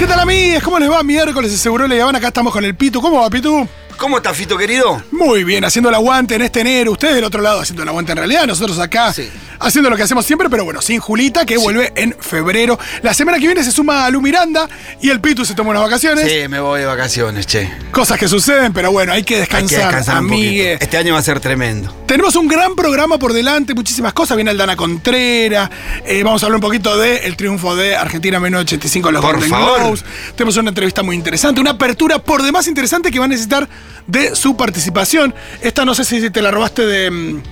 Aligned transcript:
¿Qué 0.00 0.06
tal 0.06 0.18
amigos? 0.18 0.62
¿Cómo 0.62 0.78
les 0.78 0.90
va? 0.90 1.02
Miércoles 1.02 1.50
de 1.50 1.58
Seguro 1.58 1.86
Le 1.86 2.00
acá 2.00 2.28
estamos 2.28 2.54
con 2.54 2.64
el 2.64 2.74
Pitu. 2.74 3.02
¿Cómo 3.02 3.20
va, 3.20 3.28
Pitu? 3.28 3.68
¿Cómo 4.00 4.16
está, 4.16 4.32
Fito, 4.32 4.56
querido? 4.56 5.02
Muy 5.10 5.44
bien, 5.44 5.62
haciendo 5.62 5.90
el 5.90 5.94
aguante 5.94 6.34
en 6.34 6.40
este 6.40 6.62
enero. 6.62 6.92
Ustedes 6.92 7.16
del 7.16 7.24
otro 7.24 7.42
lado 7.42 7.60
haciendo 7.60 7.82
el 7.82 7.88
aguante 7.90 8.12
en 8.12 8.18
realidad. 8.18 8.46
Nosotros 8.46 8.78
acá 8.78 9.12
Sí. 9.12 9.28
haciendo 9.58 9.90
lo 9.90 9.96
que 9.96 10.02
hacemos 10.04 10.24
siempre, 10.24 10.48
pero 10.48 10.64
bueno, 10.64 10.80
sin 10.80 11.00
Julita, 11.00 11.44
que 11.44 11.58
vuelve 11.58 11.92
en 11.94 12.16
febrero. 12.18 12.78
La 13.02 13.12
semana 13.12 13.38
que 13.38 13.44
viene 13.44 13.62
se 13.62 13.70
suma 13.70 14.06
a 14.06 14.10
Lu 14.10 14.22
Miranda 14.22 14.66
y 15.02 15.10
el 15.10 15.20
Pitu 15.20 15.44
se 15.44 15.54
toma 15.54 15.68
unas 15.70 15.82
vacaciones. 15.82 16.26
Sí, 16.32 16.48
me 16.48 16.60
voy 16.60 16.80
de 16.80 16.86
vacaciones, 16.86 17.46
che. 17.46 17.70
Cosas 17.90 18.18
que 18.18 18.26
suceden, 18.26 18.72
pero 18.72 18.90
bueno, 18.90 19.12
hay 19.12 19.22
que 19.22 19.34
Hay 19.34 19.40
descansar, 19.40 19.78
que 19.80 19.84
descansar 19.84 20.16
amigue. 20.16 20.78
Este 20.80 20.96
año 20.96 21.12
va 21.12 21.18
a 21.18 21.22
ser 21.22 21.38
tremendo. 21.38 21.94
Tenemos 22.06 22.34
un 22.36 22.48
gran 22.48 22.74
programa 22.74 23.18
por 23.18 23.34
delante, 23.34 23.74
muchísimas 23.74 24.14
cosas. 24.14 24.34
Viene 24.36 24.50
Aldana 24.50 24.76
Contreras. 24.76 25.68
eh, 26.06 26.22
vamos 26.24 26.42
a 26.42 26.46
hablar 26.46 26.56
un 26.56 26.62
poquito 26.62 26.96
del 26.96 27.36
triunfo 27.36 27.76
de 27.76 27.96
Argentina 27.96 28.40
1985 28.40 29.08
en 29.08 29.14
los 29.14 29.22
Por 29.24 29.34
Golden. 29.40 29.50
Globes. 29.50 30.04
Tenemos 30.36 30.56
una 30.56 30.70
entrevista 30.70 31.02
muy 31.02 31.16
interesante, 31.16 31.60
una 31.60 31.72
apertura 31.72 32.18
por 32.18 32.42
demás 32.42 32.66
interesante 32.66 33.10
que 33.10 33.18
va 33.18 33.26
a 33.26 33.28
necesitar 33.28 33.68
de 34.06 34.34
su 34.34 34.56
participación. 34.56 35.34
Esta 35.60 35.84
no 35.84 35.94
sé 35.94 36.04
si 36.04 36.30
te 36.30 36.42
la 36.42 36.50
robaste 36.50 36.86
de 36.86 37.10
mm, 37.10 37.42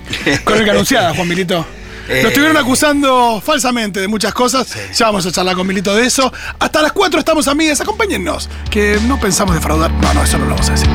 Crónica 0.43 0.71
Anunciada, 0.71 1.13
Juan 1.13 1.27
Milito. 1.27 1.65
Eh. 2.09 2.23
Lo 2.23 2.29
estuvieron 2.29 2.57
acusando 2.57 3.39
falsamente 3.39 4.01
de 4.01 4.07
muchas 4.07 4.33
cosas. 4.33 4.75
Ya 4.95 5.05
vamos 5.05 5.27
a 5.27 5.31
charlar 5.31 5.55
con 5.55 5.67
Milito 5.67 5.95
de 5.95 6.07
eso. 6.07 6.33
Hasta 6.57 6.81
las 6.81 6.91
4 6.91 7.19
estamos 7.19 7.47
amigas. 7.47 7.79
Acompáñennos. 7.81 8.49
Que 8.71 8.99
no 9.05 9.19
pensamos 9.19 9.53
defraudar. 9.53 9.91
No, 9.91 10.11
no, 10.15 10.23
eso 10.23 10.39
no 10.39 10.45
lo 10.45 10.55
vamos 10.55 10.69
a 10.69 10.71
decir. 10.71 10.89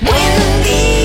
Buen 0.00 0.64
día, 0.64 0.95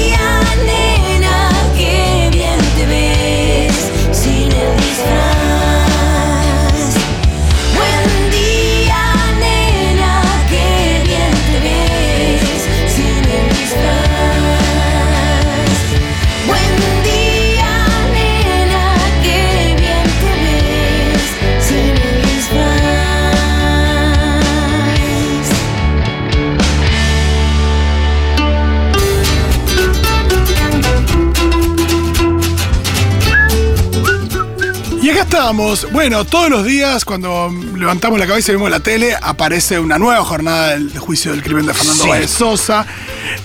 estamos. 35.31 35.89
Bueno, 35.93 36.25
todos 36.25 36.49
los 36.49 36.65
días 36.65 37.05
cuando 37.05 37.49
levantamos 37.77 38.19
la 38.19 38.27
cabeza 38.27 38.51
y 38.51 38.55
vemos 38.55 38.69
la 38.69 38.81
tele, 38.81 39.15
aparece 39.21 39.79
una 39.79 39.97
nueva 39.97 40.21
jornada 40.25 40.71
del 40.71 40.99
juicio 40.99 41.31
del 41.31 41.41
crimen 41.41 41.65
de 41.65 41.73
Fernando 41.73 42.03
Sí. 42.03 42.27
Sosa. 42.27 42.85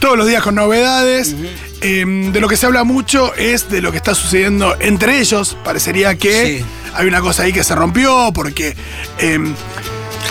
Todos 0.00 0.18
los 0.18 0.26
días 0.26 0.42
con 0.42 0.56
novedades. 0.56 1.36
Eh, 1.82 2.04
de 2.32 2.40
lo 2.40 2.48
que 2.48 2.56
se 2.56 2.66
habla 2.66 2.82
mucho 2.82 3.32
es 3.36 3.70
de 3.70 3.80
lo 3.82 3.92
que 3.92 3.98
está 3.98 4.16
sucediendo 4.16 4.74
entre 4.80 5.20
ellos. 5.20 5.56
Parecería 5.64 6.16
que 6.18 6.58
Sí. 6.58 6.64
hay 6.96 7.06
una 7.06 7.20
cosa 7.20 7.44
ahí 7.44 7.52
que 7.52 7.62
se 7.62 7.76
rompió 7.76 8.32
porque... 8.34 8.74
eh, 9.20 9.38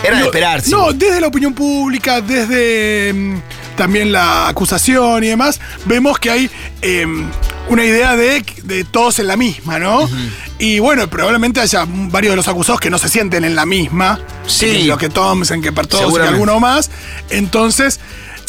Era 0.04 0.16
de 0.16 0.20
no, 0.20 0.26
esperarse. 0.26 0.72
No, 0.72 0.92
desde 0.92 1.22
la 1.22 1.28
opinión 1.28 1.54
pública, 1.54 2.20
desde 2.20 3.14
mm, 3.14 3.40
también 3.78 4.12
la 4.12 4.50
acusación 4.50 5.24
y 5.24 5.28
demás, 5.28 5.62
vemos 5.86 6.20
que 6.20 6.32
hay 6.32 6.50
una 7.70 7.84
idea 7.84 8.16
de, 8.16 8.46
de 8.64 8.84
todos 8.84 9.20
en 9.20 9.28
la 9.28 9.36
misma, 9.38 9.80
¿no? 9.80 10.08
Y 10.60 10.80
bueno, 10.80 11.10
probablemente 11.10 11.60
haya 11.60 11.86
varios 11.88 12.32
de 12.34 12.36
los 12.38 12.48
acusados 12.48 12.80
que 12.80 12.90
no 12.90 12.98
se 12.98 13.10
sienten 13.10 13.44
en 13.44 13.56
la 13.56 13.66
misma. 13.66 14.20
Sí. 14.48 14.66
Que 14.68 14.84
Lo 14.86 14.98
que 14.98 15.10
Thompson, 15.10 15.62
que 15.62 15.72
Pertos, 15.72 16.14
que 16.14 16.22
alguno 16.22 16.60
más. 16.60 16.90
Entonces. 17.30 18.00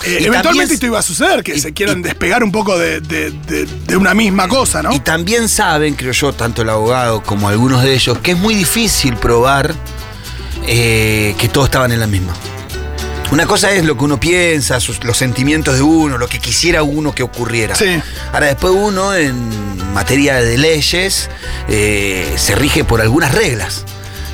eh, 0.05 0.19
eventualmente 0.27 0.75
esto 0.75 0.87
iba 0.87 0.99
a 0.99 1.03
suceder, 1.03 1.43
que 1.43 1.57
y- 1.57 1.61
se 1.61 1.73
quieran 1.73 2.01
y- 2.01 2.03
despegar 2.03 2.45
un 2.45 2.53
poco 2.53 2.79
de, 2.79 3.01
de- 3.01 3.31
de- 3.31 3.65
de 3.67 3.97
una 3.97 4.13
misma 4.13 4.47
cosa, 4.47 4.83
¿no? 4.83 4.93
Y 4.93 5.01
también 5.01 5.49
saben, 5.49 5.95
creo 5.95 6.13
yo, 6.13 6.33
tanto 6.35 6.61
el 6.63 6.69
abogado 6.69 7.23
como 7.23 7.49
algunos 7.49 7.83
de 7.83 7.95
ellos, 7.95 8.19
que 8.19 8.33
es 8.33 8.39
muy 8.39 8.55
difícil 8.55 9.15
probar 9.17 9.75
eh, 10.67 11.35
que 11.39 11.49
todos 11.49 11.67
estaban 11.69 11.93
en 11.93 12.01
la 12.01 12.07
misma. 12.07 12.35
Una 13.33 13.47
cosa 13.47 13.73
es 13.73 13.85
lo 13.85 13.97
que 13.99 14.05
uno 14.05 14.21
piensa, 14.21 14.79
sus- 14.81 15.03
los 15.05 15.17
sentimientos 15.19 15.75
de 15.75 15.83
uno, 15.83 16.17
lo 16.17 16.29
que 16.29 16.39
quisiera 16.39 16.83
uno 16.85 17.13
que 17.15 17.23
ocurriera. 17.25 17.75
Sí. 17.75 18.01
Ahora, 18.33 18.47
después 18.47 18.73
uno, 18.77 19.15
en 19.15 19.93
materia 19.93 20.37
de 20.37 20.57
leyes, 20.57 21.29
eh, 21.69 22.33
se 22.37 22.55
rige 22.55 22.85
por 22.85 23.01
algunas 23.01 23.33
reglas. 23.35 23.85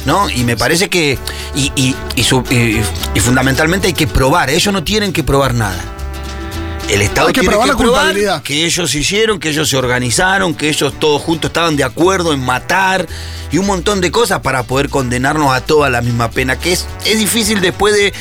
¿No? 0.04 0.28
Y 0.28 0.42
me 0.42 0.56
parece 0.56 0.88
que. 0.90 1.16
Y, 1.54 1.70
y- 1.76 1.94
y 2.16 2.24
su- 2.24 2.42
y- 2.50 2.80
y 3.14 3.20
fundamentalmente 3.20 3.86
hay 3.86 3.92
que 3.94 4.08
probar. 4.08 4.50
Ellos 4.50 4.74
no 4.74 4.82
tienen 4.82 5.12
que 5.12 5.22
probar 5.22 5.54
nada. 5.54 5.78
El 6.88 7.02
Estado 7.02 7.28
Hay 7.28 7.32
que 7.32 7.40
tiene 7.42 7.52
probar 7.52 7.68
que 7.68 7.72
la 7.72 7.78
probar 7.78 8.00
culpabilidad. 8.02 8.42
que 8.42 8.64
ellos 8.66 8.92
hicieron, 8.96 9.38
que 9.38 9.50
ellos 9.50 9.68
se 9.70 9.76
organizaron, 9.76 10.54
que 10.56 10.68
ellos 10.68 10.92
todos 10.98 11.22
juntos 11.22 11.50
estaban 11.50 11.76
de 11.76 11.84
acuerdo 11.84 12.32
en 12.32 12.40
matar 12.44 13.06
y 13.52 13.58
un 13.58 13.66
montón 13.66 14.00
de 14.00 14.10
cosas 14.10 14.40
para 14.40 14.64
poder 14.64 14.88
condenarnos 14.88 15.54
a 15.54 15.60
toda 15.60 15.88
la 15.88 16.00
misma 16.02 16.32
pena, 16.32 16.58
que 16.58 16.72
es, 16.72 16.84
es 17.06 17.18
difícil 17.18 17.60
después 17.60 17.94
de 17.94 18.12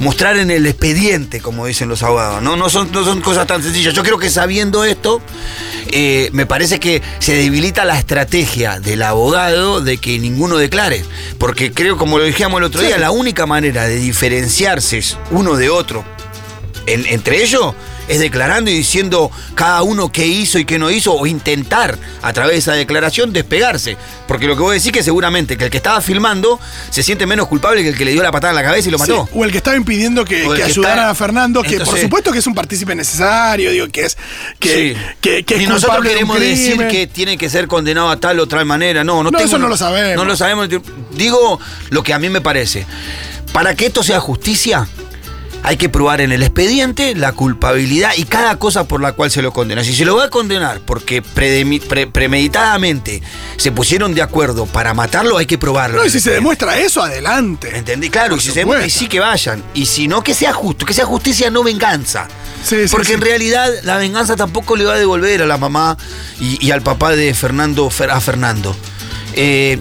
mostrar 0.00 0.36
en 0.38 0.50
el 0.50 0.66
expediente, 0.66 1.40
como 1.40 1.66
dicen 1.66 1.88
los 1.88 2.02
abogados, 2.02 2.42
¿no? 2.42 2.56
No 2.56 2.68
son, 2.70 2.90
no 2.92 3.04
son 3.04 3.20
cosas 3.20 3.46
tan 3.46 3.62
sencillas. 3.62 3.94
Yo 3.94 4.02
creo 4.02 4.18
que 4.18 4.30
sabiendo 4.30 4.84
esto, 4.84 5.20
eh, 5.90 6.30
me 6.32 6.46
parece 6.46 6.80
que 6.80 7.02
se 7.18 7.34
debilita 7.34 7.84
la 7.84 7.98
estrategia 7.98 8.80
del 8.80 9.02
abogado 9.02 9.80
de 9.80 9.98
que 9.98 10.18
ninguno 10.18 10.56
declare. 10.56 11.04
Porque 11.38 11.72
creo, 11.72 11.96
como 11.96 12.18
lo 12.18 12.24
dijimos 12.24 12.58
el 12.58 12.64
otro 12.64 12.80
Sí. 12.80 12.86
día, 12.88 12.98
la 12.98 13.10
única 13.10 13.46
manera 13.46 13.84
de 13.84 13.96
diferenciarse 13.96 15.00
uno 15.30 15.56
de 15.56 15.70
otro 15.70 16.04
en- 16.86 17.06
entre 17.06 17.42
ellos 17.42 17.74
es 18.08 18.18
declarando 18.18 18.70
y 18.70 18.74
diciendo 18.74 19.30
cada 19.54 19.82
uno 19.82 20.10
qué 20.12 20.26
hizo 20.26 20.58
y 20.58 20.64
qué 20.64 20.78
no 20.78 20.90
hizo 20.90 21.12
o 21.14 21.26
intentar 21.26 21.98
a 22.22 22.32
través 22.32 22.52
de 22.52 22.58
esa 22.58 22.72
declaración 22.72 23.32
despegarse. 23.32 23.96
Porque 24.26 24.46
lo 24.46 24.56
que 24.56 24.62
voy 24.62 24.70
a 24.72 24.74
decir 24.74 24.92
que 24.92 25.02
seguramente 25.02 25.56
que 25.56 25.64
el 25.64 25.70
que 25.70 25.76
estaba 25.78 26.00
filmando 26.00 26.58
se 26.90 27.02
siente 27.02 27.26
menos 27.26 27.46
culpable 27.48 27.82
que 27.82 27.88
el 27.90 27.96
que 27.96 28.04
le 28.04 28.12
dio 28.12 28.22
la 28.22 28.32
patada 28.32 28.50
en 28.52 28.56
la 28.56 28.62
cabeza 28.62 28.88
y 28.88 28.92
lo 28.92 28.98
mató. 28.98 29.28
Sí, 29.30 29.38
o 29.38 29.44
el 29.44 29.50
que 29.52 29.58
estaba 29.58 29.76
impidiendo 29.76 30.24
que, 30.24 30.42
que 30.56 30.62
está- 30.62 31.10
a 31.10 31.14
Fernando, 31.14 31.62
que 31.62 31.80
por 31.80 31.98
supuesto 31.98 32.32
que 32.32 32.38
es 32.38 32.46
un 32.46 32.54
partícipe 32.54 32.94
necesario, 32.94 33.70
digo, 33.70 33.88
que 33.88 34.04
es 34.06 34.16
que, 34.58 34.94
Sí. 34.94 35.00
que, 35.20 35.44
que 35.44 35.56
es 35.56 35.62
y 35.62 35.66
nosotros 35.66 36.02
de 36.02 36.08
queremos 36.10 36.38
decir 36.40 36.86
que 36.88 37.06
tiene 37.06 37.36
que 37.38 37.48
ser 37.50 37.66
condenado 37.68 38.10
a 38.10 38.18
tal 38.18 38.38
o 38.40 38.46
tal 38.48 38.64
manera. 38.64 39.04
No, 39.04 39.22
no, 39.22 39.30
No, 39.30 39.38
tengo- 39.38 39.44
eso 39.44 39.58
no 39.58 39.68
lo 39.68 39.76
sabemos. 39.76 40.16
No 40.16 40.24
lo 40.24 40.36
sabemos. 40.36 40.68
Digo 41.12 41.60
lo 41.90 42.02
que 42.02 42.12
a 42.12 42.18
mí 42.18 42.28
me 42.28 42.40
parece. 42.40 42.86
Para 43.52 43.74
que 43.74 43.86
esto 43.86 44.02
sea 44.02 44.18
justicia, 44.20 44.88
hay 45.66 45.76
que 45.78 45.88
probar 45.88 46.20
en 46.20 46.30
el 46.30 46.42
expediente 46.42 47.14
la 47.14 47.32
culpabilidad 47.32 48.12
y 48.16 48.24
cada 48.24 48.56
cosa 48.58 48.86
por 48.86 49.00
la 49.00 49.12
cual 49.12 49.30
se 49.30 49.40
lo 49.42 49.50
condena. 49.52 49.82
Si 49.82 49.94
se 49.94 50.04
lo 50.04 50.14
va 50.14 50.24
a 50.24 50.28
condenar 50.30 50.80
porque 50.80 51.22
pre- 51.22 52.06
premeditadamente 52.06 53.22
se 53.56 53.72
pusieron 53.72 54.14
de 54.14 54.20
acuerdo 54.22 54.66
para 54.66 54.92
matarlo, 54.94 55.38
hay 55.38 55.46
que 55.46 55.56
probarlo. 55.58 55.96
No, 55.98 56.04
y 56.06 56.10
si 56.10 56.20
se 56.20 56.30
demuestra 56.32 56.78
eso, 56.78 57.02
adelante. 57.02 57.76
¿Entendí? 57.76 58.10
Claro, 58.10 58.36
y 58.36 58.40
si 58.40 58.50
se 58.50 58.60
demuestra, 58.60 58.86
y 58.86 58.90
sí 58.90 59.08
que 59.08 59.20
vayan. 59.20 59.62
Y 59.72 59.86
si 59.86 60.06
no, 60.06 60.22
que 60.22 60.34
sea 60.34 60.52
justo, 60.52 60.84
que 60.84 60.92
sea 60.92 61.06
justicia, 61.06 61.50
no 61.50 61.62
venganza. 61.64 62.28
Sí, 62.62 62.76
sí, 62.84 62.88
Porque 62.90 63.08
sí. 63.08 63.12
en 63.14 63.20
realidad 63.22 63.70
la 63.84 63.96
venganza 63.96 64.36
tampoco 64.36 64.76
le 64.76 64.84
va 64.84 64.94
a 64.94 64.98
devolver 64.98 65.42
a 65.42 65.46
la 65.46 65.56
mamá 65.58 65.96
y, 66.40 66.64
y 66.66 66.70
al 66.72 66.82
papá 66.82 67.16
de 67.16 67.32
Fernando 67.34 67.88
Fer- 67.90 68.10
a 68.10 68.20
Fernando. 68.20 68.76
Eh, 69.34 69.80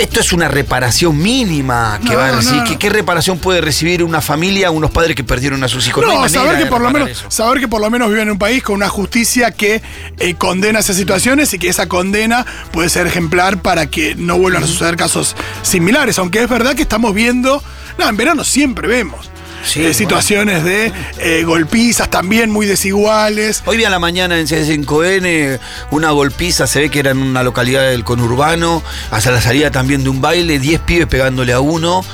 esto 0.00 0.20
es 0.20 0.32
una 0.32 0.48
reparación 0.48 1.18
mínima 1.18 1.98
que 2.02 2.12
No, 2.12 2.18
va 2.18 2.28
a 2.28 2.32
recibir. 2.32 2.62
no. 2.62 2.64
¿Qué, 2.64 2.78
qué 2.78 2.88
reparación 2.90 3.38
puede 3.38 3.60
recibir 3.60 4.02
una 4.02 4.20
familia, 4.20 4.70
unos 4.70 4.90
padres 4.90 5.14
que 5.14 5.24
perdieron 5.24 5.62
a 5.62 5.68
sus 5.68 5.86
hijos? 5.86 6.04
No, 6.04 6.28
saber 6.28 6.58
que 6.58 6.66
por 6.66 6.80
lo 6.80 6.90
menos, 6.90 7.10
eso. 7.10 7.30
saber 7.30 7.60
que 7.60 7.68
por 7.68 7.80
lo 7.80 7.90
menos 7.90 8.08
viven 8.08 8.22
en 8.24 8.30
un 8.32 8.38
país 8.38 8.62
con 8.62 8.76
una 8.76 8.88
justicia 8.88 9.50
que 9.52 9.82
eh, 10.18 10.34
condena 10.34 10.78
esas 10.78 10.96
situaciones 10.96 11.52
y 11.54 11.58
que 11.58 11.68
esa 11.68 11.86
condena 11.88 12.46
puede 12.72 12.88
ser 12.88 13.06
ejemplar 13.06 13.60
para 13.62 13.86
que 13.90 14.14
no 14.14 14.38
vuelvan 14.38 14.64
a 14.64 14.66
suceder 14.66 14.96
casos 14.96 15.36
similares. 15.62 16.18
Aunque 16.18 16.42
es 16.42 16.48
verdad 16.48 16.74
que 16.74 16.82
estamos 16.82 17.14
viendo, 17.14 17.62
no, 17.98 18.08
en 18.08 18.16
verano 18.16 18.44
siempre 18.44 18.88
vemos. 18.88 19.30
Sí, 19.64 19.80
eh, 19.80 19.82
bueno. 19.82 19.94
situaciones 19.94 20.64
de 20.64 20.92
eh, 21.18 21.42
golpizas 21.44 22.08
también 22.10 22.50
muy 22.50 22.66
desiguales. 22.66 23.62
Hoy 23.66 23.76
vi 23.76 23.84
a 23.84 23.90
la 23.90 23.98
mañana 23.98 24.38
en 24.38 24.46
C5N 24.46 25.58
una 25.90 26.10
golpiza, 26.10 26.66
se 26.66 26.80
ve 26.80 26.90
que 26.90 27.00
era 27.00 27.10
en 27.10 27.18
una 27.18 27.42
localidad 27.42 27.90
del 27.90 28.04
conurbano, 28.04 28.82
hasta 29.10 29.30
la 29.30 29.40
salida 29.40 29.70
también 29.70 30.02
de 30.02 30.10
un 30.10 30.20
baile, 30.20 30.58
10 30.58 30.80
pibes 30.80 31.06
pegándole 31.06 31.52
a 31.52 31.60
uno, 31.60 32.04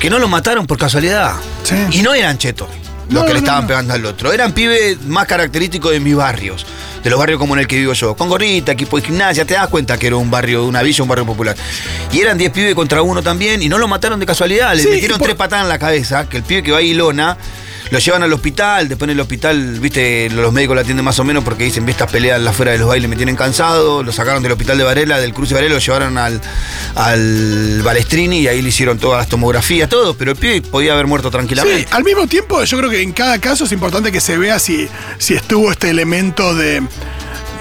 que 0.00 0.10
no 0.10 0.18
lo 0.18 0.28
mataron 0.28 0.66
por 0.66 0.78
casualidad. 0.78 1.34
Sí. 1.62 1.76
Y 1.90 2.02
no 2.02 2.14
eran 2.14 2.38
chetos 2.38 2.68
los 3.08 3.22
No, 3.22 3.24
que 3.26 3.32
le 3.32 3.38
estaban 3.38 3.62
no. 3.62 3.68
pegando 3.68 3.94
al 3.94 4.04
otro, 4.04 4.32
eran 4.32 4.52
pibes 4.52 5.00
más 5.02 5.26
característicos 5.26 5.92
de 5.92 6.00
mis 6.00 6.16
barrios, 6.16 6.66
de 7.04 7.10
los 7.10 7.18
barrios 7.18 7.38
como 7.38 7.54
en 7.54 7.60
el 7.60 7.66
que 7.66 7.76
vivo 7.76 7.92
yo, 7.92 8.16
con 8.16 8.28
gorrita, 8.28 8.72
equipo 8.72 8.98
de 8.98 9.06
gimnasia, 9.06 9.44
te 9.44 9.54
das 9.54 9.68
cuenta 9.68 9.96
que 9.98 10.08
era 10.08 10.16
un 10.16 10.30
barrio, 10.30 10.64
una 10.66 10.82
villa, 10.82 11.02
un 11.02 11.08
barrio 11.08 11.24
popular. 11.26 11.54
Y 12.12 12.20
eran 12.20 12.36
10 12.36 12.50
pibes 12.50 12.74
contra 12.74 13.02
uno 13.02 13.22
también, 13.22 13.62
y 13.62 13.68
no 13.68 13.78
lo 13.78 13.86
mataron 13.88 14.18
de 14.18 14.26
casualidad, 14.26 14.74
le 14.74 14.82
Sí, 14.82 14.88
metieron 14.88 15.18
por- 15.18 15.26
tres 15.26 15.36
patadas 15.36 15.64
en 15.64 15.68
la 15.68 15.78
cabeza, 15.78 16.28
que 16.28 16.38
el 16.38 16.42
pibe 16.42 16.62
que 16.62 16.72
va 16.72 16.78
a 16.78 16.82
Ilona 16.82 17.36
Lo 17.90 17.98
llevan 17.98 18.22
al 18.22 18.32
hospital, 18.32 18.88
después 18.88 19.06
en 19.06 19.14
el 19.14 19.20
hospital, 19.20 19.78
viste, 19.80 20.28
los 20.30 20.52
médicos 20.52 20.74
la 20.74 20.82
atienden 20.82 21.04
más 21.04 21.18
o 21.18 21.24
menos 21.24 21.44
porque 21.44 21.64
dicen, 21.64 21.88
estas 21.88 22.10
peleas 22.10 22.44
afuera 22.44 22.72
de 22.72 22.78
los 22.78 22.88
bailes 22.88 23.08
me 23.08 23.16
tienen 23.16 23.36
cansado. 23.36 24.02
Lo 24.02 24.12
sacaron 24.12 24.42
del 24.42 24.52
hospital 24.52 24.78
de 24.78 24.84
Varela, 24.84 25.20
del 25.20 25.32
cruce 25.32 25.54
de 25.54 25.60
Varela, 25.60 25.74
lo 25.74 25.80
llevaron 25.80 26.18
al, 26.18 26.40
al 26.94 27.82
Balestrini 27.82 28.40
y 28.40 28.48
ahí 28.48 28.60
le 28.62 28.68
hicieron 28.70 28.98
todas 28.98 29.18
las 29.18 29.28
tomografías, 29.28 29.88
todo, 29.88 30.16
pero 30.16 30.32
el 30.32 30.36
pibe 30.36 30.62
podía 30.62 30.94
haber 30.94 31.06
muerto 31.06 31.30
tranquilamente. 31.30 31.82
Sí, 31.82 31.88
al 31.92 32.04
mismo 32.04 32.26
tiempo 32.26 32.62
yo 32.64 32.78
creo 32.78 32.90
que 32.90 33.02
en 33.02 33.12
cada 33.12 33.38
caso 33.38 33.64
es 33.64 33.72
importante 33.72 34.10
que 34.10 34.20
se 34.20 34.36
vea 34.36 34.58
si, 34.58 34.88
si 35.18 35.34
estuvo 35.34 35.70
este 35.70 35.90
elemento 35.90 36.54
de, 36.54 36.82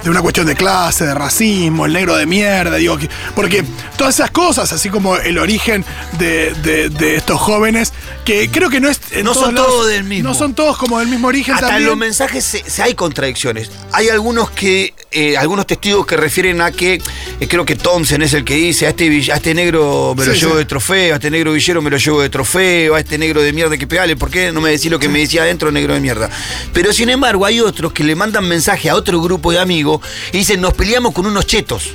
de 0.06 0.10
una 0.12 0.22
cuestión 0.22 0.46
de 0.46 0.56
clase, 0.56 1.04
de 1.06 1.14
racismo, 1.16 1.86
el 1.88 1.94
negro 1.94 2.16
de 2.16 2.26
mierda, 2.28 2.76
digo, 2.78 2.98
que- 2.98 3.10
porque 3.36 3.66
todas 3.98 4.14
esas 4.16 4.30
cosas, 4.32 4.72
así 4.72 4.90
como 4.90 5.18
el 5.18 5.38
origen 5.40 5.84
de, 6.20 6.54
de- 6.64 6.90
de 6.90 7.16
estos 7.16 7.40
jóvenes, 7.42 7.92
que 8.24 8.50
creo 8.50 8.70
que 8.70 8.80
no 8.80 8.88
es... 8.90 9.02
No 9.24 9.34
son 9.34 9.56
lados- 9.56 9.68
todos 9.70 9.88
del 9.88 10.04
mismo. 10.04 10.30
No 10.30 10.36
son 10.36 10.54
todos 10.54 10.78
como 10.78 11.00
del 11.00 11.08
mismo 11.10 11.28
origen 11.28 11.56
Hasta 11.56 11.78
en 11.78 11.86
los 11.86 11.98
mensajes 11.98 12.46
se, 12.46 12.70
se 12.70 12.84
hay 12.84 12.94
contradicciones. 12.94 13.70
Hay 13.92 14.10
algunos 14.10 14.52
que, 14.52 14.94
eh, 15.12 15.38
algunos 15.38 15.66
testigos 15.66 16.06
que 16.06 16.18
refieren 16.18 16.62
a 16.62 16.72
que, 16.72 17.02
eh, 17.40 17.48
creo 17.48 17.66
que 17.66 17.76
Thompson 17.76 18.22
es 18.22 18.34
el 18.34 18.44
que 18.46 18.54
dice, 18.56 18.86
a 18.86 18.90
este, 18.90 19.06
a 19.32 19.36
este 19.36 19.54
negro 19.56 20.14
me 20.16 20.24
lo 20.26 20.34
Sí, 20.34 20.40
llevo 20.40 20.54
sí. 20.54 20.58
de 20.60 20.66
trofeo, 20.66 21.14
a 21.14 21.18
este 21.18 21.32
negro 21.32 21.52
villero 21.54 21.82
me 21.82 21.90
lo 21.90 21.98
llevo 21.98 22.22
de 22.22 22.30
trofeo, 22.30 22.94
a 22.94 23.00
este 23.00 23.18
negro 23.18 23.42
de 23.42 23.54
mierda 23.54 23.76
que 23.78 23.88
pegale, 23.88 24.16
¿por 24.16 24.30
qué 24.30 24.52
no 24.52 24.62
me 24.62 24.70
decís 24.70 24.92
lo 24.92 25.00
que 25.00 25.10
me 25.10 25.20
decía 25.20 25.42
adentro, 25.42 25.72
negro 25.72 25.94
de 25.96 26.00
mierda? 26.00 26.30
Pero 26.74 26.94
sin 26.94 27.10
embargo 27.10 27.46
hay 27.46 27.60
otros 27.60 27.92
que 27.92 28.04
le 28.04 28.16
mandan 28.16 28.48
mensaje 28.48 28.90
a 28.90 28.96
otro 28.96 29.20
grupo 29.22 29.52
de 29.52 29.60
amigos 29.60 29.95
y 30.32 30.40
dicen, 30.40 30.62
nos 30.62 30.74
peleamos 30.74 31.14
con 31.14 31.26
unos 31.26 31.46
chetos. 31.46 31.90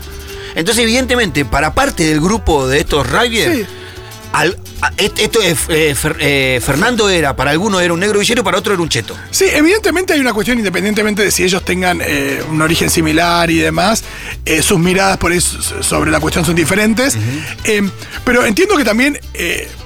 Entonces, 0.54 0.82
evidentemente, 0.82 1.44
para 1.44 1.74
parte 1.74 2.04
del 2.04 2.20
grupo 2.20 2.66
de 2.66 2.80
estos 2.80 3.06
riders, 3.10 3.56
Sí. 3.58 3.64
al- 4.32 4.56
a- 4.80 4.92
est- 4.96 5.18
esto 5.18 5.40
es, 5.42 5.58
eh, 5.68 5.94
Fer- 6.00 6.16
eh, 6.20 6.60
Fernando 6.64 7.08
era, 7.08 7.36
para 7.36 7.50
alguno 7.52 7.80
era 7.80 7.92
un 7.94 8.00
negro 8.00 8.18
villero, 8.20 8.42
para 8.42 8.58
otro 8.58 8.72
era 8.74 8.82
un 8.82 8.88
cheto. 8.88 9.16
Sí, 9.30 9.44
evidentemente 9.52 10.12
hay 10.12 10.20
una 10.20 10.32
cuestión, 10.32 10.58
independientemente 10.58 11.22
de 11.22 11.30
si 11.30 11.44
ellos 11.44 11.64
tengan 11.64 12.00
eh, 12.04 12.42
un 12.50 12.60
origen 12.62 12.90
similar 12.90 13.50
y 13.50 13.58
demás, 13.58 14.02
sus 14.62 14.78
miradas 14.78 15.18
por 15.18 15.32
eso 15.32 15.82
sobre 15.82 16.10
la 16.10 16.18
cuestión 16.20 16.44
son 16.44 16.54
diferentes. 16.56 17.16
Eh, 17.64 17.88
pero 18.24 18.44
entiendo 18.44 18.76
que 18.76 18.84
también 18.84 19.20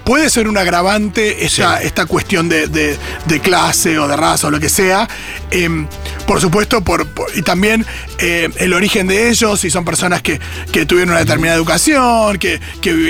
puede 0.04 0.30
ser 0.30 0.48
un 0.48 0.56
agravante 0.58 1.44
esta, 1.44 1.78
Sí. 1.80 1.86
esta 1.86 2.06
cuestión 2.06 2.48
de, 2.48 2.66
de- 2.68 2.98
de 3.26 3.40
clase 3.40 3.98
o 3.98 4.06
de 4.08 4.16
raza 4.16 4.48
o 4.48 4.50
lo 4.50 4.60
que 4.60 4.68
sea. 4.68 5.08
Eh, 5.50 5.86
por 6.26 6.40
supuesto, 6.40 6.82
por, 6.82 7.06
por- 7.06 7.30
y 7.36 7.42
también 7.42 7.84
eh, 8.18 8.48
el 8.56 8.72
origen 8.72 9.06
de 9.06 9.28
ellos, 9.28 9.60
si 9.60 9.70
son 9.70 9.84
personas 9.84 10.22
que, 10.22 10.40
que 10.72 10.86
tuvieron 10.86 11.10
una 11.10 11.20
determinada 11.20 11.56
educación, 11.56 12.38
que, 12.38 12.60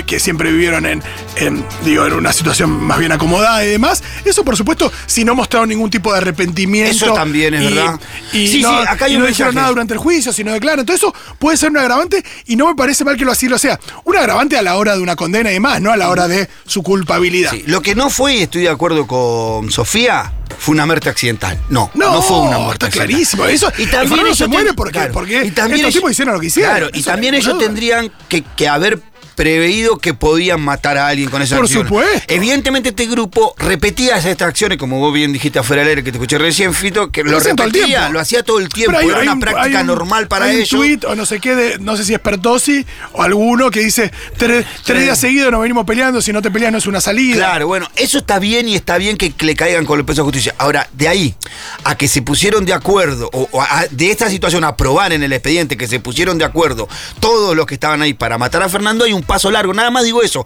que 0.05 0.19
siempre 0.19 0.51
vivieron 0.51 0.85
en, 0.85 1.03
en, 1.37 1.65
digo, 1.83 2.05
en 2.05 2.13
una 2.13 2.33
situación 2.33 2.69
más 2.71 2.99
bien 2.99 3.11
acomodada 3.11 3.63
y 3.63 3.69
demás. 3.69 4.03
Eso, 4.25 4.43
por 4.43 4.55
supuesto, 4.57 4.91
si 5.05 5.23
no 5.23 5.35
mostraron 5.35 5.69
ningún 5.69 5.89
tipo 5.89 6.11
de 6.11 6.17
arrepentimiento. 6.19 6.91
Eso 7.05 7.13
también 7.13 7.53
es 7.53 7.61
y- 7.71 7.73
verdad. 7.75 7.99
Y 8.33 8.47
Sí, 8.47 8.61
no, 8.61 8.69
sí, 8.81 8.87
acá 8.87 9.05
hay 9.05 9.15
y 9.15 9.17
no 9.17 9.25
dijeron 9.25 9.55
nada 9.55 9.69
durante 9.69 9.93
el 9.93 9.99
juicio, 9.99 10.31
si 10.33 10.43
no 10.43 10.51
declaran. 10.53 10.85
Todo 10.85 10.95
eso 10.95 11.13
puede 11.39 11.57
ser 11.57 11.69
un 11.69 11.77
agravante 11.77 12.23
y 12.45 12.55
no 12.55 12.67
me 12.67 12.75
parece 12.75 13.03
mal 13.05 13.17
que 13.17 13.25
lo 13.25 13.31
así 13.31 13.47
lo 13.47 13.57
sea. 13.57 13.79
Un 14.03 14.17
agravante 14.17 14.57
a 14.57 14.61
la 14.61 14.75
hora 14.75 14.95
de 14.95 15.01
una 15.01 15.15
condena 15.15 15.49
y 15.51 15.53
demás, 15.53 15.81
no 15.81 15.91
a 15.91 15.97
la 15.97 16.09
hora 16.09 16.27
de 16.27 16.49
su 16.65 16.83
culpabilidad. 16.85 17.51
Sí, 17.51 17.63
Lo 17.67 17.81
que 17.81 17.95
no 17.95 18.09
fue, 18.09 18.35
y 18.35 18.41
estoy 18.43 18.61
de 18.61 18.69
acuerdo 18.69 19.07
con 19.07 19.69
Sofía, 19.71 20.31
fue 20.59 20.73
una 20.75 20.85
muerte 20.85 21.09
accidental. 21.09 21.59
No, 21.69 21.89
no, 21.95 22.11
No, 22.13 22.21
fue 22.21 22.37
una 22.39 22.59
muerte 22.59 22.85
está 22.85 23.01
accidental. 23.01 23.07
clarísimo. 23.09 23.45
Eso- 23.45 23.71
y 23.77 23.87
también 23.87 24.21
ellos 24.25 24.37
se 24.37 24.47
muere 24.47 24.67
ten- 24.67 24.75
porque- 24.75 24.99
porque 25.11 25.41
estos 25.41 25.71
ellos- 25.71 25.93
tipos 25.93 26.11
hicieron 26.11 26.35
lo 26.35 26.39
que 26.39 26.47
hicieron. 26.47 26.71
Claro, 26.77 26.89
y 26.93 27.01
también 27.01 27.33
ellos 27.33 27.53
duda. 27.55 27.65
tendrían 27.65 28.11
que, 28.29 28.43
que 28.43 28.67
haber 28.69 29.01
preveído 29.35 29.97
que 29.97 30.13
podían 30.13 30.61
matar 30.61 30.97
a 30.97 31.07
alguien 31.07 31.29
con 31.29 31.41
esa 31.41 31.55
Por 31.55 31.65
acción. 31.65 31.83
supuesto. 31.87 32.23
Evidentemente 32.33 32.89
este 32.89 33.05
grupo 33.07 33.53
repetía 33.57 34.17
estas 34.17 34.47
acciones, 34.47 34.77
como 34.77 34.99
vos 34.99 35.13
bien 35.13 35.33
dijiste 35.33 35.59
afuera 35.59 35.81
del 35.81 35.89
aire, 35.89 36.03
que 36.03 36.11
te 36.11 36.17
escuché 36.17 36.37
recién, 36.37 36.73
Fito, 36.73 37.11
que 37.11 37.23
Lo 37.23 37.39
repetía, 37.39 38.09
lo 38.09 38.19
hacía 38.19 38.43
todo 38.43 38.59
el 38.59 38.69
tiempo, 38.69 38.97
hay- 38.97 39.07
era 39.09 39.19
una 39.21 39.33
un- 39.33 39.39
práctica 39.39 39.77
hay 39.77 39.81
un- 39.81 39.87
normal 39.87 40.27
para 40.27 40.45
hay 40.45 40.57
ellos. 40.57 40.71
un 40.73 40.79
tweet 40.79 40.99
o 41.07 41.15
no 41.15 41.25
sé 41.25 41.39
qué, 41.39 41.55
de- 41.55 41.79
no 41.79 41.97
sé 41.97 42.05
si 42.05 42.13
es 42.13 42.19
Pertosi 42.19 42.85
o 43.13 43.21
alguno 43.21 43.69
que 43.71 43.81
dice: 43.81 44.11
tres, 44.37 44.65
tres 44.83 45.01
días 45.03 45.19
seguidos 45.19 45.51
nos 45.51 45.61
venimos 45.61 45.85
peleando, 45.85 46.21
si 46.21 46.31
no 46.33 46.41
te 46.41 46.49
peleas 46.51 46.71
no 46.71 46.77
es 46.77 46.87
una 46.87 47.01
salida. 47.01 47.35
Claro, 47.35 47.67
bueno, 47.67 47.89
eso 47.95 48.17
está 48.19 48.39
bien 48.39 48.67
y 48.69 48.75
está 48.75 48.97
bien 48.97 49.17
que 49.17 49.33
le 49.39 49.55
caigan 49.55 49.85
con 49.85 49.99
el 49.99 50.05
peso 50.05 50.21
de 50.21 50.25
justicia. 50.25 50.55
Ahora, 50.57 50.87
de 50.93 51.07
ahí 51.07 51.35
a 51.83 51.95
que 51.95 52.07
se 52.07 52.21
pusieron 52.21 52.65
de 52.65 52.73
acuerdo, 52.73 53.29
o, 53.33 53.47
o 53.51 53.61
a- 53.61 53.85
de 53.91 54.11
esta 54.11 54.29
situación 54.29 54.63
a 54.63 54.75
probar 54.77 55.13
en 55.13 55.23
el 55.23 55.33
expediente 55.33 55.77
que 55.77 55.87
se 55.87 55.99
pusieron 55.99 56.37
de 56.37 56.45
acuerdo 56.45 56.87
todos 57.19 57.55
los 57.55 57.65
que 57.65 57.73
estaban 57.75 58.01
ahí 58.01 58.13
para 58.13 58.37
matar 58.37 58.63
a 58.63 58.69
Fernando, 58.69 59.05
hay 59.05 59.13
un 59.13 59.23
paso 59.25 59.51
largo. 59.51 59.73
Nada 59.73 59.91
más 59.91 60.03
digo 60.03 60.21
eso. 60.23 60.45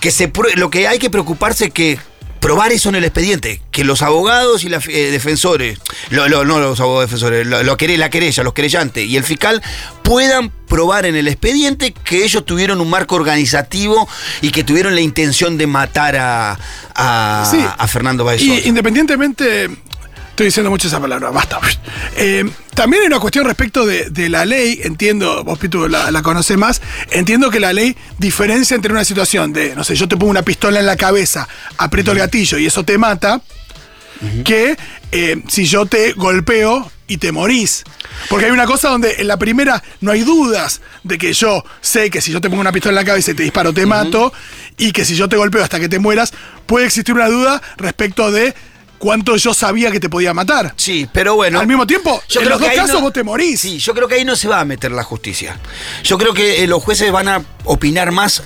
Que 0.00 0.10
se 0.10 0.30
lo 0.56 0.70
que 0.70 0.86
hay 0.88 0.98
que 0.98 1.10
preocuparse 1.10 1.66
es 1.66 1.72
que 1.72 1.98
probar 2.40 2.72
eso 2.72 2.90
en 2.90 2.94
el 2.96 3.04
expediente, 3.04 3.62
que 3.70 3.84
los 3.84 4.02
abogados 4.02 4.64
y 4.64 4.68
los 4.68 4.84
defensores, 4.84 5.78
lo- 6.10 6.28
lo- 6.28 6.44
no 6.44 6.58
los 6.60 6.78
abogados 6.78 7.08
defensores, 7.08 7.46
lo, 7.46 7.62
lo 7.62 7.76
quere- 7.78 7.96
la 7.96 8.10
querella, 8.10 8.42
los 8.42 8.52
querellantes 8.52 9.06
y 9.06 9.16
el 9.16 9.24
fiscal 9.24 9.62
puedan 10.02 10.50
probar 10.68 11.06
en 11.06 11.16
el 11.16 11.26
expediente 11.26 11.92
que 12.04 12.22
ellos 12.22 12.44
tuvieron 12.44 12.82
un 12.82 12.90
marco 12.90 13.14
organizativo 13.14 14.06
y 14.42 14.50
que 14.50 14.62
tuvieron 14.62 14.94
la 14.94 15.00
intención 15.00 15.56
de 15.56 15.66
matar 15.66 16.16
a, 16.16 16.58
a, 16.94 17.48
Sí. 17.50 17.64
a 17.78 17.88
Fernando 17.88 18.24
Baez. 18.24 18.42
Y 18.42 18.68
independientemente, 18.68 19.70
estoy 20.34 20.46
diciendo 20.46 20.68
mucho 20.68 20.88
esa 20.88 21.00
palabra, 21.00 21.30
basta. 21.30 21.60
Eh, 22.16 22.44
también 22.74 23.02
hay 23.02 23.06
una 23.06 23.20
cuestión 23.20 23.44
respecto 23.44 23.86
de, 23.86 24.10
de 24.10 24.28
la 24.28 24.44
ley, 24.44 24.80
entiendo, 24.82 25.44
vos 25.44 25.60
Pitu 25.60 25.88
la, 25.88 26.10
la 26.10 26.22
conocés 26.22 26.58
más, 26.58 26.82
entiendo 27.12 27.50
que 27.50 27.60
la 27.60 27.72
ley 27.72 27.96
diferencia 28.18 28.74
entre 28.74 28.92
una 28.92 29.04
situación 29.04 29.52
de, 29.52 29.76
no 29.76 29.84
sé, 29.84 29.94
yo 29.94 30.08
te 30.08 30.16
pongo 30.16 30.32
una 30.32 30.42
pistola 30.42 30.80
en 30.80 30.86
la 30.86 30.96
cabeza, 30.96 31.48
aprieto 31.78 32.10
el 32.10 32.18
gatillo 32.18 32.58
y 32.58 32.66
eso 32.66 32.84
te 32.84 32.98
mata, 32.98 33.42
que 34.44 34.76
eh, 35.12 35.42
si 35.46 35.66
yo 35.66 35.86
te 35.86 36.12
golpeo 36.14 36.90
y 37.06 37.18
te 37.18 37.30
morís. 37.30 37.84
Porque 38.28 38.46
hay 38.46 38.50
una 38.50 38.66
cosa 38.66 38.88
donde 38.88 39.16
en 39.18 39.28
la 39.28 39.36
primera 39.38 39.84
no 40.00 40.10
hay 40.10 40.22
dudas 40.22 40.80
de 41.04 41.16
que 41.16 41.32
yo 41.32 41.64
sé 41.80 42.10
que 42.10 42.20
si 42.20 42.32
yo 42.32 42.40
te 42.40 42.48
pongo 42.48 42.60
una 42.60 42.72
pistola 42.72 42.90
en 42.92 43.04
la 43.04 43.04
cabeza 43.04 43.30
y 43.30 43.34
te 43.34 43.44
disparo 43.44 43.72
te 43.72 43.86
mato, 43.86 44.32
y 44.78 44.90
que 44.90 45.04
si 45.04 45.14
yo 45.14 45.28
te 45.28 45.36
golpeo 45.36 45.62
hasta 45.62 45.78
que 45.78 45.88
te 45.88 46.00
mueras, 46.00 46.32
puede 46.66 46.86
existir 46.86 47.14
una 47.14 47.28
duda 47.28 47.62
respecto 47.76 48.32
de 48.32 48.54
cuánto 49.04 49.36
yo 49.36 49.52
sabía 49.52 49.90
que 49.90 50.00
te 50.00 50.08
podía 50.08 50.32
matar. 50.32 50.72
Sí, 50.78 51.06
pero 51.12 51.34
bueno. 51.34 51.60
Al 51.60 51.66
mismo 51.66 51.86
tiempo, 51.86 52.22
en 52.40 52.48
los 52.48 52.58
dos 52.58 52.70
casos 52.70 53.02
vos 53.02 53.12
te 53.12 53.22
morís. 53.22 53.60
Sí, 53.60 53.78
yo 53.78 53.92
creo 53.92 54.08
que 54.08 54.14
ahí 54.14 54.24
no 54.24 54.34
se 54.34 54.48
va 54.48 54.60
a 54.60 54.64
meter 54.64 54.92
la 54.92 55.04
justicia. 55.04 55.58
Yo 56.02 56.16
creo 56.16 56.32
que 56.32 56.64
eh, 56.64 56.66
los 56.66 56.82
jueces 56.82 57.12
van 57.12 57.28
a 57.28 57.42
opinar 57.64 58.12
más. 58.12 58.42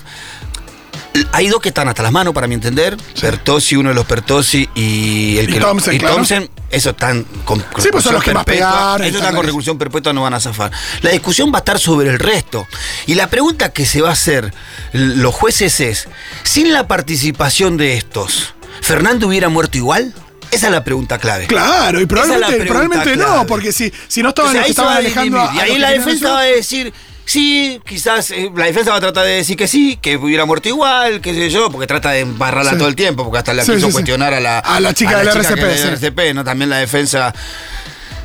Hay 1.31 1.47
dos 1.47 1.61
que 1.61 1.69
están 1.69 1.87
hasta 1.87 2.03
las 2.03 2.11
manos, 2.11 2.35
para 2.35 2.49
mi 2.49 2.55
entender. 2.55 2.97
Pertossi, 3.21 3.77
uno 3.77 3.91
de 3.91 3.95
los 3.95 4.05
Pertossi 4.05 4.69
y 4.75 5.39
el 5.39 5.49
Y 5.49 5.53
que 5.53 5.61
Thompson, 5.61 5.95
y 5.95 5.99
claro. 5.99 6.17
Thompson, 6.17 6.51
eso 6.71 6.91
están 6.91 7.23
con, 7.45 7.61
con 7.61 7.81
Sí, 7.81 7.91
pues 7.93 8.03
son 8.03 8.15
los 8.15 8.25
que 8.25 8.35
más 8.35 8.45
pegaron, 8.45 9.07
Eso 9.07 9.19
están 9.19 9.37
con 9.37 9.47
reclusión 9.47 9.79
perpetua, 9.79 10.13
no 10.13 10.23
van 10.23 10.35
a 10.35 10.41
zafar. 10.41 10.73
La 11.03 11.11
discusión 11.11 11.53
va 11.53 11.59
a 11.59 11.61
estar 11.61 11.79
sobre 11.79 12.11
el 12.11 12.19
resto. 12.19 12.67
Y 13.07 13.15
la 13.15 13.29
pregunta 13.31 13.73
que 13.73 13.87
se 13.87 14.01
va 14.03 14.09
a 14.09 14.13
hacer 14.13 14.53
los 14.93 15.33
jueces 15.33 15.79
es: 15.79 16.09
sin 16.43 16.73
la 16.73 16.89
participación 16.89 17.77
de 17.77 17.97
estos, 17.97 18.55
¿Fernando 18.81 19.29
hubiera 19.29 19.49
muerto 19.49 19.79
igual? 19.79 20.15
Esa 20.51 20.67
es 20.67 20.73
la 20.73 20.85
pregunta 20.85 21.19
clave. 21.19 21.47
Claro, 21.47 22.01
y 22.01 22.05
es 22.05 22.09
la 22.11 22.49
probablemente, 22.67 23.17
no, 23.17 23.47
porque 23.47 23.73
si, 23.73 23.93
si 24.09 24.23
no 24.23 24.31
estaban 24.31 24.53
que 24.53 24.59
ahí 24.61 24.71
estaban 24.71 24.95
a 24.95 24.97
alejando 24.99 25.41
a. 25.41 25.55
Y 25.55 25.59
a 25.59 25.63
ahí 25.63 25.79
la 25.79 25.91
defensa 25.91 26.33
va 26.33 26.41
a 26.41 26.45
decir, 26.45 26.93
sí, 27.25 27.81
quizás 27.87 28.31
eh, 28.31 28.51
la 28.55 28.65
defensa 28.67 28.91
va 28.93 28.97
a 28.97 29.01
tratar 29.01 29.25
de 29.25 29.33
decir 29.33 29.57
que 29.57 29.69
sí, 29.69 29.99
que 30.01 30.17
hubiera 30.17 30.45
muerto 30.47 30.69
igual, 30.69 31.21
qué 31.21 31.35
sé 31.35 31.51
yo, 31.51 31.71
porque 31.71 31.87
trata 31.87 32.11
de 32.13 32.21
embarrarla 32.21 32.73
Sí. 32.73 32.79
todo 32.79 32.89
el 32.89 32.97
tiempo, 32.97 33.25
porque 33.25 33.39
hasta 33.39 33.53
la 33.55 33.65
Sí, 33.65 33.73
quiso 33.73 33.89
sí, 33.89 33.93
cuestionar 33.93 34.33
a 34.35 34.41
la, 34.41 34.59
A 34.61 34.81
la 34.81 34.95
chica 34.95 35.19
del 35.19 35.31
que 35.31 35.39
RCP, 35.39 35.61
del 35.61 35.79
sí. 35.99 36.07
RCP, 36.07 36.35
¿no? 36.35 36.45
También 36.45 36.71
la 36.71 36.79
defensa. 36.79 37.35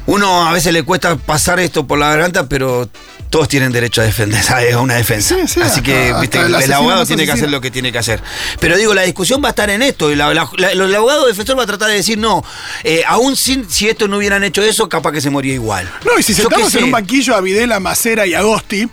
Uno 0.06 0.48
a 0.48 0.52
veces 0.52 0.74
le 0.74 0.84
cuesta 0.84 1.16
pasar 1.16 1.60
esto 1.60 1.88
por 1.88 1.98
la 1.98 2.10
garganta, 2.10 2.48
pero 2.50 2.90
todos 3.34 3.48
tienen 3.48 3.72
derecho 3.72 4.00
a 4.02 4.04
defender, 4.04 4.44
¿sabes? 4.44 4.76
A 4.76 4.80
una 4.80 4.94
defensa. 4.94 5.34
Sí, 5.36 5.48
sí, 5.48 5.60
Así 5.60 5.82
que, 5.82 6.10
hasta- 6.12 6.22
viste, 6.22 6.38
hasta 6.38 6.64
el 6.66 6.72
abogado 6.74 7.04
tiene 7.08 7.26
que 7.26 7.32
hacer 7.32 7.50
lo 7.50 7.62
que 7.62 7.72
tiene 7.72 7.92
que 7.92 7.98
hacer. 7.98 8.22
Pero 8.60 8.78
digo, 8.78 8.94
la 8.94 9.02
discusión 9.02 9.42
va 9.44 9.48
a 9.48 9.50
estar 9.50 9.72
en 9.72 9.82
esto. 9.82 10.12
Y 10.12 10.16
la- 10.16 10.32
la- 10.36 10.48
la- 10.56 10.72
el 10.72 10.96
abogado 10.96 11.26
defensor 11.26 11.58
va 11.58 11.64
a 11.64 11.66
tratar 11.66 11.90
de 11.90 11.96
decir, 11.96 12.20
no, 12.20 12.46
eh, 12.84 13.02
aún 13.08 13.36
sin, 13.36 13.68
si 13.68 13.90
estos 13.90 14.08
no 14.08 14.18
hubieran 14.18 14.44
hecho 14.44 14.62
eso, 14.62 14.88
capaz 14.88 15.14
que 15.14 15.20
se 15.22 15.32
moría 15.32 15.56
igual. 15.56 15.92
No, 16.06 16.12
y 16.20 16.22
si 16.22 16.36
Yo 16.36 16.44
sentamos 16.44 16.76
en 16.76 16.84
un 16.84 16.92
banquillo 16.92 17.36
a 17.36 17.42
Videla, 17.42 17.80
Macera 17.80 18.28
y 18.28 18.36
Agosti, 18.36 18.88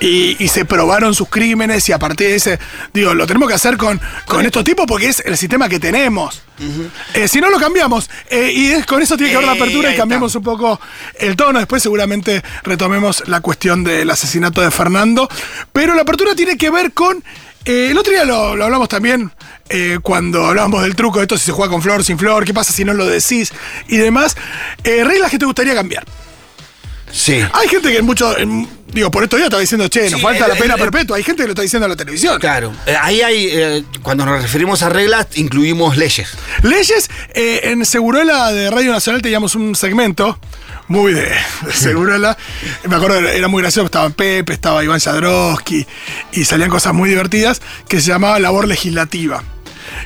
y, 0.00 0.36
y 0.42 0.48
se 0.48 0.64
probaron 0.64 1.14
sus 1.14 1.28
crímenes, 1.28 1.88
y 1.88 1.92
a 1.92 1.98
partir 1.98 2.28
de 2.28 2.34
ese, 2.36 2.58
digo, 2.92 3.14
lo 3.14 3.26
tenemos 3.26 3.48
que 3.48 3.54
hacer 3.54 3.76
con, 3.76 4.00
con 4.26 4.44
estos 4.46 4.64
tipos 4.64 4.86
porque 4.86 5.08
es 5.08 5.22
el 5.24 5.36
sistema 5.36 5.68
que 5.68 5.78
tenemos. 5.80 6.42
Eh, 7.14 7.28
si 7.28 7.40
no 7.40 7.50
lo 7.50 7.58
cambiamos, 7.58 8.10
eh, 8.30 8.50
y 8.52 8.70
es, 8.72 8.84
con 8.84 9.00
eso 9.00 9.16
tiene 9.16 9.30
que 9.32 9.38
ver 9.38 9.46
la 9.46 9.54
Eh, 9.54 9.56
apertura 9.60 9.94
y 9.94 9.96
cambiamos 9.96 10.34
un 10.34 10.42
poco 10.42 10.80
el 11.18 11.36
tono. 11.36 11.58
Después 11.60 11.82
seguramente 11.82 12.42
retomemos 12.64 13.22
la 13.28 13.40
cuestión 13.40 13.84
del 13.84 14.10
asesinato 14.10 14.60
de 14.60 14.70
Fernando. 14.72 15.28
Pero 15.72 15.94
la 15.94 16.02
apertura 16.02 16.34
tiene 16.34 16.56
que 16.56 16.70
ver 16.70 16.92
con. 16.92 17.22
eh, 17.64 17.88
el 17.92 17.98
otro 17.98 18.12
día 18.12 18.24
lo, 18.24 18.56
lo 18.56 18.64
hablamos 18.64 18.88
también 18.88 19.30
eh, 19.68 19.98
cuando 20.02 20.46
hablábamos 20.46 20.82
del 20.82 20.96
truco 20.96 21.18
de 21.18 21.24
esto, 21.24 21.38
si 21.38 21.44
se 21.44 21.52
juega 21.52 21.70
con 21.70 21.80
flor, 21.82 22.02
sin 22.02 22.18
flor, 22.18 22.44
qué 22.44 22.52
pasa 22.52 22.72
si 22.72 22.84
no 22.84 22.92
lo 22.92 23.06
decís 23.06 23.52
y 23.86 23.96
demás. 23.98 24.36
Eh, 24.82 25.04
reglas 25.04 25.30
que 25.30 25.38
te 25.38 25.44
gustaría 25.44 25.74
cambiar. 25.74 26.04
Sí. 27.12 27.40
Hay 27.52 27.68
gente 27.68 27.90
que 27.90 27.98
en 27.98 28.04
mucho. 28.04 28.36
en- 28.38 28.68
digo, 28.92 29.10
por 29.10 29.22
estos 29.22 29.38
días 29.38 29.46
estaba 29.48 29.60
diciendo, 29.60 29.88
che, 29.88 30.02
nos 30.10 30.12
Sí, 30.14 30.20
falta 30.20 30.44
el- 30.46 30.52
la 30.52 30.56
pena 30.58 30.74
el- 30.74 30.80
perpetua. 30.80 31.16
Hay 31.16 31.22
gente 31.22 31.42
que 31.42 31.46
lo 31.48 31.52
está 31.52 31.62
diciendo 31.62 31.86
en 31.86 31.90
la 31.90 31.96
televisión. 31.96 32.38
Claro. 32.40 32.72
Eh, 32.86 32.96
ahí 33.00 33.20
hay, 33.22 33.48
eh, 33.50 33.84
cuando 34.02 34.24
nos 34.24 34.40
referimos 34.42 34.82
a 34.82 34.88
reglas, 34.88 35.26
incluimos 35.34 35.96
leyes. 35.96 36.30
Leyes, 36.62 37.10
eh, 37.34 37.60
en 37.64 37.84
Segurola 37.84 38.50
de 38.52 38.70
Radio 38.70 38.92
Nacional 38.92 39.20
teníamos 39.22 39.54
un 39.54 39.74
segmento 39.74 40.38
muy 40.88 41.12
de, 41.12 41.22
de 41.22 41.72
Segurola. 41.72 42.36
Me 42.84 42.96
acuerdo, 42.96 43.18
era 43.18 43.48
muy 43.48 43.62
gracioso, 43.62 43.86
estaba 43.86 44.08
Pepe, 44.10 44.52
estaba 44.54 44.82
Iván 44.84 45.00
Jadrowski 45.00 45.86
y 46.32 46.44
salían 46.44 46.70
cosas 46.70 46.94
muy 46.94 47.10
divertidas 47.10 47.60
que 47.88 48.00
se 48.00 48.08
llamaba 48.08 48.38
Labor 48.38 48.66
Legislativa. 48.68 49.42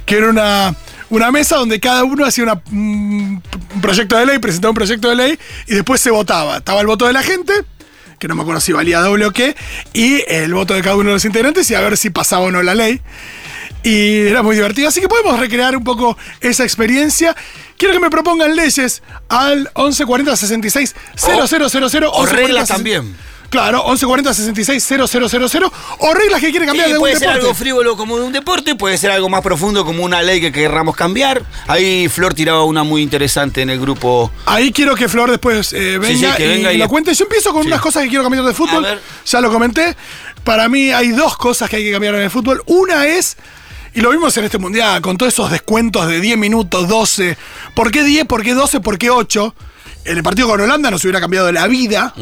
Que 0.06 0.16
era 0.16 0.28
una, 0.30 0.74
una 1.12 1.30
mesa 1.30 1.56
donde 1.56 1.78
cada 1.78 2.04
uno 2.04 2.24
hacía 2.24 2.44
una- 2.44 2.62
un 2.70 3.42
proyecto 3.80 4.16
de 4.16 4.26
ley, 4.26 4.38
presentaba 4.38 4.70
un 4.70 4.74
proyecto 4.76 5.08
de 5.10 5.16
ley 5.16 5.38
y 5.66 5.74
después 5.74 6.00
se 6.00 6.10
votaba. 6.10 6.56
Estaba 6.56 6.80
el 6.80 6.86
voto 6.86 7.06
de 7.06 7.12
la 7.12 7.22
gente, 7.22 7.52
que 8.18 8.28
no 8.28 8.34
me 8.34 8.42
acuerdo 8.42 8.60
si 8.60 8.72
valía 8.72 9.00
doble 9.00 9.26
o 9.26 9.30
qué, 9.32 9.54
y 9.92 10.22
el 10.26 10.54
voto 10.54 10.74
de 10.74 10.80
cada 10.82 10.96
uno 10.96 11.10
de 11.10 11.14
los 11.16 11.24
integrantes 11.24 11.70
y 11.70 11.74
a 11.74 11.80
ver 11.80 11.96
si 11.98 12.10
pasaba 12.10 12.42
o 12.46 12.50
no 12.50 12.62
la 12.62 12.74
ley. 12.74 13.00
Y 13.84 14.20
era 14.28 14.42
muy 14.42 14.54
divertido. 14.54 14.88
Así 14.88 15.00
que 15.00 15.08
podemos 15.08 15.38
recrear 15.40 15.76
un 15.76 15.82
poco 15.84 16.16
esa 16.40 16.62
experiencia. 16.62 17.34
Quiero 17.76 17.92
que 17.92 18.00
me 18.00 18.10
propongan 18.10 18.54
leyes 18.54 19.02
al 19.28 19.70
1140 19.76 20.36
66 20.36 20.94
000 21.16 22.10
o 22.12 22.26
reglas 22.36 22.68
también. 22.76 23.16
Claro, 23.52 23.84
1140 23.84 24.32
66 24.32 24.82
000 24.82 25.70
o 25.98 26.14
reglas 26.14 26.40
que 26.40 26.50
quieren 26.50 26.66
cambiar 26.66 26.86
Sí, 26.86 26.92
de 26.92 26.98
un 26.98 27.02
puede 27.02 27.12
ser 27.12 27.28
deporte. 27.28 27.40
algo 27.40 27.54
frívolo 27.54 27.96
como 27.98 28.16
de 28.16 28.24
un 28.24 28.32
deporte, 28.32 28.74
puede 28.76 28.96
ser 28.96 29.10
algo 29.10 29.28
más 29.28 29.42
profundo 29.42 29.84
como 29.84 30.02
una 30.04 30.22
ley 30.22 30.40
que 30.40 30.50
querramos 30.50 30.96
cambiar. 30.96 31.44
Ahí 31.66 32.08
Flor 32.08 32.32
tiraba 32.32 32.64
una 32.64 32.82
muy 32.82 33.02
interesante 33.02 33.60
en 33.60 33.68
el 33.68 33.78
grupo. 33.78 34.32
Ahí 34.46 34.72
quiero 34.72 34.94
que 34.94 35.06
Flor 35.06 35.30
después 35.30 35.74
eh, 35.74 35.98
venga, 35.98 36.30
sí, 36.30 36.36
que 36.38 36.72
y, 36.72 36.78
lo 36.78 36.88
cuente. 36.88 37.12
Yo 37.12 37.24
empiezo 37.24 37.52
con 37.52 37.66
unas 37.66 37.82
cosas 37.82 38.04
que 38.04 38.08
quiero 38.08 38.24
cambiar 38.24 38.42
de 38.42 38.54
fútbol. 38.54 38.86
Ya 39.26 39.40
lo 39.42 39.52
comenté. 39.52 39.94
Para 40.44 40.70
mí 40.70 40.90
hay 40.90 41.08
dos 41.10 41.36
cosas 41.36 41.68
que 41.68 41.76
hay 41.76 41.84
que 41.84 41.92
cambiar 41.92 42.14
en 42.14 42.22
el 42.22 42.30
fútbol. 42.30 42.62
Una 42.64 43.06
es, 43.06 43.36
y 43.92 44.00
lo 44.00 44.08
vimos 44.12 44.34
en 44.38 44.44
este 44.44 44.56
mundial, 44.56 45.02
con 45.02 45.18
todos 45.18 45.30
esos 45.30 45.50
descuentos 45.50 46.08
de 46.08 46.22
10 46.22 46.38
minutos, 46.38 46.88
12. 46.88 47.36
¿Por 47.74 47.90
qué 47.90 48.02
10? 48.02 48.24
¿Por 48.24 48.42
qué 48.42 48.54
12? 48.54 48.80
¿Por 48.80 48.96
qué 48.96 49.10
8? 49.10 49.54
En 50.04 50.16
el 50.16 50.22
partido 50.22 50.48
con 50.48 50.60
Holanda 50.60 50.90
nos 50.90 51.04
hubiera 51.04 51.20
cambiado 51.20 51.50
la 51.52 51.66
vida, 51.68 52.12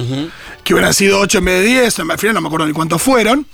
que 0.64 0.74
hubieran 0.74 0.92
sido 0.94 1.18
8 1.20 1.38
en 1.38 1.44
vez 1.44 1.60
de 1.62 1.66
10. 1.80 1.98
Al 2.00 2.18
final 2.18 2.34
no 2.34 2.40
me 2.42 2.48
acuerdo 2.48 2.66
ni 2.66 2.72
cuántos 2.72 3.00
fueron. 3.00 3.46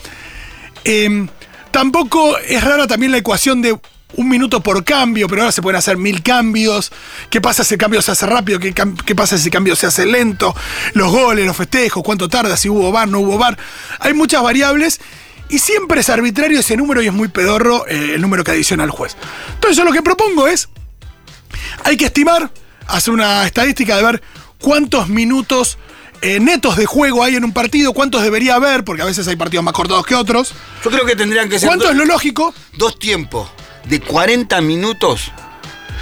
Eh, 0.84 1.26
tampoco 1.70 2.36
es 2.38 2.62
rara 2.62 2.86
también 2.86 3.12
la 3.12 3.18
ecuación 3.18 3.62
de 3.62 3.78
un 4.16 4.28
minuto 4.28 4.60
por 4.60 4.82
cambio, 4.84 5.28
pero 5.28 5.42
ahora 5.42 5.52
se 5.52 5.62
pueden 5.62 5.76
hacer 5.78 5.96
mil 5.96 6.22
cambios. 6.22 6.90
¿Qué 7.30 7.40
pasa 7.40 7.64
si 7.64 7.74
el 7.74 7.80
cambio 7.80 8.00
se 8.02 8.12
hace 8.12 8.26
rápido? 8.26 8.58
¿Qué, 8.58 8.74
cam- 8.74 8.96
qué 9.04 9.14
pasa 9.14 9.36
si 9.38 9.44
el 9.46 9.52
cambio 9.52 9.76
se 9.76 9.86
hace 9.86 10.06
lento? 10.06 10.54
Los 10.94 11.10
goles, 11.12 11.46
los 11.46 11.56
festejos, 11.56 12.02
cuánto 12.02 12.28
tarda, 12.28 12.56
si 12.56 12.68
hubo 12.68 12.90
bar, 12.92 13.08
no 13.08 13.20
hubo 13.20 13.36
bar. 13.38 13.56
Hay 14.00 14.14
muchas 14.14 14.42
variables 14.42 15.00
y 15.48 15.58
siempre 15.58 16.00
es 16.00 16.08
arbitrario 16.08 16.60
ese 16.60 16.76
número 16.76 17.02
y 17.02 17.06
es 17.08 17.12
muy 17.12 17.28
pedorro 17.28 17.86
eh, 17.86 18.12
el 18.14 18.20
número 18.20 18.42
que 18.42 18.52
adiciona 18.52 18.84
el 18.84 18.90
juez. 18.90 19.16
Entonces 19.54 19.76
yo 19.76 19.84
lo 19.84 19.92
que 19.92 20.02
propongo 20.02 20.48
es, 20.48 20.68
hay 21.84 21.96
que 21.96 22.06
estimar, 22.06 22.50
hacer 22.88 23.12
una 23.12 23.46
estadística 23.46 23.96
de 23.96 24.02
ver 24.02 24.22
cuántos 24.60 25.08
minutos 25.08 25.78
eh, 26.22 26.40
netos 26.40 26.76
de 26.76 26.86
juego 26.86 27.22
hay 27.22 27.36
en 27.36 27.44
un 27.44 27.52
partido, 27.52 27.92
cuántos 27.92 28.22
debería 28.22 28.54
haber, 28.54 28.84
porque 28.84 29.02
a 29.02 29.06
veces 29.06 29.28
hay 29.28 29.36
partidos 29.36 29.64
más 29.64 29.74
cortados 29.74 30.06
que 30.06 30.14
otros. 30.14 30.52
Yo 30.84 30.90
creo 30.90 31.04
que 31.04 31.16
tendrían 31.16 31.48
que 31.48 31.58
ser 31.58 31.68
¿Cuánto 31.68 31.90
es 31.90 31.96
lo 31.96 32.04
lógico? 32.04 32.54
dos 32.74 32.98
tiempos 32.98 33.48
de 33.84 34.00
40 34.00 34.60
minutos, 34.62 35.30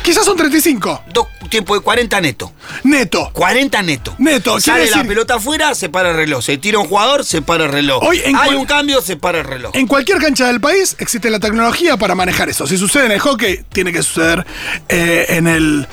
Quizás 0.04 0.26
son 0.26 0.36
35. 0.36 1.04
dos 1.14 1.28
tiempos 1.48 1.78
de 1.78 1.82
40 1.82 2.20
neto. 2.20 2.52
Neto. 2.82 3.30
40 3.32 3.82
neto. 3.82 4.14
Neto, 4.18 4.60
Sale 4.60 4.90
la 4.90 5.02
pelota 5.02 5.36
afuera, 5.36 5.74
se 5.74 5.88
para 5.88 6.10
el 6.10 6.16
reloj. 6.16 6.44
Se 6.44 6.58
tira 6.58 6.78
un 6.78 6.86
jugador, 6.86 7.24
se 7.24 7.40
para 7.40 7.64
el 7.64 7.72
reloj. 7.72 8.02
Hoy 8.02 8.20
en 8.22 8.36
Hay 8.36 8.54
un 8.54 8.66
cambio, 8.66 9.00
se 9.00 9.16
para 9.16 9.38
el 9.38 9.46
reloj. 9.46 9.70
En 9.74 9.86
cualquier 9.86 10.18
cancha 10.18 10.46
del 10.46 10.60
país 10.60 10.94
existe 10.98 11.30
la 11.30 11.40
tecnología 11.40 11.96
para 11.96 12.14
manejar 12.14 12.50
eso. 12.50 12.66
Si 12.66 12.76
sucede 12.76 13.06
en 13.06 13.12
el 13.12 13.20
hockey, 13.20 13.64
tiene 13.72 13.94
que 13.94 14.02
suceder 14.02 14.44
eh, 14.90 15.24
en, 15.30 15.46
el, 15.46 15.88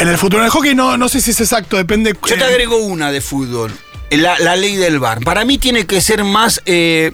en 0.00 0.08
el 0.08 0.18
fútbol. 0.18 0.40
En 0.40 0.46
el 0.46 0.50
hockey 0.50 0.74
no, 0.74 0.96
no 0.96 1.08
sé 1.08 1.20
si 1.20 1.30
es 1.30 1.40
exacto, 1.40 1.76
depende. 1.76 2.12
Yo 2.26 2.34
te 2.36 2.40
eh, 2.40 2.44
agrego 2.44 2.76
una 2.78 3.12
de 3.12 3.20
fútbol. 3.20 3.72
La, 4.10 4.38
la 4.40 4.56
ley 4.56 4.74
del 4.76 4.98
VAR. 4.98 5.20
Para 5.20 5.44
mí 5.44 5.58
tiene 5.58 5.86
que 5.86 6.00
ser 6.00 6.24
más. 6.24 6.60
eh, 6.66 7.12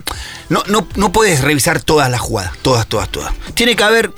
no, 0.49 0.63
no, 0.69 0.89
no 0.97 1.13
puedes 1.13 1.43
revisar 1.43 1.83
todas 1.83 2.11
las 2.11 2.21
jugadas. 2.21 2.53
Todas, 2.63 2.87
todas, 2.87 3.11
todas. 3.11 3.35
Tiene 3.53 3.77
que 3.77 3.85
haber 3.85 4.11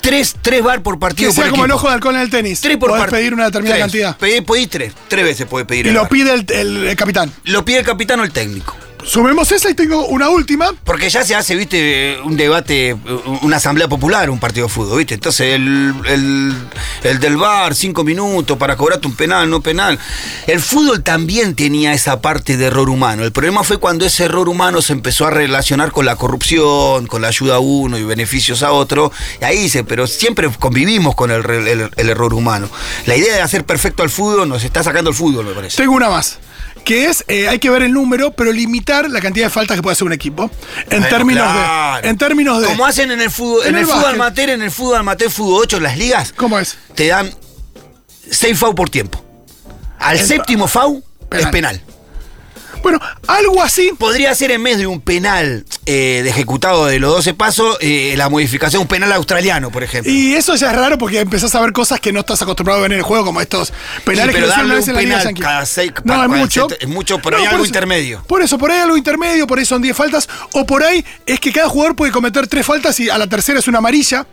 tres, 0.00 0.36
tres 0.40 0.62
VAR 0.62 0.80
por 0.82 1.00
partido. 1.00 1.30
que 1.30 1.34
sea 1.34 1.44
por 1.44 1.50
como 1.50 1.64
el 1.64 1.72
ojo 1.72 1.88
de 1.88 1.94
halcón 1.94 2.14
en 2.14 2.20
el 2.20 2.30
tenis. 2.30 2.60
Tres 2.60 2.76
por 2.76 2.90
Podés 2.90 3.02
partido. 3.02 3.18
pedir 3.18 3.34
una 3.34 3.46
determinada 3.46 3.88
Tres. 3.88 4.04
cantidad. 4.14 4.16
Pedí- 4.44 4.68
tres. 4.68 4.92
Tres 5.08 5.24
veces 5.24 5.46
puede 5.48 5.64
pedir 5.64 5.86
Y 5.86 5.88
el 5.88 5.94
lo 5.96 6.08
pide 6.08 6.32
el, 6.32 6.46
el- 6.52 6.86
el 6.88 6.96
capitán. 6.96 7.32
Lo 7.44 7.64
pide 7.64 7.80
el 7.80 7.84
capitán 7.84 8.20
o 8.20 8.24
el 8.24 8.30
técnico. 8.30 8.76
Sumemos 9.04 9.50
esa 9.52 9.70
y 9.70 9.74
tengo 9.74 10.06
una 10.06 10.28
última. 10.28 10.72
Porque 10.84 11.08
ya 11.10 11.24
se 11.24 11.34
hace, 11.34 11.54
viste, 11.56 12.18
un 12.24 12.36
debate, 12.36 12.96
una 13.42 13.56
asamblea 13.56 13.88
popular, 13.88 14.30
un 14.30 14.38
partido 14.38 14.66
de 14.66 14.72
fútbol, 14.72 14.98
viste. 14.98 15.14
Entonces, 15.14 15.54
el, 15.54 15.94
el, 16.06 16.54
el 17.02 17.20
del 17.20 17.36
bar, 17.36 17.74
cinco 17.74 18.04
minutos 18.04 18.56
para 18.58 18.76
cobrarte 18.76 19.06
un 19.06 19.14
penal, 19.14 19.48
no 19.48 19.60
penal. 19.60 19.98
El 20.46 20.60
fútbol 20.60 21.02
también 21.02 21.54
tenía 21.54 21.92
esa 21.92 22.20
parte 22.20 22.56
de 22.56 22.66
error 22.66 22.90
humano. 22.90 23.24
El 23.24 23.32
problema 23.32 23.64
fue 23.64 23.78
cuando 23.78 24.06
ese 24.06 24.24
error 24.24 24.48
humano 24.48 24.82
se 24.82 24.92
empezó 24.92 25.26
a 25.26 25.30
relacionar 25.30 25.92
con 25.92 26.06
la 26.06 26.16
corrupción, 26.16 27.06
con 27.06 27.22
la 27.22 27.28
ayuda 27.28 27.56
a 27.56 27.58
uno 27.58 27.98
y 27.98 28.04
beneficios 28.04 28.62
a 28.62 28.72
otro. 28.72 29.12
Y 29.40 29.44
ahí 29.44 29.58
dice, 29.58 29.84
pero 29.84 30.06
siempre 30.06 30.50
convivimos 30.58 31.14
con 31.14 31.30
el 31.30 31.90
error 31.96 32.34
humano. 32.34 32.68
La 33.06 33.16
idea 33.16 33.34
de 33.34 33.40
hacer 33.40 33.64
perfecto 33.64 34.02
al 34.02 34.10
fútbol 34.10 34.48
nos 34.48 34.64
está 34.64 34.82
sacando 34.82 35.10
el 35.10 35.16
fútbol, 35.16 35.46
me 35.46 35.52
parece. 35.52 35.76
Tengo 35.76 35.94
una 35.94 36.08
más. 36.08 36.38
Que 36.84 37.06
es, 37.06 37.24
eh, 37.28 37.48
hay 37.48 37.58
que 37.58 37.70
ver 37.70 37.82
el 37.82 37.92
número, 37.92 38.32
pero 38.32 38.52
limitar 38.52 39.08
la 39.10 39.20
cantidad 39.20 39.46
de 39.46 39.50
faltas 39.50 39.76
que 39.76 39.82
puede 39.82 39.92
hacer 39.92 40.06
un 40.06 40.12
equipo. 40.12 40.50
En 40.90 41.00
Bueno, 41.00 41.06
términos 41.08 41.44
claro. 41.52 42.02
de. 42.02 42.08
En 42.08 42.18
términos 42.18 42.60
de. 42.62 42.66
Como 42.68 42.86
hacen 42.86 43.10
en 43.10 43.20
el 43.20 43.30
fútbol, 43.30 43.62
En 43.62 43.68
en, 43.68 43.74
el 43.76 43.80
el, 43.82 43.86
fútbol 43.86 44.14
amateur, 44.14 44.50
en 44.50 44.62
el 44.62 44.70
fútbol 44.70 44.96
amateur, 44.96 45.30
fútbol 45.30 45.60
8, 45.62 45.76
en 45.76 45.82
las 45.82 45.96
ligas, 45.98 46.32
¿Cómo 46.36 46.58
es? 46.58 46.78
te 46.94 47.06
dan 47.08 47.30
6 48.30 48.58
FAU 48.58 48.74
por 48.74 48.90
tiempo. 48.90 49.22
Al 49.98 50.18
El- 50.18 50.26
séptimo 50.26 50.66
FAU 50.66 51.02
Penal. 51.28 51.44
es 51.46 51.52
penal. 51.52 51.82
Bueno, 52.82 52.98
algo 53.26 53.62
así. 53.62 53.92
Podría 53.98 54.34
ser 54.34 54.50
en 54.50 54.62
vez 54.62 54.78
de 54.78 54.86
un 54.86 55.00
penal 55.00 55.64
eh, 55.86 56.20
de 56.24 56.30
ejecutado 56.30 56.86
de 56.86 56.98
los 56.98 57.12
12 57.14 57.34
pasos, 57.34 57.76
eh, 57.80 58.14
la 58.16 58.28
modificación, 58.28 58.82
un 58.82 58.88
penal 58.88 59.12
australiano, 59.12 59.70
por 59.70 59.82
ejemplo. 59.82 60.10
Y 60.12 60.34
eso 60.34 60.54
ya 60.56 60.70
es 60.70 60.76
raro 60.76 60.98
porque 60.98 61.20
empezás 61.20 61.54
a 61.54 61.60
ver 61.60 61.72
cosas 61.72 62.00
que 62.00 62.12
no 62.12 62.20
estás 62.20 62.40
acostumbrado 62.42 62.78
a 62.80 62.82
ver 62.82 62.92
en 62.92 62.98
el 62.98 63.04
juego, 63.04 63.24
como 63.24 63.40
estos 63.40 63.72
penales 64.04 64.34
pero 64.34 64.46
que 64.46 64.50
darle 64.50 64.64
una 64.66 64.74
vez 64.76 64.84
un 64.88 64.90
en 64.98 65.08
la 65.10 65.18
penal 65.18 65.34
cada 65.40 65.66
seis- 65.66 65.92
No, 66.04 66.14
para- 66.14 66.24
es 66.24 66.30
mucho. 66.40 66.68
es 66.78 66.88
mucho, 66.88 67.18
pero 67.20 67.36
hay 67.36 67.44
por 67.44 67.50
algo 67.52 67.64
eso- 67.64 67.68
intermedio. 67.68 68.22
Por 68.26 68.42
eso, 68.42 68.58
por 68.58 68.70
ahí 68.70 68.76
hay 68.78 68.82
algo 68.84 68.96
intermedio, 68.96 69.46
por 69.46 69.58
ahí 69.58 69.64
son 69.64 69.82
10 69.82 69.96
faltas. 69.96 70.28
O 70.52 70.64
por 70.66 70.82
ahí 70.82 71.04
es 71.26 71.40
que 71.40 71.52
cada 71.52 71.68
jugador 71.68 71.94
puede 71.96 72.12
cometer 72.12 72.46
tres 72.46 72.64
faltas 72.66 72.98
y 73.00 73.10
a 73.10 73.18
la 73.18 73.26
tercera 73.26 73.58
es 73.58 73.68
una 73.68 73.78
amarilla. 73.78 74.26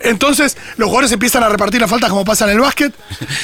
Entonces, 0.00 0.56
los 0.76 0.88
jugadores 0.88 1.12
empiezan 1.12 1.42
a 1.42 1.48
repartir 1.48 1.80
las 1.80 1.90
faltas 1.90 2.10
como 2.10 2.24
pasa 2.24 2.44
en 2.44 2.52
el 2.52 2.60
básquet. 2.60 2.92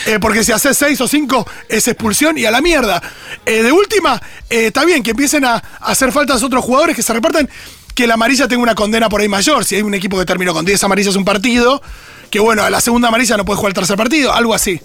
eh, 0.06 0.18
porque 0.20 0.44
si 0.44 0.52
haces 0.52 0.76
6 0.76 1.00
o 1.00 1.08
5 1.08 1.46
es 1.68 1.88
expulsión 1.88 2.36
y 2.38 2.44
a 2.44 2.50
la 2.50 2.60
mierda. 2.60 3.02
Eh, 3.46 3.62
de 3.62 3.72
última, 3.72 4.20
eh, 4.48 4.66
está 4.66 4.84
bien 4.84 5.02
que 5.02 5.10
empiecen 5.12 5.44
a, 5.44 5.54
a 5.54 5.62
hacer 5.80 6.12
faltas 6.12 6.42
otros 6.42 6.64
jugadores 6.64 6.96
que 6.96 7.02
se 7.02 7.12
repartan. 7.12 7.48
Que 7.94 8.06
la 8.06 8.14
amarilla 8.14 8.46
tenga 8.48 8.62
una 8.62 8.74
condena 8.74 9.08
por 9.08 9.20
ahí 9.20 9.28
mayor. 9.28 9.64
Si 9.64 9.74
hay 9.74 9.82
un 9.82 9.94
equipo 9.94 10.18
que 10.18 10.24
terminó 10.24 10.54
con 10.54 10.64
10 10.64 10.82
amarillas 10.84 11.16
un 11.16 11.24
partido, 11.24 11.82
que 12.30 12.38
bueno, 12.40 12.62
a 12.62 12.70
la 12.70 12.80
segunda 12.80 13.08
amarilla 13.08 13.36
no 13.36 13.44
puede 13.44 13.56
jugar 13.58 13.70
el 13.70 13.74
tercer 13.74 13.96
partido, 13.96 14.32
algo 14.32 14.54
así. 14.54 14.80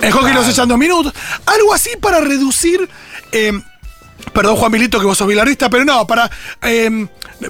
En 0.00 0.12
hockey 0.12 0.32
los 0.32 0.48
echan 0.48 0.68
dos 0.68 0.78
minutos. 0.78 1.12
Algo 1.44 1.74
así 1.74 1.90
para 2.00 2.20
reducir. 2.20 2.88
Perdón, 4.32 4.56
Juan 4.56 4.72
Milito, 4.72 4.98
que 5.00 5.06
vos 5.06 5.16
sos 5.18 5.26
bilardista, 5.26 5.68
pero 5.70 5.84
no, 5.84 6.06
para. 6.06 6.30
eh, 6.62 7.08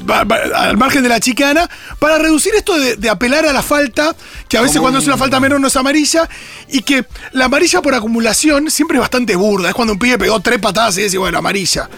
va- 0.08 0.26
al 0.54 0.76
margen 0.76 1.02
de 1.02 1.08
la 1.08 1.18
chicana, 1.20 1.68
para 1.98 2.18
reducir 2.18 2.54
esto 2.54 2.78
de, 2.78 2.96
de 2.96 3.08
apelar 3.10 3.46
a 3.46 3.52
la 3.52 3.62
falta, 3.62 4.14
que 4.48 4.58
a 4.58 4.60
veces 4.60 4.76
Como 4.76 4.84
cuando 4.84 4.98
es 5.00 5.06
una 5.06 5.14
un- 5.14 5.20
falta 5.20 5.40
menor 5.40 5.60
no 5.60 5.68
es 5.68 5.76
amarilla, 5.76 6.28
y 6.68 6.82
que 6.82 7.04
la 7.32 7.46
amarilla 7.46 7.80
por 7.82 7.94
acumulación 7.94 8.70
siempre 8.70 8.96
es 8.98 9.00
bastante 9.00 9.34
burda. 9.36 9.68
Es 9.68 9.74
cuando 9.74 9.92
un 9.94 9.98
pibe 9.98 10.18
pegó 10.18 10.40
tres 10.40 10.58
patadas 10.58 10.96
y 10.98 11.02
dice, 11.02 11.18
bueno, 11.18 11.38
amarilla. 11.38 11.88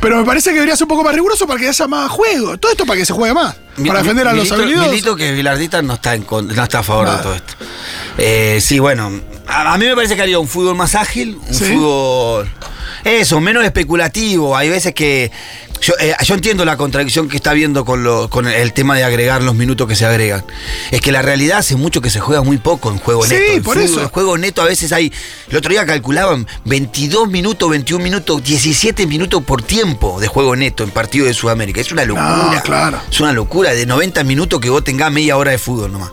Pero 0.00 0.16
me 0.16 0.24
parece 0.24 0.48
que 0.50 0.54
debería 0.54 0.76
ser 0.76 0.84
un 0.84 0.88
poco 0.88 1.04
más 1.04 1.14
riguroso 1.14 1.46
para 1.46 1.60
que 1.60 1.68
haya 1.68 1.86
más 1.86 2.10
juego. 2.10 2.56
Todo 2.56 2.72
esto 2.72 2.86
para 2.86 2.98
que 2.98 3.04
se 3.06 3.12
juegue 3.12 3.34
más. 3.34 3.54
Mi- 3.76 3.88
para 3.88 4.00
defender 4.00 4.26
a 4.28 4.32
los 4.32 4.44
Milito- 4.48 4.54
habilidosos. 4.62 4.90
Milito 4.90 5.16
que 5.16 5.30
es 5.30 5.36
bilardista 5.36 5.82
no 5.82 5.94
está, 5.94 6.14
en 6.14 6.26
no 6.30 6.62
está 6.62 6.78
a 6.78 6.82
favor 6.82 7.04
Nada. 7.04 7.16
de 7.18 7.22
todo 7.22 7.34
esto. 7.34 7.54
Eh, 8.18 8.58
sí, 8.62 8.78
bueno, 8.78 9.10
a, 9.46 9.72
a 9.74 9.78
mí 9.78 9.86
me 9.86 9.94
parece 9.94 10.16
que 10.16 10.22
haría 10.22 10.38
un 10.38 10.48
fútbol 10.48 10.74
más 10.76 10.94
ágil, 10.94 11.36
un 11.36 11.54
Sí. 11.54 11.64
fútbol... 11.74 12.50
Eso, 13.04 13.40
menos 13.40 13.64
especulativo. 13.64 14.56
Hay 14.56 14.68
veces 14.70 14.94
que... 14.94 15.30
Yo, 15.80 15.92
eh, 16.00 16.14
yo 16.24 16.34
entiendo 16.34 16.64
la 16.64 16.78
contradicción 16.78 17.28
que 17.28 17.36
está 17.36 17.52
viendo 17.52 17.84
con, 17.84 18.02
lo- 18.04 18.30
con 18.30 18.46
el 18.46 18.72
tema 18.72 18.96
de 18.96 19.04
agregar 19.04 19.42
los 19.42 19.54
minutos 19.54 19.86
que 19.86 19.94
se 19.94 20.06
agregan. 20.06 20.42
Es 20.90 21.02
que 21.02 21.12
la 21.12 21.20
realidad 21.20 21.58
hace 21.58 21.76
mucho 21.76 22.00
que 22.00 22.08
se 22.08 22.20
juega 22.20 22.40
muy 22.42 22.56
poco 22.56 22.90
en 22.90 22.96
juego 22.96 23.26
Sí, 23.26 23.34
neto. 23.34 23.52
El 23.52 23.62
por 23.62 23.74
fútbol, 23.76 24.00
eso. 24.00 24.08
Juego 24.08 24.38
neto 24.38 24.62
a 24.62 24.64
veces 24.64 24.92
hay... 24.92 25.12
El 25.50 25.56
otro 25.58 25.70
día 25.72 25.84
calculaban 25.84 26.46
22 26.64 27.28
minutos, 27.28 27.68
21 27.68 28.02
minutos, 28.02 28.42
17 28.42 29.06
minutos 29.06 29.42
por 29.44 29.62
tiempo 29.62 30.18
de 30.20 30.28
juego 30.28 30.56
neto 30.56 30.84
en 30.84 30.90
partido 30.90 31.26
de 31.26 31.34
Sudamérica. 31.34 31.82
Es 31.82 31.92
una 31.92 32.06
locura. 32.06 32.62
claro. 32.64 33.00
Es 33.10 33.20
una 33.20 33.32
locura 33.32 33.72
de 33.74 33.84
90 33.84 34.24
minutos 34.24 34.60
que 34.60 34.70
vos 34.70 34.82
tengás 34.82 35.12
media 35.12 35.36
hora 35.36 35.50
de 35.50 35.58
fútbol 35.58 35.92
nomás. 35.92 36.10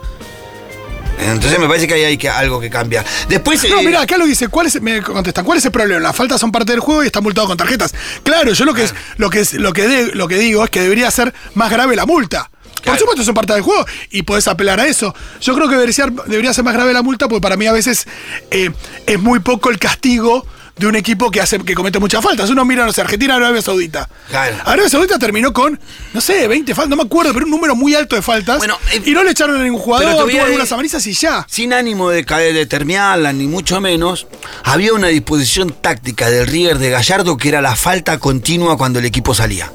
Entonces 1.21 1.59
me 1.59 1.67
parece 1.67 1.87
que 1.87 1.93
ahí 1.93 2.03
hay 2.03 2.17
que, 2.17 2.29
algo 2.29 2.59
que 2.59 2.69
cambiar. 2.69 3.05
Después. 3.29 3.63
No, 3.69 3.79
eh, 3.79 3.85
mira, 3.85 4.01
acá 4.01 4.17
lo 4.17 4.25
dice, 4.25 4.47
¿cuál 4.47 4.67
es, 4.67 4.81
me 4.81 5.01
contestan, 5.01 5.45
¿cuál 5.45 5.57
es 5.59 5.65
el 5.65 5.71
problema? 5.71 5.99
Las 6.01 6.15
faltas 6.15 6.39
son 6.41 6.51
parte 6.51 6.71
del 6.71 6.79
juego 6.81 7.03
y 7.03 7.07
están 7.07 7.23
multados 7.23 7.47
con 7.47 7.57
tarjetas. 7.57 7.93
Claro, 8.23 8.53
yo 8.53 8.65
lo 8.65 8.73
que 8.73 8.83
es, 8.83 8.93
lo 9.17 9.29
que 9.29 9.41
es, 9.41 9.53
lo 9.53 9.71
que 9.73 9.87
de- 9.87 10.15
lo 10.15 10.27
que 10.27 10.35
digo 10.37 10.63
es 10.63 10.69
que 10.69 10.81
debería 10.81 11.09
ser 11.11 11.33
más 11.53 11.69
grave 11.71 11.95
la 11.95 12.05
multa. 12.05 12.49
Por 12.83 12.97
supuesto, 12.97 13.23
son 13.23 13.33
parte 13.33 13.53
del 13.53 13.61
juego 13.61 13.85
y 14.09 14.23
podés 14.23 14.47
apelar 14.47 14.79
a 14.79 14.87
eso. 14.87 15.13
Yo 15.39 15.53
creo 15.55 15.67
que 15.67 15.75
debería 15.75 15.93
ser, 15.93 16.11
debería 16.11 16.53
ser 16.53 16.63
más 16.63 16.73
grave 16.73 16.93
la 16.93 17.01
multa 17.01 17.27
porque 17.27 17.41
para 17.41 17.57
mí 17.57 17.67
a 17.67 17.73
veces 17.73 18.07
eh, 18.49 18.71
es 19.05 19.19
muy 19.19 19.39
poco 19.39 19.69
el 19.69 19.77
castigo 19.79 20.45
de 20.81 20.87
un 20.87 20.95
equipo 20.95 21.29
que 21.29 21.39
hace 21.39 21.59
que 21.59 21.75
comete 21.75 21.99
muchas 21.99 22.23
faltas. 22.23 22.49
Uno 22.49 22.65
mira, 22.65 22.85
no 22.85 22.91
sé, 22.91 23.01
Argentina, 23.01 23.35
Arabia 23.35 23.61
Saudita. 23.61 24.09
Claro. 24.29 24.57
Arabia 24.65 24.89
Saudita 24.89 25.19
terminó 25.19 25.53
con, 25.53 25.79
no 26.13 26.21
sé, 26.21 26.47
20 26.47 26.73
faltas, 26.73 26.89
no 26.89 26.95
me 26.95 27.03
acuerdo, 27.03 27.33
pero 27.33 27.45
un 27.45 27.51
número 27.51 27.75
muy 27.75 27.93
alto 27.93 28.15
de 28.15 28.21
faltas. 28.21 28.57
Bueno, 28.57 28.77
eh, 28.91 29.01
y 29.05 29.11
no 29.11 29.23
le 29.23 29.31
echaron 29.31 29.59
a 29.59 29.63
ningún 29.63 29.79
jugador, 29.79 30.27
tuvo 30.27 30.43
algunas 30.43 30.71
amarillas 30.71 31.05
y 31.05 31.13
ya. 31.13 31.45
Sin 31.49 31.73
ánimo 31.73 32.09
de 32.09 32.25
caer, 32.25 32.53
de 32.53 32.65
terminarla, 32.65 33.31
ni 33.31 33.47
mucho 33.47 33.79
menos, 33.79 34.27
había 34.63 34.93
una 34.93 35.07
disposición 35.07 35.71
táctica 35.71 36.29
del 36.29 36.47
River 36.47 36.79
de 36.79 36.89
Gallardo 36.89 37.37
que 37.37 37.49
era 37.49 37.61
la 37.61 37.75
falta 37.75 38.17
continua 38.17 38.77
cuando 38.77 38.99
el 38.99 39.05
equipo 39.05 39.35
salía. 39.35 39.71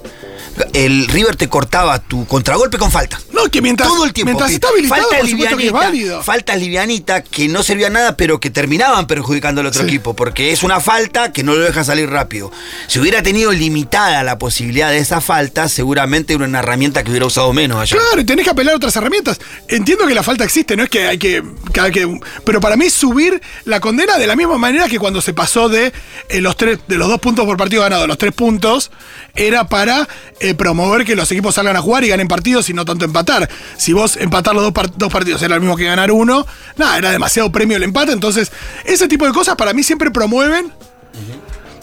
El 0.73 1.09
River 1.09 1.37
te 1.37 1.49
cortaba 1.49 1.99
tu 1.99 2.27
contragolpe 2.27 2.79
con 2.79 2.91
falta. 2.91 3.19
No, 3.37 3.51
que 3.51 3.61
mientras, 3.63 3.89
Todo 3.89 4.05
el 4.05 4.13
tiempo. 4.13 4.31
mientras 4.33 4.51
está 4.53 4.69
habilitado, 4.69 5.03
falta 5.03 5.19
por 5.19 5.29
supuesto 5.29 5.57
que 5.57 5.63
es 5.63 5.67
livianita, 5.73 5.87
válido. 5.89 6.23
Faltas 6.23 6.59
livianita 6.59 7.23
que 7.23 7.49
no 7.49 7.63
servían 7.63 7.93
nada, 7.93 8.17
pero 8.17 8.41
que 8.41 8.51
terminaban 8.51 9.07
perjudicando 9.07 9.61
al 9.61 9.67
otro 9.69 9.83
Sí. 9.83 9.89
equipo, 9.89 10.15
porque 10.15 10.53
es 10.53 10.63
una 10.63 10.81
falta 10.81 11.33
que 11.33 11.43
no 11.43 11.55
lo 11.55 11.61
deja 11.61 11.85
salir 11.85 12.09
rápido. 12.11 12.51
Si 12.87 12.99
hubiera 12.99 13.23
tenido 13.23 13.53
limitada 13.53 14.23
la 14.25 14.39
posibilidad 14.39 14.91
de 14.91 14.99
esa 14.99 15.21
falta, 15.21 15.69
seguramente 15.69 16.35
era 16.35 16.45
una 16.45 16.61
herramienta 16.61 17.05
que 17.05 17.11
hubiera 17.11 17.27
usado 17.27 17.53
menos 17.53 17.79
allá. 17.79 17.97
Claro, 17.97 18.21
y 18.21 18.25
tenés 18.25 18.45
que 18.45 18.51
apelar 18.51 18.75
a 18.75 18.77
otras 18.79 18.97
herramientas. 18.97 19.39
Entiendo 19.69 20.07
que 20.07 20.15
la 20.15 20.23
falta 20.23 20.45
existe, 20.45 20.77
no 20.77 20.83
es 20.85 20.89
que 20.89 21.07
hay 21.07 21.19
que, 21.19 21.43
que 21.73 21.81
hay 21.81 21.93
que- 21.93 22.21
Pero 22.45 22.61
para 22.61 22.77
mí 22.77 22.89
subir 22.91 23.41
la 23.65 23.81
condena 23.81 24.17
de 24.19 24.27
la 24.27 24.35
misma 24.37 24.57
manera 24.59 24.89
que 24.89 24.99
cuando 24.99 25.21
se 25.21 25.35
pasó 25.35 25.69
de 25.69 25.93
eh, 26.29 26.41
los 26.41 26.57
tres, 26.57 26.79
de 26.89 26.97
los 26.97 27.09
dos 27.09 27.21
puntos 27.21 27.45
por 27.45 27.57
partido 27.57 27.83
ganado 27.83 28.05
a 28.05 28.07
los 28.07 28.17
tres 28.19 28.33
puntos, 28.33 28.91
era 29.35 29.69
para 29.69 30.09
eh, 30.41 30.55
promover 30.55 31.05
que 31.05 31.15
los 31.17 31.31
equipos 31.33 31.55
salgan 31.55 31.77
a 31.77 31.83
jugar 31.83 32.05
y 32.05 32.09
ganen 32.09 32.29
partidos 32.29 32.69
y 32.71 32.73
no 32.75 32.85
tanto 32.85 33.05
empatar. 33.27 33.49
Si 33.77 33.93
vos 33.93 34.17
empatar 34.17 34.55
los 34.55 34.63
dos, 34.65 34.73
par- 34.73 34.91
dos 34.97 35.13
partidos 35.13 35.43
era 35.43 35.57
lo 35.57 35.61
mismo 35.61 35.77
que 35.77 35.85
ganar 35.85 36.11
uno, 36.13 36.47
nada, 36.77 36.99
era 36.99 37.11
demasiado 37.11 37.51
premio 37.51 37.77
el 37.77 37.83
empate. 37.83 38.13
Entonces, 38.13 38.51
ese 38.85 39.09
tipo 39.09 39.27
de 39.27 39.33
cosas 39.33 39.57
para 39.57 39.73
mí 39.73 39.83
siempre 39.83 40.11
promueven 40.11 40.73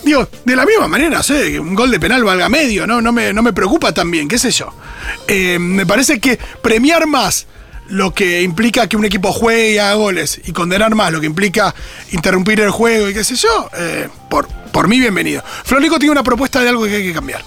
Digo, 0.04 0.28
de 0.44 0.56
la 0.58 0.66
misma 0.66 0.90
manera, 0.90 1.18
no 1.18 1.24
sé, 1.24 1.52
que 1.54 1.60
un 1.62 1.74
gol 1.76 1.90
de 1.90 1.98
penal 1.98 2.26
valga 2.26 2.50
medio, 2.50 2.86
¿no? 2.86 3.02
No 3.02 3.14
me, 3.14 3.32
no 3.32 3.42
me 3.42 3.54
preocupa 3.54 3.94
también, 3.94 4.28
qué 4.28 4.38
sé 4.38 4.52
yo. 4.52 4.74
Eh, 5.30 5.58
me 5.60 5.86
parece 5.86 6.20
que 6.20 6.38
premiar 6.62 7.08
más 7.08 7.48
lo 7.88 8.14
que 8.14 8.42
implica 8.42 8.88
que 8.88 8.98
un 8.98 9.06
equipo 9.06 9.32
juegue 9.32 9.72
y 9.72 9.78
haga 9.78 9.94
goles 9.94 10.42
y 10.44 10.52
condenar 10.52 10.94
más 10.94 11.14
lo 11.14 11.22
que 11.22 11.26
implica 11.28 11.74
interrumpir 12.12 12.60
el 12.60 12.70
juego 12.72 13.10
y 13.10 13.14
qué 13.14 13.24
sé 13.24 13.36
yo, 13.38 13.70
eh, 13.78 14.10
por, 14.30 14.50
por 14.74 14.90
mí 14.90 15.00
bienvenido. 15.00 15.42
Florico 15.64 15.98
tiene 16.00 16.12
una 16.12 16.24
propuesta 16.24 16.62
de 16.62 16.68
algo 16.68 16.84
que 16.84 16.96
hay 16.98 17.04
que 17.08 17.14
cambiar. 17.14 17.42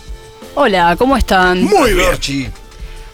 Hola, 0.54 0.96
¿cómo 0.96 1.14
están? 1.14 1.62
Muy 1.62 1.92
bien. 1.92 2.08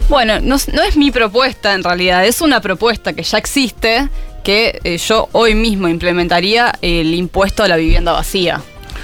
Bueno, 0.09 0.41
no, 0.41 0.57
es- 0.57 0.69
no 0.69 0.83
es 0.83 0.97
mi 0.97 1.11
propuesta 1.11 1.73
en 1.75 1.83
realidad, 1.83 2.27
es 2.27 2.41
una 2.43 2.61
propuesta 2.61 3.13
que 3.15 3.23
ya 3.23 3.39
existe, 3.39 4.09
que 4.45 4.79
eh, 4.85 4.99
yo 4.99 5.29
hoy 5.33 5.55
mismo 5.55 5.89
implementaría 5.89 6.75
el 6.83 7.15
impuesto 7.15 7.63
a 7.63 7.69
la 7.69 7.77
vivienda 7.77 8.13
vacía. 8.13 8.61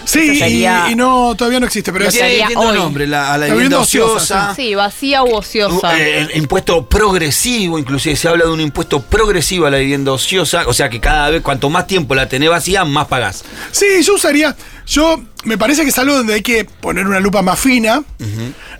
Sí, 0.08 0.42
y- 0.90 0.94
no, 0.94 1.34
todavía 1.36 1.60
no 1.60 1.66
existe, 1.66 1.92
pero 1.92 2.10
sería 2.10 2.48
hoy. 2.56 2.78
nombre, 2.78 3.06
la- 3.06 3.34
a 3.34 3.38
la 3.38 3.46
La 3.48 3.52
vivienda 3.54 3.78
ociosa, 3.80 4.14
ociosa. 4.14 4.54
Sí, 4.56 4.74
vacía 4.74 5.22
u 5.22 5.34
ociosa. 5.34 5.98
Eh, 5.98 6.20
el 6.20 6.36
impuesto 6.36 6.88
progresivo, 6.88 7.78
inclusive 7.78 8.16
se 8.16 8.26
habla 8.28 8.44
de 8.46 8.50
un 8.50 8.60
impuesto 8.60 9.02
progresivo 9.02 9.66
a 9.66 9.70
la 9.70 9.76
vivienda 9.78 10.12
ociosa, 10.12 10.64
o 10.66 10.72
sea 10.72 10.88
que 10.88 10.98
cada 11.00 11.28
vez, 11.30 11.42
cuanto 11.42 11.68
más 11.68 11.86
tiempo 11.86 12.14
la 12.14 12.26
tenés 12.28 12.48
vacía, 12.48 12.84
más 12.86 13.06
pagás. 13.06 13.44
Sí, 13.70 13.84
yo 14.02 14.14
usaría. 14.14 14.56
Yo 14.86 15.20
me 15.44 15.58
parece 15.58 15.82
que 15.82 15.90
es 15.90 15.98
algo 15.98 16.14
donde 16.14 16.32
hay 16.34 16.42
que 16.42 16.64
poner 16.64 17.06
una 17.06 17.20
lupa 17.20 17.42
más 17.42 17.58
fina. 17.60 18.02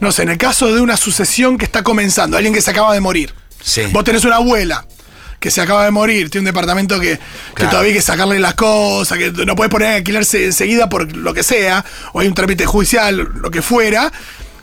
No 0.01 0.13
sé, 0.13 0.23
en 0.23 0.31
el 0.31 0.39
caso 0.39 0.75
de 0.75 0.81
una 0.81 0.97
sucesión 0.97 1.59
que 1.59 1.67
está 1.67 1.83
comenzando, 1.83 2.37
alguien 2.39 2.55
que 2.55 2.63
se 2.63 2.71
acaba 2.71 2.95
de 2.95 3.01
morir. 3.01 3.35
Sí. 3.63 3.83
Vos 3.93 4.05
tenés 4.05 4.25
una 4.25 4.37
abuela 4.37 4.87
que 5.41 5.51
se 5.51 5.61
acaba 5.61 5.85
de 5.85 5.91
morir, 5.91 6.31
tiene 6.31 6.43
un 6.49 6.55
departamento 6.55 6.99
que, 7.01 7.19
todavía 7.55 7.89
hay 7.91 7.95
que 7.95 8.03
sacarle 8.03 8.39
las 8.39 8.55
cosas, 8.55 9.19
que 9.19 9.31
no 9.31 9.55
puedes 9.57 9.71
poner 9.71 9.89
a 9.89 9.95
alquilarse 9.97 10.47
enseguida 10.47 10.89
por 10.89 11.15
lo 11.17 11.35
que 11.35 11.43
sea, 11.43 11.85
o 12.13 12.21
hay 12.21 12.29
un 12.29 12.35
trámite 12.35 12.67
judicial, 12.67 13.17
lo 13.35 13.51
que 13.51 13.63
fuera. 13.63 14.13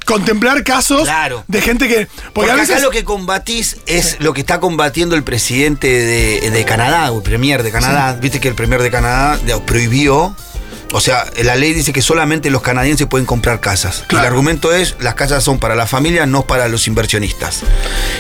Contemplar 0.06 0.64
casos 0.64 1.06
Claro. 1.06 1.44
de 1.48 1.62
gente 1.62 1.88
que. 1.88 2.06
Porque, 2.06 2.30
Porque 2.34 2.52
a 2.52 2.56
veces. 2.56 2.76
acá 2.76 2.84
lo 2.84 2.92
que 2.92 3.04
combatís 3.04 3.78
es 3.88 4.18
lo 4.20 4.34
que 4.34 4.42
está 4.42 4.60
combatiendo 4.60 5.16
el 5.16 5.24
presidente 5.24 5.88
de, 5.88 6.52
de 6.52 6.64
Canadá, 6.66 7.12
o 7.12 7.18
el 7.18 7.24
premier 7.24 7.64
de 7.64 7.72
Canadá. 7.72 8.14
Viste 8.22 8.40
que 8.40 8.48
el 8.48 8.54
premier 8.54 8.84
de 8.84 8.92
Canadá 8.92 9.40
prohibió. 9.66 10.36
O 10.92 11.02
sea, 11.02 11.26
la 11.44 11.56
ley 11.56 11.74
dice 11.74 11.92
que 11.92 12.02
solamente 12.02 12.50
los 12.50 12.62
canadienses 12.62 13.08
pueden 13.08 13.26
comprar 13.26 13.60
casas. 13.60 14.04
Claro. 14.08 14.26
El 14.26 14.32
argumento 14.32 14.74
es, 14.74 14.96
las 15.02 15.16
casas 15.16 15.44
son 15.44 15.60
para 15.60 15.76
la 15.76 15.88
familia, 15.88 16.26
no 16.26 16.44
para 16.48 16.68
los 16.70 16.88
inversionistas. 16.88 17.62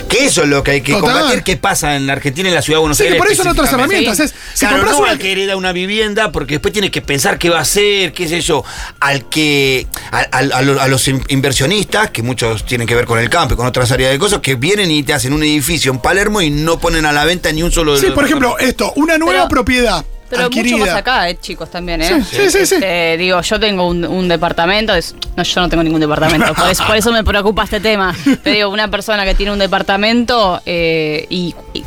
Que 0.09 0.25
eso 0.25 0.43
es 0.43 0.49
lo 0.49 0.61
que 0.63 0.71
hay 0.71 0.81
que 0.81 0.91
Total. 0.93 1.13
combatir. 1.19 1.43
¿Qué 1.43 1.55
pasa 1.55 1.95
en 1.95 2.05
la 2.07 2.13
Argentina 2.13 2.49
y 2.49 2.51
en 2.51 2.55
la 2.55 2.61
ciudad 2.61 2.77
de 2.77 2.81
Buenos 2.81 2.97
Sí, 2.97 3.03
que 3.03 3.07
Aires? 3.09 3.17
por 3.21 3.31
eso 3.31 3.43
son 3.43 3.51
otras 3.53 3.71
herramientas. 3.71 4.19
Es, 4.19 4.33
si 4.53 4.59
Claro, 4.65 4.77
compras 4.77 4.95
no 4.97 5.03
una. 5.03 5.11
al 5.11 5.19
que 5.19 5.31
hereda 5.31 5.55
una 5.55 5.71
vivienda, 5.71 6.31
porque 6.31 6.55
después 6.55 6.73
tiene 6.73 6.91
que 6.91 7.01
pensar 7.01 7.37
qué 7.39 7.49
va 7.49 7.59
a 7.59 7.61
hacer, 7.61 8.11
qué 8.13 8.27
sé 8.27 8.41
yo. 8.41 8.63
Al 8.99 9.29
que. 9.29 9.87
A, 10.11 10.19
a- 10.19 10.37
a 10.57 10.61
lo- 10.61 10.81
a 10.81 10.87
los 10.89 11.07
in- 11.07 11.23
inversionistas, 11.29 12.09
que 12.11 12.23
muchos 12.23 12.65
tienen 12.65 12.87
que 12.87 12.95
ver 12.95 13.05
con 13.05 13.19
el 13.19 13.29
campo 13.29 13.53
y 13.53 13.57
con 13.57 13.67
otras 13.67 13.91
áreas 13.91 14.11
de 14.11 14.19
cosas, 14.19 14.39
que 14.39 14.55
vienen 14.55 14.91
y 14.91 15.03
te 15.03 15.13
hacen 15.13 15.31
un 15.33 15.43
edificio 15.43 15.91
en 15.93 15.99
Palermo 15.99 16.41
y 16.41 16.49
no 16.49 16.79
ponen 16.79 17.05
a 17.05 17.11
la 17.13 17.23
venta 17.25 17.51
ni 17.51 17.63
un 17.63 17.71
solo 17.71 17.93
de 17.93 17.99
Sí, 18.01 18.05
los- 18.07 18.15
por 18.15 18.25
ejemplo, 18.25 18.57
esto, 18.59 18.91
una 18.97 19.17
nueva 19.17 19.43
Pero- 19.43 19.49
propiedad. 19.49 20.03
Pero 20.29 20.43
adquirida. 20.45 20.77
mucho 20.77 20.87
más 20.87 20.95
acá, 20.95 21.29
eh, 21.29 21.37
chicos, 21.39 21.69
también, 21.69 22.01
¿eh? 22.01 22.23
Sí, 22.29 22.37
sí, 22.37 22.49
sí, 22.49 22.65
sí. 22.65 22.75
Este, 22.75 23.17
digo, 23.17 23.41
yo 23.41 23.59
tengo 23.59 23.87
un, 23.87 24.03
un 24.05 24.27
departamento, 24.27 24.95
es- 24.95 25.15
no, 25.35 25.43
yo 25.43 25.61
no 25.61 25.69
tengo 25.69 25.83
ningún 25.83 26.01
departamento, 26.01 26.53
por 26.55 26.67
eso, 26.69 26.83
por 26.87 26.95
eso 26.95 27.11
me 27.11 27.23
preocupa 27.23 27.63
este 27.63 27.79
tema. 27.79 28.15
Te 28.43 28.49
digo, 28.51 28.69
una 28.69 28.89
persona 28.89 29.23
que 29.25 29.35
tiene 29.35 29.51
un 29.51 29.59
departamento 29.59 30.61
eh, 30.65 31.27
y, 31.29 31.53
y 31.73 31.83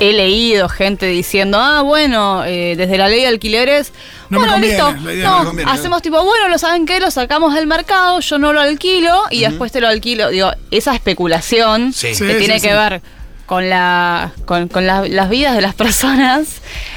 he 0.00 0.12
leído 0.12 0.68
gente 0.68 1.06
diciendo, 1.06 1.58
ah, 1.60 1.82
bueno, 1.82 2.44
eh, 2.44 2.74
desde 2.76 2.96
la 2.98 3.08
ley 3.08 3.22
de 3.22 3.26
alquileres, 3.28 3.92
No 4.30 4.38
bueno, 4.38 4.52
conviene, 4.54 4.76
listo, 4.76 4.92
no 5.24 5.38
no, 5.40 5.44
conviene. 5.46 5.70
hacemos 5.72 6.02
tipo, 6.02 6.22
bueno, 6.22 6.48
lo 6.48 6.56
saben 6.58 6.86
qué, 6.86 7.00
lo 7.00 7.10
sacamos 7.10 7.52
del 7.54 7.66
mercado, 7.66 8.20
yo 8.20 8.38
no 8.38 8.52
lo 8.52 8.60
alquilo 8.60 9.24
y 9.30 9.40
después 9.40 9.72
te 9.72 9.80
lo 9.80 9.88
alquilo. 9.88 10.28
Digo, 10.30 10.52
esa 10.70 10.94
especulación 10.94 11.92
Sí. 11.92 12.08
que 12.08 12.14
Sí, 12.14 12.24
tiene 12.38 12.60
sí, 12.60 12.68
que 12.68 12.74
ver 12.74 13.02
con 13.48 13.68
la 13.68 14.30
con, 14.44 14.68
con 14.68 14.86
la- 14.86 15.08
las 15.08 15.28
vidas 15.28 15.56
de 15.56 15.62
las 15.62 15.74
personas 15.74 16.46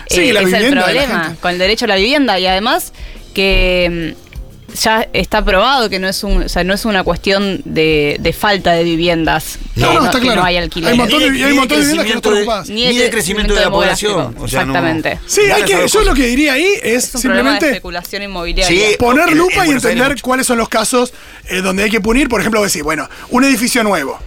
Sí, 0.10 0.30
eh, 0.30 0.34
la 0.34 0.42
es 0.42 0.52
el 0.54 0.72
problema 0.72 1.36
con 1.42 1.52
el 1.52 1.58
derecho 1.58 1.86
a 1.86 1.88
la 1.88 1.96
vivienda 1.96 2.38
y 2.38 2.46
además 2.46 2.92
que 3.34 4.14
mm, 4.18 4.78
ya 4.82 5.08
está 5.14 5.44
probado 5.44 5.90
que 5.90 6.00
no 6.00 6.08
es 6.08 6.24
un, 6.24 6.44
o 6.44 6.50
sea, 6.50 6.64
no 6.64 6.74
es 6.74 6.86
una 6.86 7.04
cuestión 7.04 7.62
de, 7.66 8.18
de 8.20 8.32
falta 8.34 8.72
de 8.74 8.84
viviendas 8.86 9.60
No, 9.76 9.90
que 9.90 9.96
no, 9.96 10.06
está 10.06 10.20
que 10.20 10.26
claro. 10.26 10.42
no 10.42 10.48
hay 10.48 10.56
Hay 10.58 10.64
alquileres 10.64 10.94
un 10.94 10.98
montón 11.00 11.20
de- 11.20 11.32
Ni 11.32 11.40
y 11.40 11.44
hay 11.44 11.52
un 11.52 11.58
montón 11.60 11.78
de 11.80 11.86
viviendas 11.86 12.06
que 12.06 12.12
no 12.14 12.18
están 12.18 12.32
crecimiento 12.32 12.52
ocupadas. 12.52 12.70
Ni 12.70 12.98
de 12.98 13.10
crecimiento 13.10 13.54
de 13.54 13.62
la 13.62 13.70
población. 13.72 14.12
demográfico. 14.12 14.44
O 14.44 14.48
sea, 14.48 14.66
no- 14.66 14.72
Exactamente. 14.74 15.20
Sí, 15.28 15.42
hay 15.52 15.64
que, 15.64 15.88
yo 15.88 16.02
lo 16.04 16.14
que 16.14 16.26
diría 16.28 16.54
ahí 16.54 16.68
es, 16.84 17.04
es 17.10 17.16
un 17.16 17.22
problema 17.22 17.50
de 17.52 17.56
simplemente 17.60 17.66
especulación 17.68 18.24
inmobiliaria 18.24 18.90
Sí. 18.90 18.96
poner 18.98 19.24
En- 19.28 19.30
en 19.34 19.38
lupa 19.38 19.68
y 19.68 19.72
entender 19.72 20.22
cuáles 20.22 20.48
son 20.48 20.58
los 20.58 20.68
casos 20.70 21.14
eh, 21.50 21.62
donde 21.62 21.84
hay 21.84 21.90
que 21.90 22.00
punir. 22.02 22.28
Por 22.30 22.40
ejemplo, 22.42 22.62
decir, 22.64 22.84
bueno, 22.84 23.10
un 23.30 23.44
edificio 23.44 23.84
nuevo. 23.84 24.20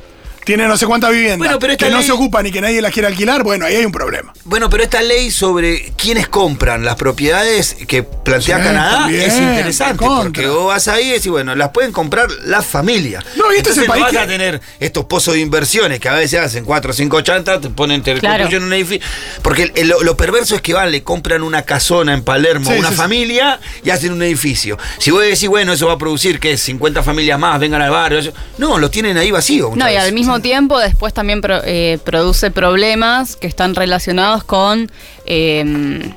Tiene 0.45 0.69
no 0.69 0.77
sé 0.77 0.87
cuántas 0.87 1.11
viviendas 1.11 1.39
Bueno, 1.39 1.59
pero 1.59 1.73
esta 1.73 1.87
que 1.87 1.91
no 1.93 2.03
se 2.03 2.13
ocupan 2.13 2.47
y 2.47 2.53
que 2.53 2.61
nadie 2.61 2.83
las 2.83 2.93
quiere 2.93 3.09
alquilar, 3.09 3.43
bueno, 3.43 3.65
ahí 3.67 3.77
hay 3.77 3.85
un 3.85 3.93
problema. 3.93 4.33
Bueno, 4.45 4.69
pero 4.69 4.83
esta 4.83 5.01
ley 5.03 5.31
sobre 5.31 5.93
quiénes 5.97 6.29
compran 6.29 6.85
las 6.85 6.97
propiedades 6.97 7.77
que 7.89 8.03
plantea 8.03 8.59
Sí, 8.59 8.63
Canadá 8.65 8.91
también, 9.01 9.23
es 9.23 9.35
interesante. 9.39 10.05
Porque 10.05 10.47
vos 10.47 10.67
vas 10.69 10.87
ahí 10.89 11.09
y 11.09 11.11
decís, 11.13 11.29
bueno, 11.29 11.55
las 11.55 11.71
pueden 11.71 11.93
comprar 11.93 12.29
las 12.45 12.67
familias. 12.67 13.25
No, 13.37 13.53
y 13.53 13.57
este 13.57 13.71
es 13.71 13.79
el 13.79 13.87
país 13.87 14.03
vas 14.03 14.13
que- 14.13 14.19
a 14.19 14.27
tener 14.27 14.61
estos 14.81 15.05
pozos 15.07 15.35
de 15.35 15.41
inversiones 15.41 15.99
que 16.01 16.09
a 16.09 16.15
veces 16.15 16.41
hacen 16.41 16.65
cuatro 16.65 16.91
o 16.91 16.95
cinco 16.95 17.21
chantas, 17.23 17.61
te 17.61 17.71
ponen, 17.71 18.03
te 18.03 18.15
Claro. 18.19 18.45
construyen 18.45 18.65
un 18.65 18.73
edificio. 18.75 19.07
Porque 19.43 19.73
lo, 19.85 20.03
lo 20.03 20.17
perverso 20.17 20.55
es 20.55 20.61
que 20.63 20.75
van, 20.75 20.91
le 20.93 21.03
compran 21.03 21.43
una 21.43 21.63
casona 21.63 22.13
en 22.13 22.23
Palermo 22.23 22.69
a 22.69 22.73
Sí, 22.75 22.79
una 22.79 22.89
sí, 22.89 22.95
sí. 22.95 23.01
familia 23.01 23.61
y 23.83 23.91
hacen 23.91 24.13
un 24.13 24.23
edificio. 24.23 24.79
Si 24.99 25.11
vos 25.11 25.23
decís, 25.23 25.49
bueno, 25.49 25.73
eso 25.73 25.87
va 25.87 25.95
a 25.95 25.99
producir 25.99 26.39
que 26.39 26.57
50 26.59 27.03
familias 27.03 27.39
más 27.39 27.59
vengan 27.59 27.81
al 27.81 27.91
barrio. 27.91 28.21
No, 28.59 28.79
lo 28.79 28.91
tienen 28.91 29.17
ahí 29.17 29.31
vacío. 29.31 29.73
No, 29.75 29.91
y 29.91 29.97
al 29.97 30.13
mismo 30.13 30.34
tiempo 30.41 30.79
después 30.79 31.13
también 31.15 31.41
pro- 31.41 31.63
eh, 31.65 31.99
produce 32.05 32.51
problemas 32.51 33.37
que 33.37 33.47
están 33.47 33.75
relacionados 33.75 34.45
con 34.45 34.91
eh, 35.27 36.13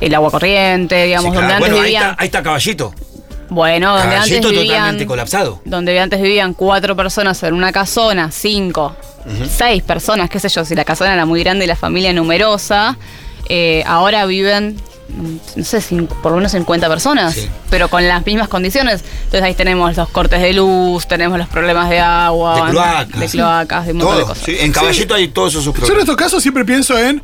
el 0.00 0.14
agua 0.14 0.30
corriente, 0.30 1.04
digamos, 1.04 1.30
Sí, 1.32 1.36
donde 1.36 1.52
antes 1.54 1.60
Bueno, 1.60 1.76
ahí 1.76 1.82
vivían. 1.82 2.10
está, 2.10 2.16
ahí 2.22 2.26
está 2.26 2.42
Caballito. 2.42 2.94
Bueno, 3.48 3.98
donde 3.98 4.14
antes 4.16 4.40
vivían. 4.40 4.66
totalmente 4.66 5.06
colapsado. 5.06 5.60
Donde 5.64 5.98
antes 5.98 6.22
vivían 6.22 6.54
cuatro 6.54 6.94
personas 6.94 7.42
en 7.42 7.54
una 7.54 7.72
casona, 7.72 8.30
cinco, 8.30 8.94
seis 9.50 9.82
personas, 9.82 10.30
qué 10.30 10.38
sé 10.38 10.48
yo, 10.48 10.64
si 10.64 10.74
la 10.76 10.84
casona 10.84 11.12
era 11.14 11.26
muy 11.26 11.42
grande 11.42 11.64
y 11.64 11.68
la 11.68 11.74
familia 11.76 12.12
numerosa, 12.12 12.96
eh, 13.48 13.82
ahora 13.86 14.24
viven, 14.26 14.80
no 15.56 15.64
sé, 15.64 15.80
por 16.22 16.32
lo 16.32 16.36
menos 16.36 16.52
50 16.52 16.88
personas, 16.88 17.34
Sí. 17.34 17.48
pero 17.70 17.88
con 17.88 18.06
las 18.06 18.24
mismas 18.24 18.48
condiciones. 18.48 19.02
Entonces 19.24 19.42
ahí 19.42 19.54
tenemos 19.54 19.96
los 19.96 20.08
cortes 20.10 20.40
de 20.40 20.52
luz, 20.52 21.06
tenemos 21.06 21.38
los 21.38 21.48
problemas 21.48 21.88
de 21.90 22.00
agua, 22.00 22.64
De 22.66 22.70
cloacas. 22.70 23.20
de, 23.20 23.28
cloacas, 23.28 23.86
de 23.86 23.92
un 23.92 23.98
montón 23.98 24.16
de 24.16 24.20
Todo. 24.22 24.28
cosas. 24.30 24.44
sí, 24.44 24.56
en 24.60 24.72
Caballito 24.72 25.14
hay 25.14 25.28
todos 25.28 25.52
esos 25.54 25.64
Yo 25.64 25.70
en 25.70 25.74
problemas. 25.76 26.00
estos 26.02 26.16
casos 26.16 26.42
siempre 26.42 26.64
pienso 26.64 26.98
en 26.98 27.22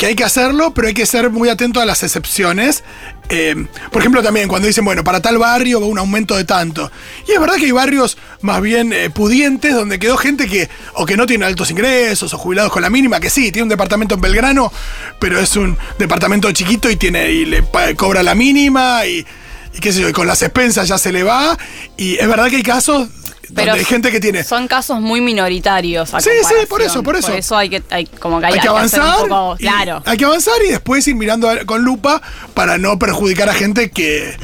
que 0.00 0.06
hay 0.06 0.14
que 0.14 0.24
hacerlo, 0.24 0.72
pero 0.72 0.88
hay 0.88 0.94
que 0.94 1.04
ser 1.04 1.28
muy 1.28 1.50
atento 1.50 1.78
a 1.78 1.84
las 1.84 2.02
excepciones. 2.02 2.84
Eh, 3.28 3.66
por 3.92 4.00
ejemplo, 4.00 4.22
también 4.22 4.48
cuando 4.48 4.66
dicen, 4.66 4.82
bueno, 4.82 5.04
para 5.04 5.20
tal 5.20 5.36
barrio 5.36 5.78
va 5.78 5.86
un 5.86 5.98
aumento 5.98 6.38
de 6.38 6.44
tanto. 6.44 6.90
Y 7.28 7.32
es 7.32 7.38
verdad 7.38 7.56
que 7.56 7.66
hay 7.66 7.70
barrios 7.70 8.16
más 8.40 8.62
bien 8.62 8.94
eh, 8.94 9.10
pudientes 9.10 9.74
donde 9.74 9.98
quedó 9.98 10.16
gente 10.16 10.48
que 10.48 10.70
o 10.94 11.04
que 11.04 11.18
no 11.18 11.26
tiene 11.26 11.44
altos 11.44 11.70
ingresos 11.70 12.32
o 12.32 12.38
jubilados 12.38 12.72
con 12.72 12.80
la 12.80 12.88
mínima, 12.88 13.20
que 13.20 13.28
sí, 13.28 13.52
tiene 13.52 13.64
un 13.64 13.68
departamento 13.68 14.14
en 14.14 14.22
Belgrano, 14.22 14.72
pero 15.18 15.38
es 15.38 15.54
un 15.56 15.76
departamento 15.98 16.50
chiquito 16.50 16.90
y 16.90 16.96
tiene 16.96 17.30
y 17.30 17.44
le 17.44 17.62
cobra 17.94 18.22
la 18.22 18.34
mínima 18.34 19.04
y, 19.04 19.26
y 19.74 19.80
qué 19.80 19.92
sé 19.92 20.00
yo, 20.00 20.08
y 20.08 20.12
con 20.12 20.26
las 20.26 20.40
expensas 20.40 20.88
ya 20.88 20.96
se 20.96 21.12
le 21.12 21.24
va. 21.24 21.58
Y 21.98 22.14
es 22.14 22.26
verdad 22.26 22.48
que 22.48 22.56
hay 22.56 22.62
casos 22.62 23.10
donde 23.52 23.70
hay 23.72 23.84
gente 23.84 24.10
que 24.10 24.20
tiene 24.20 24.44
Son 24.44 24.66
casos 24.68 25.00
muy 25.00 25.20
minoritarios. 25.20 26.12
a 26.14 26.20
Sí, 26.20 26.30
sí, 26.46 26.54
por 26.68 26.82
eso, 26.82 27.02
por 27.02 27.16
eso. 27.16 27.28
Por 27.28 27.36
eso 27.38 27.56
hay 27.56 27.68
que, 27.70 27.82
hay, 27.90 28.06
como 28.06 28.40
que 28.40 28.46
hay, 28.46 28.52
hay 28.54 28.60
que 28.60 28.68
hacer 28.68 29.00
avanzar. 29.00 29.22
un 29.24 29.28
poco- 29.28 29.56
y- 29.58 29.62
claro. 29.62 30.02
hay 30.06 30.16
que 30.16 30.24
avanzar 30.24 30.54
y 30.66 30.70
después 30.70 31.06
ir 31.08 31.14
mirando 31.16 31.48
a- 31.48 31.64
con 31.64 31.82
lupa 31.82 32.20
para 32.54 32.78
no 32.78 32.98
perjudicar 32.98 33.48
a 33.48 33.54
gente 33.54 33.90
que, 33.90 34.36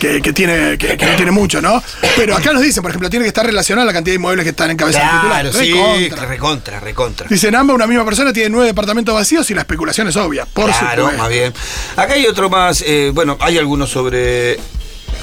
que, 0.00 0.20
que 0.22 0.32
tiene, 0.32 0.78
que, 0.78 0.96
que 0.96 1.06
no 1.06 1.16
tiene 1.16 1.30
mucho, 1.32 1.60
¿no? 1.60 1.82
Pero 2.16 2.36
acá 2.36 2.52
nos 2.52 2.62
dicen, 2.62 2.82
por 2.82 2.90
ejemplo, 2.90 3.10
tiene 3.10 3.24
que 3.24 3.28
estar 3.28 3.44
relacionada 3.46 3.84
la 3.86 3.92
cantidad 3.92 4.12
de 4.12 4.16
inmuebles 4.16 4.44
que 4.44 4.50
están 4.50 4.70
en 4.70 4.76
cabeza 4.76 4.98
del 5.00 5.08
Claro, 5.08 5.50
titular. 5.50 5.96
sí, 5.96 6.02
Recontra. 6.08 6.26
recontra, 6.28 6.80
recontra. 6.80 7.26
Dicen 7.28 7.54
ambas, 7.54 7.74
una 7.74 7.86
misma 7.86 8.04
persona 8.04 8.32
tiene 8.32 8.48
nueve 8.50 8.66
departamentos 8.68 9.14
vacíos 9.14 9.50
y 9.50 9.54
la 9.54 9.62
especulación 9.62 10.08
es 10.08 10.16
obvia, 10.16 10.46
por 10.46 10.70
claro, 10.70 11.02
supuesto. 11.02 11.18
más 11.22 11.28
bien. 11.30 11.52
Acá 11.96 12.14
hay 12.14 12.26
otro 12.26 12.48
más, 12.50 12.82
eh, 12.86 13.10
bueno, 13.14 13.36
hay 13.40 13.58
algunos 13.58 13.90
sobre... 13.90 14.58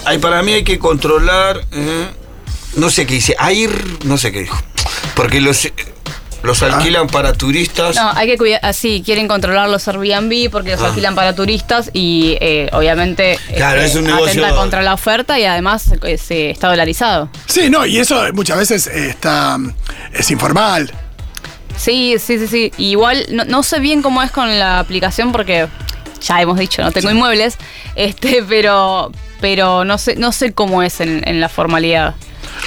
Hay, 0.06 0.18
para 0.18 0.42
mí 0.44 0.54
hay 0.54 0.64
que 0.64 0.80
controlar, 0.80 1.62
eh, 1.72 2.08
no 2.76 2.90
sé 2.90 3.06
qué 3.06 3.16
dice, 3.16 3.36
AIR, 3.40 3.72
no 4.06 4.18
sé 4.18 4.32
qué 4.32 4.42
dijo, 4.42 4.58
porque 5.16 5.42
los, 5.42 5.66
eh, 5.66 5.74
los 6.44 6.64
alquilan 6.64 7.08
para 7.08 7.34
turistas. 7.34 7.96
No, 7.96 8.12
hay 8.16 8.28
que 8.28 8.38
cuidar, 8.38 8.60
así, 8.64 9.02
quieren 9.06 9.28
controlar 9.28 9.70
los 9.70 9.88
Airbnb 9.88 10.50
porque 10.50 10.72
los 10.72 10.82
Ah. 10.82 10.88
alquilan 10.88 11.14
para 11.16 11.36
turistas 11.36 11.90
y 11.94 12.38
eh, 12.40 12.70
obviamente 12.72 13.38
Claro, 13.56 13.82
es 13.82 13.96
un 13.96 14.06
negocio- 14.06 14.42
atenta 14.44 14.56
contra 14.56 14.82
la 14.82 14.94
oferta 14.94 15.38
y 15.38 15.44
además 15.46 15.92
eh, 16.04 16.18
se- 16.18 16.50
está 16.52 16.70
dolarizado. 16.70 17.30
Sí, 17.46 17.70
no, 17.70 17.86
y 17.86 17.98
eso 17.98 18.22
muchas 18.34 18.58
veces 18.58 18.88
eh, 18.88 19.10
está 19.10 19.58
es 20.14 20.32
informal. 20.32 20.94
Sí, 21.78 22.16
sí, 22.20 22.38
sí, 22.40 22.48
sí. 22.48 22.72
Igual 22.78 23.26
no, 23.32 23.46
no 23.46 23.64
sé 23.64 23.80
bien 23.80 24.02
cómo 24.02 24.22
es 24.22 24.32
con 24.32 24.60
la 24.60 24.80
aplicación 24.80 25.32
porque 25.32 25.68
ya 26.22 26.42
hemos 26.42 26.58
dicho, 26.60 26.82
no 26.82 26.92
tengo 26.92 27.10
inmuebles, 27.10 27.58
este, 27.96 28.44
pero 28.48 29.12
pero 29.42 29.86
no 29.86 29.98
sé, 29.98 30.16
no 30.18 30.32
sé 30.34 30.52
cómo 30.54 30.84
es 30.84 31.00
en, 31.02 31.22
en 31.28 31.40
la 31.42 31.48
formalidad. 31.50 32.16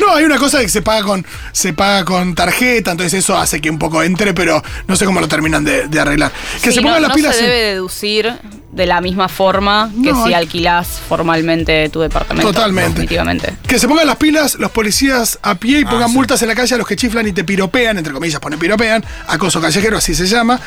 No, 0.00 0.14
hay 0.14 0.24
una 0.24 0.38
cosa 0.38 0.58
de 0.58 0.64
que 0.64 0.70
se 0.70 0.82
paga 0.82 1.02
con 1.02 1.24
se 1.52 1.72
paga 1.72 2.04
con 2.04 2.34
tarjeta, 2.34 2.92
entonces 2.92 3.14
eso 3.14 3.36
hace 3.36 3.60
que 3.60 3.70
un 3.70 3.78
poco 3.78 4.02
entre, 4.02 4.32
pero 4.34 4.62
no 4.88 4.96
sé 4.96 5.04
cómo 5.04 5.20
lo 5.20 5.28
terminan 5.28 5.64
de, 5.64 5.88
de 5.88 6.00
arreglar. 6.00 6.32
Que 6.62 6.70
Sí, 6.70 6.76
se 6.76 6.80
no, 6.80 6.88
pongan 6.88 7.02
las 7.02 7.08
no 7.10 7.14
pilas. 7.14 7.36
se 7.36 7.42
debe 7.42 7.60
deducir 7.72 8.32
de 8.72 8.86
la 8.86 9.00
misma 9.02 9.28
forma 9.28 9.90
que 10.02 10.12
No, 10.12 10.26
si 10.26 10.32
alquilás 10.32 11.00
formalmente 11.08 11.88
tu 11.90 12.00
departamento. 12.00 12.52
Totalmente. 12.52 12.90
Definitivamente. 12.90 13.54
Que 13.66 13.78
se 13.78 13.86
pongan 13.86 14.06
las 14.06 14.16
pilas 14.16 14.54
los 14.54 14.70
policías 14.70 15.38
a 15.42 15.54
pie 15.56 15.80
y 15.80 15.84
Ah, 15.86 15.90
pongan 15.90 16.08
sí. 16.08 16.14
multas 16.14 16.40
en 16.42 16.48
la 16.48 16.54
calle 16.54 16.74
a 16.74 16.78
los 16.78 16.86
que 16.86 16.96
chiflan 16.96 17.26
y 17.28 17.32
te 17.32 17.44
piropean, 17.44 17.98
entre 17.98 18.12
comillas, 18.14 18.40
pone 18.40 18.56
piropean, 18.56 19.04
acoso 19.28 19.60
callejero, 19.60 19.98
así 19.98 20.14
se 20.14 20.26
llama. 20.26 20.58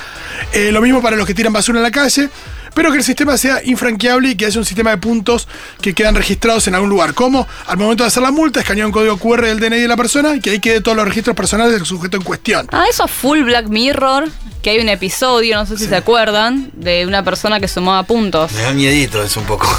Eh, 0.53 0.71
lo 0.71 0.81
mismo 0.81 1.01
para 1.01 1.15
los 1.15 1.25
que 1.25 1.33
tiran 1.33 1.51
basura 1.51 1.79
en 1.79 1.83
la 1.83 1.91
calle, 1.91 2.29
pero 2.75 2.91
que 2.91 2.97
el 2.99 3.03
sistema 3.03 3.35
sea 3.37 3.61
infranqueable 3.63 4.29
y 4.29 4.35
que 4.35 4.45
haya 4.45 4.59
un 4.59 4.65
sistema 4.65 4.91
de 4.91 4.97
puntos 4.97 5.47
que 5.81 5.93
quedan 5.95 6.13
registrados 6.13 6.67
en 6.67 6.75
algún 6.75 6.89
lugar. 6.89 7.15
Como 7.15 7.47
al 7.65 7.77
momento 7.77 8.03
de 8.03 8.09
hacer 8.09 8.21
la 8.21 8.29
multa, 8.31 8.59
escanear 8.59 8.85
un 8.85 8.91
código 8.91 9.17
QR 9.17 9.41
del 9.45 9.59
DNI 9.59 9.79
de 9.81 9.87
la 9.87 9.97
persona 9.97 10.35
y 10.35 10.39
que 10.41 10.51
ahí 10.51 10.59
quede 10.59 10.81
todos 10.81 10.95
los 10.95 11.07
registros 11.07 11.35
personales 11.35 11.73
del 11.73 11.85
sujeto 11.85 12.17
en 12.17 12.23
cuestión. 12.23 12.67
Ah, 12.71 12.85
eso 12.89 13.05
es 13.05 13.11
full 13.11 13.41
Black 13.43 13.67
Mirror, 13.69 14.29
que 14.61 14.69
hay 14.71 14.79
un 14.79 14.89
episodio, 14.89 15.55
no 15.57 15.65
sé 15.65 15.77
si 15.77 15.87
se 15.87 15.95
acuerdan, 15.95 16.69
de 16.73 17.05
una 17.07 17.23
persona 17.23 17.59
que 17.59 17.67
sumaba 17.67 18.03
puntos. 18.03 18.51
Me 18.51 18.61
da 18.61 18.73
miedito 18.73 19.23
eso 19.23 19.39
un 19.39 19.45
poco. 19.47 19.67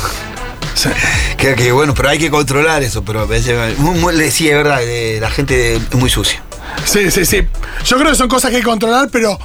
Que, 1.39 1.55
que 1.55 1.73
bueno, 1.73 1.95
pero 1.95 2.11
hay 2.11 2.19
que 2.19 2.31
controlar 2.31 2.83
eso, 2.83 3.03
pero 3.03 3.21
a 3.21 3.25
veces... 3.25 3.79
muy- 3.79 3.99
muy- 3.99 4.31
sí, 4.31 4.49
es 4.49 4.55
verdad, 4.55 4.81
eh, 4.83 5.19
la 5.21 5.31
gente 5.31 5.77
es 5.77 5.95
muy 5.95 6.11
sucia. 6.11 6.43
Sí, 6.85 7.11
sí, 7.11 7.25
sí. 7.25 7.43
Yo 7.85 7.97
creo 7.97 8.11
que 8.11 8.17
son 8.17 8.29
cosas 8.29 8.51
que 8.51 8.57
hay 8.59 8.63
que 8.63 8.69
controlar, 8.69 9.09
pero 9.11 9.39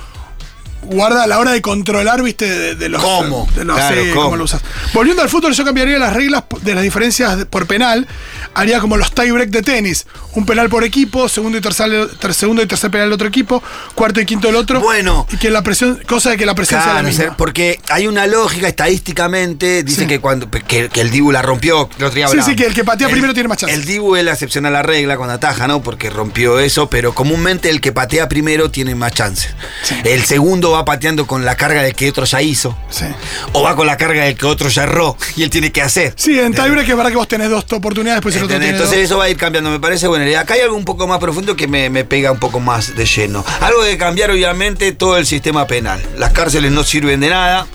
guarda 0.84 1.24
a 1.24 1.28
la 1.28 1.40
hora 1.40 1.52
de 1.52 1.62
controlar, 1.62 2.22
viste, 2.24 2.48
de, 2.50 2.76
de 2.76 2.90
los. 2.90 3.02
¿Cómo? 3.02 3.48
De 3.56 3.64
los, 3.66 3.76
Claro, 3.78 4.02
¿cómo? 4.14 4.24
cómo 4.24 4.36
lo 4.38 4.44
usas. 4.46 4.62
Volviendo 4.94 5.22
al 5.22 5.30
fútbol, 5.30 5.54
yo 5.54 5.64
cambiaría 5.66 5.98
las 6.00 6.14
reglas 6.14 6.44
de 6.62 6.76
las 6.76 6.84
diferencias 6.84 7.46
por 7.46 7.68
penal. 7.68 8.08
Haría 8.54 8.80
como 8.80 8.98
los 8.98 9.14
tie-break 9.14 9.50
de 9.50 9.62
tenis. 9.62 10.06
Un 10.34 10.46
penal 10.46 10.70
por 10.70 10.84
equipo, 10.84 11.28
segundo 11.30 11.58
y 11.58 11.62
tercer, 11.62 12.08
ter- 12.20 12.34
segundo 12.34 12.62
y 12.62 12.66
tercer 12.66 12.90
penal 12.92 13.08
del 13.08 13.14
otro 13.14 13.28
equipo, 13.28 13.62
cuarto 13.96 14.20
y 14.22 14.26
quinto 14.26 14.48
del 14.48 14.56
otro. 14.58 14.80
Bueno. 14.82 15.28
Y 15.32 15.38
que 15.38 15.50
la 15.50 15.62
presión, 15.62 16.02
cosa 16.08 16.30
de 16.32 16.38
que 16.38 16.46
la 16.46 16.56
presión 16.56 16.80
sea 16.82 16.94
la 16.94 17.00
Claro, 17.02 17.08
misma. 17.18 17.38
porque 17.38 17.80
hay 17.90 18.08
una 18.08 18.28
lógica 18.28 18.68
estadísticamente, 18.68 19.84
dice 19.84 20.02
Sí. 20.02 20.08
que 20.08 20.20
cuando 20.20 20.50
que, 20.50 20.90
que 20.90 21.02
el 21.02 21.10
Dibu 21.12 21.32
la 21.32 21.42
rompió, 21.42 21.90
el 21.98 22.04
otro 22.06 22.16
día 22.16 22.28
Sí, 22.28 22.38
sí, 22.46 22.56
que 22.56 22.66
el 22.66 22.74
que 22.74 22.84
patea 22.84 23.10
primero 23.10 23.34
tiene 23.34 23.50
más 23.50 23.58
chance. 23.58 23.74
El 23.76 23.86
Dibu 23.86 24.16
es 24.16 24.24
la 24.24 24.32
excepción 24.34 24.66
a 24.66 24.70
la 24.70 24.82
regla 24.84 25.18
cuando 25.18 25.34
ataja, 25.36 25.68
¿no? 25.68 25.82
Porque 25.82 26.10
rompió 26.10 26.60
eso, 26.60 26.90
pero 26.90 27.14
comúnmente 27.14 27.70
el 27.70 27.82
que 27.82 27.92
patea 27.92 28.30
primero 28.30 28.72
tiene 28.72 28.96
más 28.96 29.12
chances. 29.14 29.54
Sí. 29.84 29.96
El 30.06 30.24
segundo 30.24 30.71
va 30.72 30.86
pateando 30.86 31.26
con 31.28 31.46
la 31.46 31.56
carga 31.56 31.82
del 31.84 31.94
que 31.94 32.10
otro 32.10 32.26
ya 32.26 32.42
hizo. 32.42 32.78
Sí. 32.90 33.06
O 33.54 33.64
va 33.64 33.76
con 33.76 33.88
la 33.88 33.98
carga 33.98 34.24
del 34.24 34.36
que 34.36 34.46
otro 34.46 34.70
ya 34.70 34.84
erró 34.84 35.18
y 35.36 35.44
él 35.44 35.50
tiene 35.50 35.72
que 35.72 35.82
hacer. 35.82 36.14
Sí, 36.16 36.40
en 36.40 36.54
tie-break 36.54 36.88
es 36.90 36.96
verdad 36.96 37.10
que 37.10 37.18
vos 37.18 37.28
tenés 37.28 37.50
dos 37.50 37.66
oportunidades, 37.72 38.18
después 38.18 38.36
el 38.36 38.44
otro 38.44 38.56
Entonces 38.58 38.90
dos. 38.90 39.06
eso 39.06 39.18
va 39.18 39.26
a 39.26 39.30
ir 39.30 39.38
cambiando, 39.38 39.70
me 39.70 39.80
parece 39.80 40.08
buena 40.08 40.26
idea. 40.26 40.42
Acá 40.42 40.56
hay 40.56 40.62
algo 40.62 40.76
un 40.76 40.86
poco 40.86 41.08
más 41.08 41.20
profundo 41.20 41.56
que 41.56 41.68
me, 41.68 41.90
me 41.90 42.04
pega 42.06 42.32
un 42.32 42.40
poco 42.40 42.60
más 42.60 42.96
de 42.96 43.06
lleno. 43.06 43.44
Algo 43.62 43.84
de 43.84 43.98
cambiar 43.98 44.32
obviamente 44.32 44.92
todo 44.92 45.18
el 45.18 45.26
sistema 45.26 45.68
penal. 45.68 46.02
Las 46.18 46.32
cárceles 46.32 46.72
no 46.72 46.84
sirven 46.84 47.20
de 47.20 47.30
nada. 47.30 47.68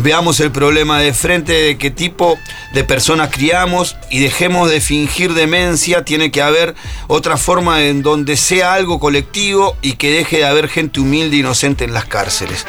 Veamos 0.00 0.38
el 0.38 0.52
problema 0.52 1.00
de 1.00 1.12
frente 1.12 1.52
de 1.52 1.76
qué 1.76 1.90
tipo 1.90 2.38
de 2.72 2.84
personas 2.84 3.30
criamos 3.32 3.96
y 4.10 4.20
dejemos 4.20 4.70
de 4.70 4.80
fingir 4.80 5.34
demencia. 5.34 6.04
Tiene 6.04 6.30
que 6.30 6.40
haber 6.40 6.76
otra 7.08 7.36
forma 7.36 7.82
en 7.82 8.02
donde 8.02 8.36
sea 8.36 8.74
algo 8.74 9.00
colectivo 9.00 9.76
y 9.82 9.94
que 9.94 10.10
deje 10.12 10.38
de 10.38 10.46
haber 10.46 10.68
gente 10.68 11.00
humilde 11.00 11.36
e 11.36 11.40
inocente 11.40 11.82
en 11.84 11.92
las 11.94 12.04
cárceles. 12.04 12.64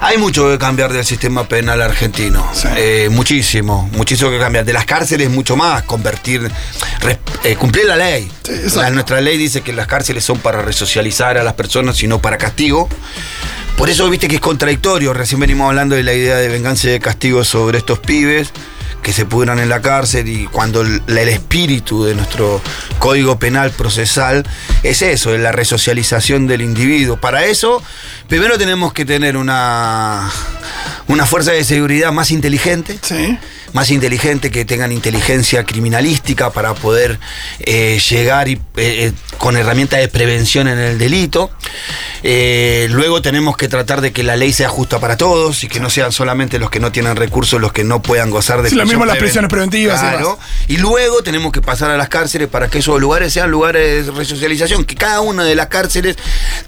Hay 0.00 0.16
mucho 0.18 0.48
que 0.50 0.58
cambiar 0.58 0.92
del 0.94 1.04
sistema 1.04 1.46
penal 1.46 1.80
argentino. 1.82 2.46
Sí. 2.54 2.68
Eh, 2.76 3.08
muchísimo, 3.10 3.88
muchísimo 3.92 4.30
que 4.30 4.38
cambiar. 4.38 4.64
De 4.64 4.72
las 4.72 4.86
cárceles, 4.86 5.28
mucho 5.30 5.56
más. 5.56 5.82
Convertir, 5.82 6.50
eh, 7.44 7.56
cumplir 7.56 7.84
la 7.86 7.96
ley. 7.96 8.30
Sí, 8.44 8.52
exacto. 8.52 8.80
La- 8.82 8.90
nuestra 8.90 9.20
ley 9.20 9.36
dice 9.36 9.60
que 9.60 9.72
las 9.74 9.86
cárceles 9.86 10.24
son 10.24 10.38
para 10.38 10.62
resocializar 10.62 11.36
a 11.36 11.44
las 11.44 11.54
personas 11.54 12.02
y 12.02 12.06
no 12.08 12.18
para 12.20 12.38
castigo. 12.38 12.88
Por 13.76 13.90
eso 13.90 14.08
viste 14.08 14.26
que 14.28 14.36
es 14.36 14.40
contradictorio. 14.40 15.12
Recién 15.12 15.40
venimos 15.40 15.68
hablando 15.68 15.96
de 15.96 16.02
la 16.02 16.14
idea 16.14 16.36
de 16.36 16.48
venganza 16.48 16.88
y 16.88 16.92
de 16.92 17.00
castigo 17.00 17.44
sobre 17.44 17.78
estos 17.78 17.98
pibes 17.98 18.52
que 19.02 19.12
se 19.12 19.24
pudran 19.24 19.60
en 19.60 19.68
la 19.68 19.80
cárcel 19.82 20.26
y 20.28 20.46
cuando 20.46 20.80
el, 20.80 21.00
espíritu 21.28 22.04
de 22.04 22.14
nuestro 22.14 22.60
código 22.98 23.38
penal 23.38 23.70
procesal 23.70 24.44
es 24.82 25.00
eso, 25.02 25.32
es 25.32 25.40
la 25.40 25.52
resocialización 25.52 26.46
del 26.48 26.62
individuo. 26.62 27.16
Para 27.16 27.44
eso, 27.44 27.82
primero 28.28 28.58
tenemos 28.58 28.92
que 28.92 29.04
tener 29.04 29.36
una, 29.36 30.28
una 31.06 31.26
fuerza 31.26 31.52
de 31.52 31.62
seguridad 31.62 32.10
más 32.10 32.32
inteligente 32.32 32.98
Sí. 33.02 33.38
Más 33.76 33.90
inteligente, 33.90 34.50
que 34.50 34.64
tengan 34.64 34.90
inteligencia 34.90 35.64
criminalística 35.64 36.48
para 36.50 36.72
poder 36.72 37.20
eh, 37.60 38.00
llegar 38.08 38.48
y, 38.48 38.54
eh, 38.54 38.58
eh, 38.76 39.12
con 39.36 39.54
herramientas 39.54 40.00
de 40.00 40.08
prevención 40.08 40.66
en 40.66 40.78
el 40.78 40.98
delito. 40.98 41.50
Eh, 42.22 42.88
luego 42.90 43.20
tenemos 43.20 43.54
que 43.58 43.68
tratar 43.68 44.00
de 44.00 44.12
que 44.12 44.22
la 44.22 44.34
ley 44.34 44.54
sea 44.54 44.70
justa 44.70 44.98
para 44.98 45.18
todos 45.18 45.62
y 45.62 45.68
que 45.68 45.78
no 45.78 45.90
sean 45.90 46.10
solamente 46.10 46.58
los 46.58 46.70
que 46.70 46.80
no 46.80 46.90
tienen 46.90 47.16
recursos 47.16 47.60
los 47.60 47.72
que 47.72 47.84
no 47.84 48.00
puedan 48.00 48.30
gozar 48.30 48.62
de 48.62 48.70
Sí, 48.70 48.76
lo 48.76 48.86
mismo 48.86 49.04
las 49.04 49.18
prisiones 49.18 49.50
preventivas 49.50 50.00
Claro. 50.00 50.38
Y 50.68 50.78
luego 50.78 51.22
tenemos 51.22 51.52
que 51.52 51.60
pasar 51.60 51.90
a 51.90 51.98
las 51.98 52.08
cárceles 52.08 52.48
para 52.48 52.68
que 52.68 52.78
esos 52.78 52.98
lugares 52.98 53.32
sean 53.32 53.50
lugares 53.50 54.06
de 54.06 54.12
resocialización, 54.12 54.84
que 54.84 54.94
cada 54.94 55.20
una 55.20 55.44
de 55.44 55.54
las 55.54 55.66
cárceles 55.66 56.16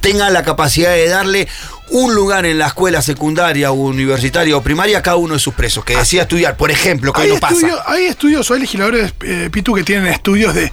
tenga 0.00 0.28
la 0.28 0.42
capacidad 0.42 0.90
de 0.90 1.08
darle 1.08 1.48
un 1.90 2.14
lugar 2.14 2.46
en 2.46 2.58
la 2.58 2.66
escuela 2.68 3.02
secundaria 3.02 3.70
o 3.70 3.74
universitaria 3.74 4.56
o 4.56 4.62
primaria 4.62 5.02
cada 5.02 5.16
uno 5.16 5.34
de 5.34 5.40
sus 5.40 5.54
presos, 5.54 5.84
que 5.84 5.96
decida 5.96 6.22
estudiar, 6.22 6.56
por 6.56 6.70
ejemplo, 6.70 7.12
que 7.12 7.22
hoy 7.22 7.28
no 7.28 7.40
pasa. 7.40 7.54
estudios, 7.54 7.80
hay 7.86 8.04
estudios, 8.06 8.50
o 8.50 8.54
hay 8.54 8.60
legisladores, 8.60 9.12
eh, 9.22 9.48
Pitu, 9.52 9.74
que 9.74 9.82
tienen 9.84 10.06
estudios 10.06 10.54
de. 10.54 10.72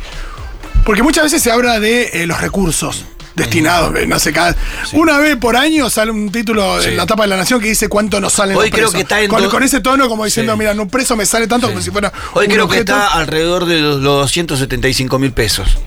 Porque 0.86 1.01
muchas 1.04 1.23
veces 1.25 1.41
se 1.41 1.51
habla 1.51 1.80
de 1.80 2.10
eh, 2.13 2.28
los 2.28 2.39
recursos 2.39 3.06
destinados, 3.36 3.93
eh, 3.97 4.06
no 4.08 4.17
sé, 4.19 4.32
cada. 4.32 4.56
Una 4.93 5.17
vez 5.17 5.36
por 5.38 5.58
año 5.58 5.89
sale 5.89 6.12
un 6.12 6.32
título 6.32 6.82
Sí. 6.82 6.89
en 6.89 6.97
la 6.97 7.06
tapa 7.06 7.23
de 7.23 7.30
la 7.30 7.38
nación 7.38 7.60
que 7.60 7.67
dice 7.67 7.89
cuánto 7.89 8.21
nos 8.21 8.34
salen 8.34 8.56
Hoy 8.56 8.65
los 8.69 8.71
creo 8.71 8.89
presos. 8.91 8.95
que 8.95 9.01
está 9.01 9.21
en 9.21 9.30
con, 9.49 9.63
ese 9.63 9.82
tono 9.82 10.08
como 10.08 10.23
diciendo, 10.25 10.54
Sí. 10.54 10.60
mira, 10.60 10.71
un 10.71 10.89
preso 10.89 11.15
me 11.15 11.25
sale 11.25 11.47
tanto 11.47 11.67
como 11.67 11.82
si 11.82 11.91
fuera. 11.91 12.13
Hoy 12.34 12.45
un 12.45 12.51
creo 12.54 12.67
que 12.69 12.80
está 12.80 13.08
alrededor 13.08 13.65
de 13.65 13.80
los, 13.80 13.99
los 14.01 14.21
275 14.21 15.19
mil 15.19 15.32
pesos 15.34 15.78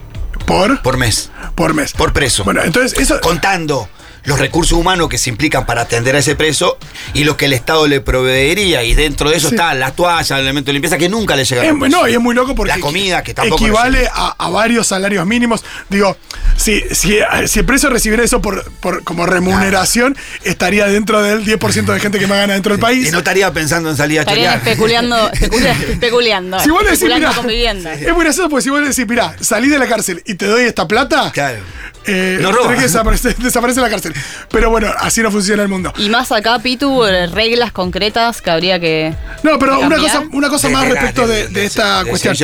por, 0.47 0.83
por 0.83 0.97
mes, 0.97 1.31
por 1.55 1.75
mes. 1.75 1.93
por 1.93 2.13
preso. 2.13 2.45
Bueno, 2.45 2.63
entonces 2.65 2.99
eso. 2.99 3.21
contando 3.21 3.89
los 4.25 4.39
recursos 4.39 4.77
humanos 4.79 5.09
que 5.09 5.19
se 5.19 5.31
implican 5.31 5.65
para 5.67 5.83
atender 5.83 6.17
a 6.17 6.19
ese 6.19 6.35
preso 6.37 6.79
y 7.15 7.25
lo 7.25 7.37
que 7.37 7.47
el 7.47 7.53
Estado 7.53 7.87
le 7.87 8.01
proveería. 8.01 8.83
Y 8.85 8.95
dentro 8.95 9.31
de 9.31 9.37
eso 9.37 9.49
Sí. 9.49 9.55
está 9.55 9.75
las 9.75 9.95
toallas, 9.97 10.31
el 10.33 10.39
elemento 10.45 10.69
de 10.69 10.75
limpieza 10.75 10.99
que 10.99 11.09
nunca 11.09 11.35
le 11.37 11.43
Es, 11.43 11.49
preso. 11.49 11.77
no, 11.89 12.07
y 12.09 12.13
es 12.13 12.21
muy 12.21 12.35
loco 12.35 12.55
porque 12.55 12.73
La 12.75 12.81
comida, 12.81 13.23
que 13.23 13.35
tampoco 13.35 13.63
equivale 13.65 14.01
le 14.03 14.09
a, 14.13 14.35
a 14.39 14.49
varios 14.51 14.87
salarios 14.87 15.25
mínimos. 15.27 15.65
Digo, 15.89 16.17
si, 16.57 16.83
si, 16.93 17.19
si 17.47 17.59
el 17.61 17.65
precio 17.65 17.89
recibiera 17.91 18.23
eso 18.25 18.43
por, 18.43 18.71
por- 18.81 19.03
como 19.05 19.25
remuneración, 19.27 20.17
estaría 20.45 20.87
dentro 20.87 21.23
del 21.23 21.45
10% 21.45 21.93
de 21.93 22.01
gente 22.01 22.19
que 22.19 22.27
más 22.27 22.39
gana 22.39 22.55
dentro 22.55 22.73
del 22.73 22.81
país. 22.81 23.09
Y 23.09 23.11
no 23.11 23.19
estaría 23.19 23.53
pensando 23.53 23.91
en 23.91 23.97
salir 23.97 24.21
a 24.21 24.25
chorear. 24.25 24.59
especulando, 24.59 25.31
especula- 25.33 25.73
especuleando. 25.73 26.61
Si 26.61 26.71
vos 26.71 26.83
le 26.83 26.91
decís, 26.91 27.03
especulando 27.05 27.43
mirá, 27.45 27.95
es 27.95 28.13
muy 28.15 28.25
gracioso 28.25 28.49
porque 28.49 28.63
si 28.65 28.71
vos 28.71 28.81
le 28.81 28.89
decís, 28.89 29.07
mirá, 29.09 29.35
salí 29.41 29.69
de 29.69 29.79
la 29.79 29.87
cárcel 29.87 30.23
y 30.27 30.35
te 30.35 30.47
doy 30.47 30.65
esta 30.65 30.87
plata, 30.89 31.31
Claro. 31.33 31.59
eh, 32.07 32.39
No 32.41 32.51
roba. 32.53 32.65
tenés 32.69 32.77
que 32.79 32.87
desaparecer, 32.89 33.37
desaparece 33.39 33.81
la 33.81 33.91
cárcel. 33.91 34.15
Pero 34.51 34.71
bueno, 34.71 34.91
así 34.99 35.23
no 35.23 35.31
funciona 35.31 35.63
el 35.63 35.69
mundo. 35.69 35.93
Y 35.99 36.09
más 36.09 36.33
acá, 36.33 36.59
Pitu, 36.59 37.03
reglas 37.33 37.73
concretas 37.73 38.41
que 38.43 38.51
habría 38.51 38.81
que. 38.81 39.15
No, 39.43 39.59
pero 39.59 39.81
una 39.81 39.97
cosa, 39.97 40.23
una 40.33 40.49
cosa 40.49 40.69
De- 40.69 40.75
más 40.75 40.83
de 40.85 40.91
respecto 40.91 41.27
de, 41.27 41.65
esta 41.65 42.05
cuestión. 42.05 42.37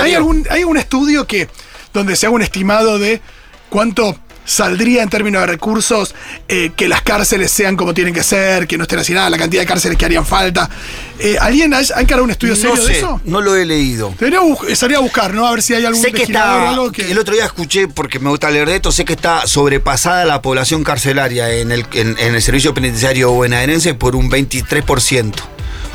¿hay, 0.00 0.14
algún, 0.14 0.46
¿Hay 0.50 0.64
un 0.64 0.76
estudio 0.76 1.26
que 1.26 1.48
donde 1.92 2.16
se 2.16 2.26
haga 2.26 2.34
un 2.34 2.42
estimado 2.42 2.98
de 2.98 3.20
cuánto 3.68 4.18
saldría 4.46 5.02
en 5.02 5.10
términos 5.10 5.42
de 5.42 5.46
recursos 5.48 6.14
eh, 6.48 6.70
que 6.74 6.88
las 6.88 7.02
cárceles 7.02 7.50
sean 7.50 7.76
como 7.76 7.92
tienen 7.92 8.14
que 8.14 8.22
ser, 8.22 8.66
que 8.66 8.78
no 8.78 8.84
estén 8.84 9.00
así 9.00 9.12
nada, 9.12 9.28
la 9.28 9.36
cantidad 9.36 9.60
de 9.60 9.66
cárceles 9.66 9.98
que 9.98 10.06
harían 10.06 10.24
falta? 10.24 10.70
Eh, 11.18 11.36
¿Alguien 11.38 11.74
ha, 11.74 11.78
ha 11.94 12.00
encarado 12.00 12.24
un 12.24 12.30
estudio 12.30 12.54
No 12.54 12.60
serio 12.60 12.84
de 12.84 12.96
eso? 12.98 13.20
no 13.24 13.40
lo 13.42 13.54
he 13.54 13.66
leído. 13.66 14.14
Debería 14.18 14.40
estaría 14.68 14.96
a 14.96 15.00
buscar, 15.00 15.34
¿no? 15.34 15.46
A 15.46 15.50
ver 15.50 15.62
si 15.62 15.74
hay 15.74 15.84
algún 15.84 16.00
Sé 16.02 16.12
que 16.12 16.22
o 16.22 16.24
está. 16.24 16.70
algo 16.70 16.90
que. 16.92 17.10
El 17.10 17.18
otro 17.18 17.34
día 17.34 17.44
escuché, 17.44 17.88
porque 17.88 18.18
me 18.18 18.30
gusta 18.30 18.50
leer 18.50 18.68
de 18.68 18.76
esto, 18.76 18.92
sé 18.92 19.04
que 19.04 19.12
está 19.12 19.46
sobrepasada 19.46 20.24
la 20.24 20.40
población 20.40 20.84
carcelaria 20.84 21.52
en 21.52 21.72
el, 21.72 21.84
en, 21.92 22.16
en 22.18 22.34
el 22.34 22.42
servicio 22.42 22.72
penitenciario 22.72 23.32
bonaerense 23.32 23.94
por 23.94 24.14
un 24.16 24.30
23%. 24.30 25.32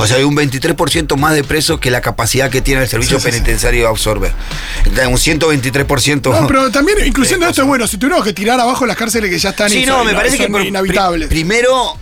O 0.01 0.07
sea, 0.07 0.17
hay 0.17 0.23
un 0.23 0.35
23% 0.35 1.15
más 1.17 1.33
de 1.35 1.43
presos 1.43 1.79
que 1.79 1.91
la 1.91 2.01
capacidad 2.01 2.49
que 2.49 2.61
tiene 2.61 2.81
el 2.81 2.87
servicio 2.87 3.19
Sí, 3.19 3.23
sí, 3.25 3.31
sí. 3.31 3.37
penitenciario 3.37 3.81
de 3.83 3.87
absorber. 3.89 4.31
Entonces, 4.85 5.07
Un 5.07 5.39
123%. 5.39 6.31
No, 6.41 6.47
pero 6.47 6.71
también, 6.71 6.97
incluyendo 7.05 7.45
Eh, 7.45 7.49
esto, 7.49 7.61
es 7.61 7.67
bueno, 7.67 7.87
si 7.87 7.97
tuviéramos 7.97 8.25
que 8.25 8.33
tirar 8.33 8.59
abajo 8.59 8.85
las 8.85 8.97
cárceles 8.97 9.29
que 9.29 9.37
ya 9.39 9.49
están 9.51 9.69
Sí, 9.69 9.85
no, 9.85 10.03
me 10.03 10.13
parece 10.13 10.37
que 10.37 10.45
inhabitables. 10.45 11.27
pri- 11.27 11.41
primero, 11.41 11.97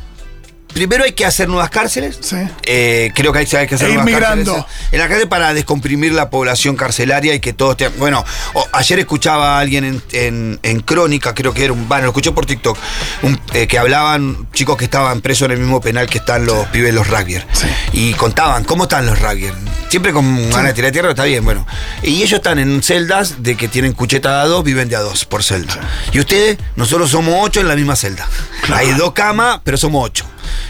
primero 0.73 1.03
hay 1.03 1.11
que 1.13 1.25
hacer 1.25 1.47
nuevas 1.47 1.69
cárceles. 1.69 2.17
Sí. 2.21 2.37
Eh, 2.63 3.11
creo 3.15 3.31
que 3.33 3.39
hay, 3.39 3.47
hay 3.57 3.67
que 3.67 3.75
hacer 3.75 3.87
E 3.89 3.93
nuevas 3.93 4.05
migrando. 4.05 4.53
cárceles. 4.53 4.77
En 4.91 4.99
la 4.99 5.07
cárcel 5.07 5.27
para 5.27 5.53
descomprimir 5.53 6.13
la 6.13 6.29
población 6.29 6.75
carcelaria 6.75 7.33
y 7.33 7.39
que 7.39 7.53
todos 7.53 7.77
tengan. 7.77 7.97
Bueno, 7.99 8.25
ayer 8.71 8.99
escuchaba 8.99 9.57
a 9.57 9.59
alguien 9.59 9.83
en, 9.83 10.01
en- 10.11 10.59
en 10.63 10.79
Crónica, 10.81 11.33
creo 11.33 11.53
que 11.53 11.65
era 11.65 11.73
un. 11.73 11.87
Bueno, 11.87 12.03
lo 12.05 12.09
escuché 12.09 12.31
por 12.31 12.45
TikTok, 12.45 12.77
un- 13.23 13.39
eh, 13.53 13.67
que 13.67 13.77
hablaban 13.79 14.47
chicos 14.53 14.77
que 14.77 14.85
estaban 14.85 15.21
presos 15.21 15.45
en 15.47 15.51
el 15.53 15.57
mismo 15.59 15.81
penal 15.81 16.07
que 16.07 16.19
están 16.19 16.45
los 16.45 16.67
pibes, 16.67 16.93
los 16.93 17.07
rugbyers. 17.07 17.45
Sí. 17.53 17.67
Y 17.93 18.13
contaban 18.13 18.63
cómo 18.63 18.83
están 18.83 19.05
los 19.05 19.19
rugbyers. 19.19 19.55
Siempre 19.89 20.13
con 20.13 20.49
ganas 20.49 20.67
de 20.67 20.73
tirar 20.73 20.91
tierra, 20.91 21.09
está 21.09 21.23
bien, 21.23 21.43
bueno. 21.43 21.65
Y 22.03 22.17
ellos 22.23 22.33
están 22.33 22.59
en 22.59 22.83
celdas 22.83 23.41
de 23.43 23.55
que 23.57 23.67
tienen 23.67 23.93
cucheta 23.93 24.35
de 24.37 24.41
a 24.41 24.45
dos, 24.45 24.63
viven 24.63 24.87
de 24.87 24.95
a 24.95 24.99
dos 24.99 25.25
por 25.25 25.43
celda. 25.43 25.79
Y 26.13 26.19
ustedes, 26.19 26.57
nosotros 26.75 27.09
somos 27.09 27.35
ocho 27.39 27.59
en 27.59 27.67
la 27.67 27.75
misma 27.75 27.95
celda. 27.95 28.27
Hay 28.73 28.91
dos 28.93 29.13
camas, 29.13 29.61
pero 29.63 29.77
somos 29.77 30.05
ocho. 30.05 30.25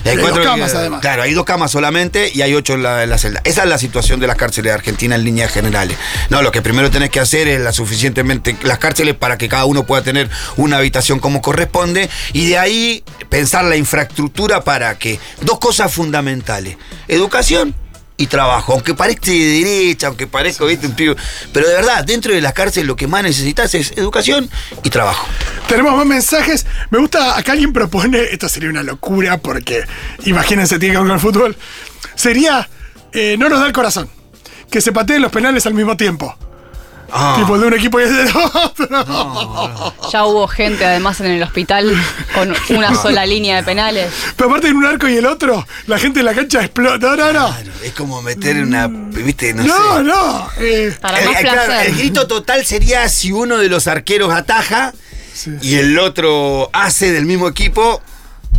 Y 0.05 0.09
hay 0.09 0.15
dos 0.17 0.25
cuatro- 0.25 0.43
camas, 0.43 0.73
además. 0.73 1.01
Claro, 1.01 1.23
hay 1.23 1.33
dos 1.33 1.45
camas 1.45 1.71
solamente 1.71 2.31
y 2.33 2.41
hay 2.41 2.53
ocho 2.53 2.73
en 2.73 2.83
la, 2.83 3.03
en 3.03 3.09
la 3.09 3.17
celda. 3.17 3.41
Esa 3.43 3.63
es 3.63 3.69
la 3.69 3.77
situación 3.77 4.19
de 4.19 4.27
las 4.27 4.35
cárceles 4.37 4.71
de 4.71 4.75
Argentina 4.75 5.15
en 5.15 5.23
líneas 5.23 5.51
generales. 5.51 5.97
No, 6.29 6.41
lo 6.41 6.51
que 6.51 6.61
primero 6.61 6.89
tenés 6.91 7.09
que 7.09 7.19
hacer 7.19 7.47
es 7.47 7.59
la 7.61 7.71
suficientemente 7.73 8.55
las 8.63 8.77
cárceles 8.77 9.15
para 9.15 9.37
que 9.37 9.49
cada 9.49 9.65
uno 9.65 9.85
pueda 9.85 10.01
tener 10.03 10.29
una 10.57 10.77
habitación 10.77 11.19
como 11.19 11.41
corresponde 11.41 12.09
y 12.33 12.49
de 12.49 12.57
ahí 12.57 13.03
pensar 13.29 13.65
la 13.65 13.75
infraestructura 13.75 14.63
para 14.63 14.97
que 14.97 15.19
dos 15.41 15.59
cosas 15.59 15.91
fundamentales: 15.93 16.77
educación 17.07 17.75
y 18.19 18.27
trabajo, 18.27 18.73
aunque 18.73 18.93
parezca 18.93 19.31
de 19.31 19.63
derecha, 19.63 20.07
aunque 20.07 20.27
parezca, 20.27 20.65
viste, 20.65 20.87
un 20.87 20.95
tío, 20.95 21.15
pero 21.53 21.69
de 21.69 21.73
verdad, 21.73 22.03
dentro 22.03 22.33
de 22.33 22.41
las 22.41 22.51
cárceles 22.51 22.85
lo 22.85 22.97
que 22.97 23.07
más 23.07 23.23
necesitas 23.23 23.73
es 23.73 23.93
educación 23.95 24.49
y 24.83 24.89
trabajo. 24.89 25.25
Tenemos 25.69 25.95
más 25.95 26.05
mensajes. 26.05 26.65
Me 26.89 26.99
gusta, 26.99 27.37
acá 27.37 27.53
alguien 27.53 27.71
propone, 27.71 28.21
esto 28.23 28.49
sería 28.49 28.69
una 28.69 28.83
locura 28.83 29.37
porque 29.37 29.85
imagínense, 30.25 30.77
tiene 30.79 30.95
que 30.95 30.99
ver 30.99 31.07
con 31.07 31.15
el 31.15 31.21
fútbol. 31.21 31.57
Sería, 32.13 32.69
eh, 33.13 33.37
no 33.39 33.47
nos 33.47 33.61
da 33.61 33.67
el 33.67 33.73
corazón, 33.73 34.09
que 34.69 34.81
se 34.81 34.91
pateen 34.91 35.21
los 35.21 35.31
penales 35.31 35.65
al 35.65 35.73
mismo 35.73 35.95
tiempo. 35.95 36.37
Ah. 37.11 37.35
Tipo 37.39 37.57
de 37.57 37.67
un 37.67 37.73
equipo 37.73 37.99
y 37.99 38.03
el 38.03 38.15
del 38.15 38.29
otro. 38.53 38.87
Ya 40.11 40.25
hubo 40.25 40.47
gente, 40.47 40.83
además, 40.85 41.19
en 41.21 41.27
el 41.27 41.43
hospital 41.43 41.93
con 42.33 42.53
una 42.75 42.95
sola 42.95 43.25
línea 43.25 43.57
de 43.57 43.63
penales. 43.63 44.11
Pero 44.35 44.49
aparte 44.49 44.67
en 44.69 44.77
un 44.77 44.85
arco 44.85 45.07
y 45.07 45.17
el 45.17 45.25
otro, 45.25 45.65
la 45.87 45.99
gente 45.99 46.19
en 46.21 46.25
la 46.25 46.33
cancha 46.33 46.61
explota. 46.63 46.97
No, 46.97 47.15
no, 47.15 47.33
no. 47.33 47.47
Claro, 47.49 47.71
es 47.83 47.93
como 47.93 48.21
meter 48.21 48.63
una, 48.63 48.87
viste, 48.87 49.53
no, 49.53 49.63
No, 49.63 49.97
sé. 49.97 50.03
no. 50.03 50.49
eh, 50.59 50.95
Para 50.99 51.19
El, 51.19 51.25
más 51.29 51.35
eh, 51.39 51.41
claro, 51.43 51.65
placer. 51.65 51.87
el 51.87 51.95
grito 51.97 52.27
total 52.27 52.65
sería 52.65 53.07
si 53.09 53.31
uno 53.31 53.57
de 53.57 53.69
los 53.69 53.87
arqueros 53.87 54.33
ataja 54.33 54.93
Sí. 55.33 55.51
y 55.61 55.75
el 55.75 55.97
otro 55.99 56.69
hace 56.73 57.11
del 57.13 57.25
mismo 57.25 57.47
equipo, 57.47 58.01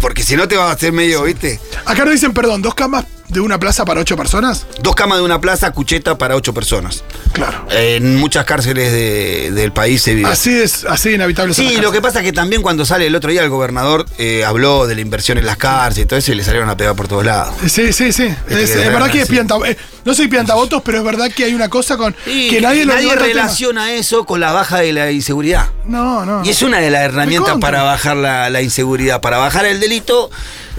porque 0.01 0.23
si 0.23 0.35
no 0.37 0.49
te 0.49 0.57
va 0.57 0.71
a 0.71 0.73
hacer 0.73 0.93
medio, 0.93 1.25
¿viste? 1.25 1.61
acá 1.85 2.05
nos 2.05 2.13
dicen, 2.15 2.33
perdón, 2.33 2.63
dos 2.63 2.75
camas 2.75 3.05
de 3.31 3.41
una 3.41 3.59
plaza 3.59 3.85
para 3.85 4.01
ocho 4.01 4.17
personas. 4.17 4.67
Dos 4.83 4.95
camas 4.95 5.19
de 5.19 5.25
una 5.25 5.41
plaza, 5.41 5.71
cucheta 5.73 6.19
para 6.19 6.37
ocho 6.37 6.53
personas. 6.53 7.05
Claro. 7.33 7.67
En 7.71 8.17
muchas 8.17 8.45
cárceles 8.45 8.93
de- 8.93 9.51
del 9.53 9.73
país 9.73 10.03
se 10.03 10.15
vive. 10.15 10.29
Así 10.29 10.53
es, 10.53 10.85
así 10.85 11.11
inhabitable. 11.11 11.55
Sí, 11.55 11.77
lo 11.81 11.93
que 11.93 12.01
pasa 12.01 12.21
es 12.21 12.25
que 12.25 12.33
también 12.33 12.63
cuando 12.63 12.85
sale 12.85 13.07
el 13.07 13.15
otro 13.15 13.31
día 13.31 13.43
el 13.43 13.49
gobernador 13.51 14.07
eh, 14.19 14.45
habló 14.45 14.87
de 14.87 14.95
la 14.97 15.01
inversión 15.01 15.39
en 15.39 15.47
las 15.47 15.57
cárceles 15.57 16.05
y 16.05 16.09
todo 16.09 16.19
eso 16.19 16.33
y 16.33 16.35
le 16.35 16.45
salieron 16.45 16.69
a 16.69 16.77
pegar 16.77 16.95
por 16.97 17.09
todos 17.09 17.25
lados. 17.25 17.55
Sí, 17.69 17.93
sí, 17.93 18.13
sí. 18.13 18.25
Es, 18.49 18.57
que 18.57 18.63
es 18.63 18.77
verdad 18.93 19.11
que 19.11 19.21
es 19.23 19.27
sí. 19.29 19.33
pianta, 19.33 19.57
eh, 19.67 19.77
no 20.05 20.15
soy 20.15 20.29
piantavotos, 20.29 20.83
pero 20.85 20.99
es 20.99 21.05
verdad 21.05 21.31
que 21.31 21.45
hay 21.45 21.55
una 21.55 21.69
cosa 21.69 21.97
con 21.97 22.15
que 22.25 22.61
nadie 22.61 22.85
lo 22.85 22.95
lleva 22.97 23.13
al 23.13 23.19
tema. 23.19 23.27
relaciona 23.29 23.93
eso 23.95 24.25
con 24.25 24.41
la 24.41 24.53
baja 24.53 24.79
de 24.81 24.93
la 24.93 25.11
inseguridad. 25.13 25.69
No, 25.87 26.25
no. 26.27 26.45
Y 26.45 26.51
es 26.51 26.63
una 26.63 26.79
de 26.79 26.91
las 26.91 27.03
herramientas 27.03 27.57
para 27.61 27.83
bajar 27.83 28.17
la, 28.17 28.51
la 28.51 28.61
inseguridad, 28.63 29.21
para 29.21 29.39
bajar 29.39 29.67
el 29.67 29.79
delito. 29.81 30.31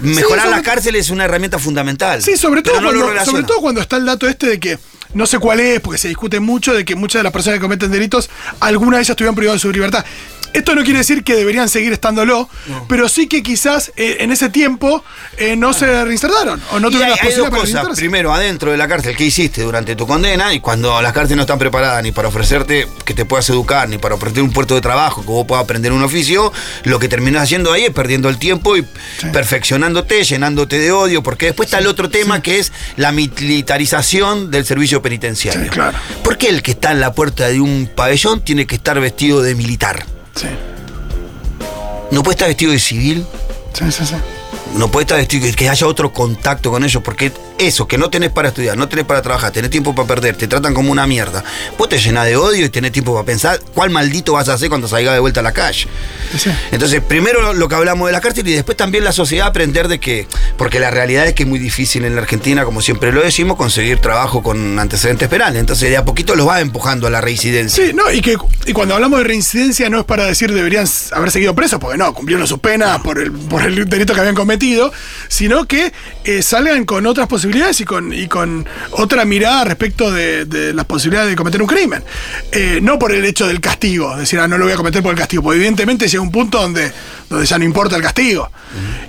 Mejorar 0.01 0.47
las 0.47 0.61
cárceles 0.61 1.05
es 1.05 1.11
una 1.11 1.25
herramienta 1.25 1.59
fundamental. 1.59 2.21
Sí, 2.23 2.35
sobre 2.41 2.63
todo, 2.63 2.81
no 2.81 2.91
cuando, 2.91 3.25
sobre 3.25 3.43
todo 3.43 3.61
cuando 3.61 3.81
está 3.81 3.97
el 3.97 4.05
dato 4.05 4.27
este 4.27 4.47
de 4.47 4.59
que 4.59 4.79
no 5.13 5.25
sé 5.25 5.39
cuál 5.39 5.59
es, 5.59 5.79
porque 5.79 5.97
se 5.97 6.07
discute 6.07 6.39
mucho 6.39 6.73
de 6.73 6.85
que 6.85 6.95
muchas 6.95 7.19
de 7.19 7.23
las 7.23 7.33
personas 7.33 7.59
que 7.59 7.61
cometen 7.61 7.91
delitos, 7.91 8.29
algunas 8.59 8.97
de 8.97 9.01
ellas 9.01 9.09
estuvieron 9.11 9.35
privadas 9.35 9.61
de 9.61 9.67
su 9.67 9.71
libertad. 9.71 10.05
Esto 10.53 10.75
no 10.75 10.83
quiere 10.83 10.99
decir 10.99 11.23
que 11.23 11.33
deberían 11.35 11.69
seguir 11.69 11.93
estándolo, 11.93 12.49
pero 12.89 13.07
sí 13.07 13.27
que 13.27 13.41
quizás 13.41 13.93
eh, 13.95 14.17
en 14.19 14.31
ese 14.31 14.49
tiempo 14.49 15.03
eh, 15.37 15.55
no 15.55 15.71
se 15.71 16.03
reinsertaron 16.03 16.61
o 16.71 16.79
no 16.79 16.89
tuvieron 16.89 17.11
las 17.11 17.19
posibilidades 17.19 17.73
para. 17.73 17.95
Primero, 17.95 18.33
adentro 18.33 18.71
de 18.71 18.77
la 18.77 18.87
cárcel, 18.87 19.15
¿qué 19.15 19.25
hiciste 19.25 19.61
durante 19.61 19.95
tu 19.95 20.05
condena? 20.05 20.53
Y 20.53 20.59
cuando 20.59 21.01
las 21.01 21.13
cárceles 21.13 21.37
no 21.37 21.43
están 21.43 21.59
preparadas 21.59 22.03
ni 22.03 22.11
para 22.11 22.27
ofrecerte 22.27 22.87
que 23.05 23.13
te 23.13 23.23
puedas 23.23 23.49
educar, 23.49 23.87
ni 23.87 23.97
para 23.97 24.15
ofrecerte 24.15 24.41
un 24.41 24.51
puerto 24.51 24.75
de 24.75 24.81
trabajo, 24.81 25.21
que 25.21 25.27
vos 25.27 25.45
puedas 25.47 25.63
aprender 25.63 25.93
un 25.93 26.03
oficio, 26.03 26.51
lo 26.83 26.99
que 26.99 27.07
terminas 27.07 27.43
haciendo 27.43 27.71
ahí 27.71 27.85
es 27.85 27.91
perdiendo 27.91 28.27
el 28.27 28.37
tiempo 28.37 28.75
y 28.75 28.85
perfeccionándote, 29.31 30.23
llenándote 30.23 30.79
de 30.79 30.91
odio, 30.91 31.23
porque 31.23 31.45
después 31.47 31.67
está 31.67 31.79
el 31.79 31.87
otro 31.87 32.09
tema 32.09 32.41
que 32.41 32.59
es 32.59 32.73
la 32.97 33.13
militarización 33.13 34.51
del 34.51 34.65
servicio 34.65 35.00
penitenciario. 35.01 35.63
Sí, 35.63 35.69
claro. 35.69 35.97
¿Por 36.23 36.37
qué 36.37 36.49
el 36.49 36.61
que 36.61 36.71
está 36.71 36.91
en 36.91 36.99
la 36.99 37.13
puerta 37.13 37.47
de 37.47 37.59
un 37.61 37.89
pabellón 37.93 38.41
tiene 38.41 38.65
que 38.67 38.75
estar 38.75 38.99
vestido 38.99 39.41
de 39.41 39.55
militar? 39.55 40.05
Sí, 40.35 40.47
¿No 42.11 42.23
puede 42.23 42.33
estar 42.35 42.47
vestido 42.47 42.71
de 42.71 42.79
civil? 42.79 43.25
sí, 43.73 43.91
sí, 43.91 44.05
sí. 44.05 44.15
No 44.75 44.89
puede 44.89 45.03
estar 45.03 45.17
vestido, 45.17 45.45
que- 45.45 45.53
que 45.53 45.69
haya 45.69 45.87
otro 45.87 46.11
contacto 46.13 46.71
con 46.71 46.83
ellos, 46.83 47.01
porque 47.03 47.31
eso, 47.67 47.87
que 47.87 47.97
no 47.97 48.09
tenés 48.09 48.31
para 48.31 48.49
estudiar, 48.49 48.77
no 48.77 48.87
tenés 48.89 49.05
para 49.05 49.21
trabajar, 49.21 49.51
tenés 49.51 49.69
tiempo 49.69 49.93
para 49.95 50.07
perder, 50.07 50.35
te 50.35 50.47
tratan 50.47 50.73
como 50.73 50.91
una 50.91 51.07
mierda. 51.07 51.43
Vos 51.77 51.89
te 51.89 51.97
llenás 51.97 52.25
de 52.25 52.35
odio 52.35 52.65
y 52.65 52.69
tenés 52.69 52.91
tiempo 52.91 53.13
para 53.13 53.25
pensar 53.25 53.59
cuál 53.73 53.89
maldito 53.89 54.33
vas 54.33 54.49
a 54.49 54.53
hacer 54.53 54.69
cuando 54.69 54.87
salgas 54.87 55.13
de 55.13 55.19
vuelta 55.19 55.39
a 55.39 55.43
la 55.43 55.51
calle. 55.53 55.87
Sí. 56.37 56.49
Entonces, 56.71 57.01
primero 57.01 57.53
lo- 57.53 57.67
que 57.71 57.75
hablamos 57.75 58.07
de 58.07 58.11
la 58.11 58.19
cárcel 58.21 58.47
y 58.47 58.53
después 58.53 58.75
también 58.77 59.03
la 59.03 59.11
sociedad 59.13 59.47
aprender 59.47 59.87
de 59.87 59.99
que, 59.99 60.27
porque 60.57 60.79
la 60.79 60.91
realidad 60.91 61.25
es 61.27 61.33
que 61.33 61.43
es 61.43 61.49
muy 61.49 61.59
difícil 61.59 62.03
en 62.03 62.15
la 62.15 62.21
Argentina, 62.21 62.65
como 62.65 62.81
siempre 62.81 63.11
lo 63.13 63.21
decimos, 63.21 63.55
conseguir 63.57 63.99
trabajo 63.99 64.43
con 64.43 64.77
antecedentes 64.79 65.29
penales. 65.29 65.59
Entonces, 65.59 65.89
de 65.89 65.97
a 65.97 66.03
poquito 66.03 66.35
los 66.35 66.47
va 66.47 66.59
empujando 66.59 67.07
a 67.07 67.09
la 67.09 67.21
reincidencia. 67.21 67.85
Sí, 67.85 67.93
no, 67.93 68.11
y 68.11 68.21
que 68.21 68.37
y 68.65 68.73
cuando 68.73 68.95
hablamos 68.95 69.19
de 69.19 69.25
reincidencia 69.25 69.89
no 69.89 69.99
es 69.99 70.05
para 70.05 70.25
decir 70.25 70.51
deberían 70.53 70.85
haber 71.13 71.31
seguido 71.31 71.55
presos, 71.55 71.79
porque 71.79 71.97
no, 71.97 72.13
cumplieron 72.13 72.45
su 72.47 72.59
pena 72.59 73.01
por, 73.03 73.19
el, 73.19 73.31
por 73.31 73.61
el 73.63 73.87
delito 73.89 74.13
que 74.13 74.19
habían 74.19 74.35
cometido, 74.35 74.91
sino 75.27 75.65
que 75.65 75.91
eh, 76.25 76.41
salgan 76.41 76.85
con 76.85 77.05
otras 77.05 77.27
posibilidades 77.27 77.50
y 77.79 77.85
con, 77.85 78.13
y 78.13 78.27
con 78.27 78.67
otra 78.91 79.25
mirada 79.25 79.63
respecto 79.65 80.11
de, 80.11 80.45
de 80.45 80.73
las 80.73 80.85
posibilidades 80.85 81.29
de 81.29 81.35
cometer 81.35 81.61
un 81.61 81.67
crimen. 81.67 82.03
Eh, 82.51 82.79
no 82.81 82.97
por 82.97 83.11
el 83.11 83.23
hecho 83.25 83.47
del 83.47 83.59
castigo, 83.59 84.15
decir, 84.15 84.39
ah, 84.39 84.47
no 84.47 84.57
lo 84.57 84.65
voy 84.65 84.73
a 84.73 84.77
cometer 84.77 85.03
por 85.03 85.11
el 85.11 85.17
castigo, 85.17 85.43
porque 85.43 85.57
evidentemente 85.57 86.07
llega 86.07 86.21
un 86.23 86.31
punto 86.31 86.61
donde, 86.61 86.91
donde 87.29 87.45
ya 87.45 87.57
no 87.57 87.65
importa 87.65 87.95
el 87.95 88.01
castigo. 88.01 88.49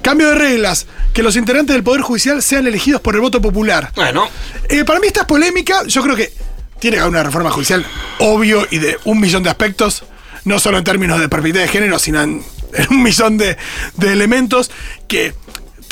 Cambio 0.03 0.29
de 0.31 0.35
reglas, 0.35 0.87
que 1.13 1.23
los 1.23 1.37
integrantes 1.37 1.75
del 1.75 1.83
Poder 1.83 2.03
Judicial 2.03 2.43
sean 2.43 2.67
elegidos 2.67 3.01
por 3.01 3.15
el 3.15 3.21
voto 3.21 3.41
popular. 3.41 3.91
Bueno, 3.95 4.29
Eh, 4.69 4.85
para 4.85 4.99
mí 5.01 5.07
esta 5.07 5.21
es 5.21 5.27
polémica. 5.27 5.85
Yo 5.87 6.03
creo 6.03 6.17
que 6.17 6.33
tiene 6.81 6.97
que 6.97 7.01
haber 7.01 7.13
una 7.13 7.23
reforma 7.23 7.51
judicial 7.51 7.87
obvio 8.19 8.67
y 8.71 8.79
de 8.79 8.99
un 9.05 9.21
millón 9.21 9.43
de 9.43 9.51
aspectos, 9.51 10.05
no 10.45 10.59
solo 10.59 10.79
en 10.79 10.85
términos 10.85 11.21
de 11.21 11.29
perspectiva 11.29 11.63
de 11.63 11.69
género, 11.69 11.99
sino 11.99 12.21
en 12.23 12.43
en 12.75 12.87
un 12.89 13.03
millón 13.03 13.37
de, 13.37 13.59
de 13.99 14.13
elementos 14.15 14.71
que 15.07 15.35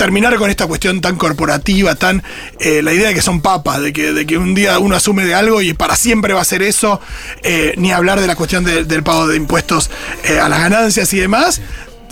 terminar 0.00 0.34
con 0.36 0.48
esta 0.48 0.66
cuestión 0.66 1.02
tan 1.02 1.16
corporativa, 1.16 1.94
tan 1.94 2.22
eh, 2.58 2.80
la 2.82 2.94
idea 2.94 3.08
de 3.08 3.14
que 3.14 3.20
son 3.20 3.42
papas, 3.42 3.82
de 3.82 3.92
que, 3.92 4.12
de 4.14 4.24
que 4.24 4.38
un 4.38 4.54
día 4.54 4.78
uno 4.78 4.96
asume 4.96 5.26
de 5.26 5.34
algo 5.34 5.60
y 5.60 5.74
para 5.74 5.94
siempre 5.94 6.32
va 6.32 6.40
a 6.40 6.44
ser 6.44 6.62
eso, 6.62 7.02
eh, 7.42 7.74
ni 7.76 7.92
hablar 7.92 8.18
de 8.18 8.26
la 8.26 8.34
cuestión 8.34 8.64
de- 8.64 8.84
del 8.84 9.02
pago 9.02 9.28
de 9.28 9.36
impuestos 9.36 9.90
eh, 10.24 10.38
a 10.40 10.48
las 10.48 10.58
ganancias 10.60 11.12
y 11.12 11.18
demás. 11.20 11.60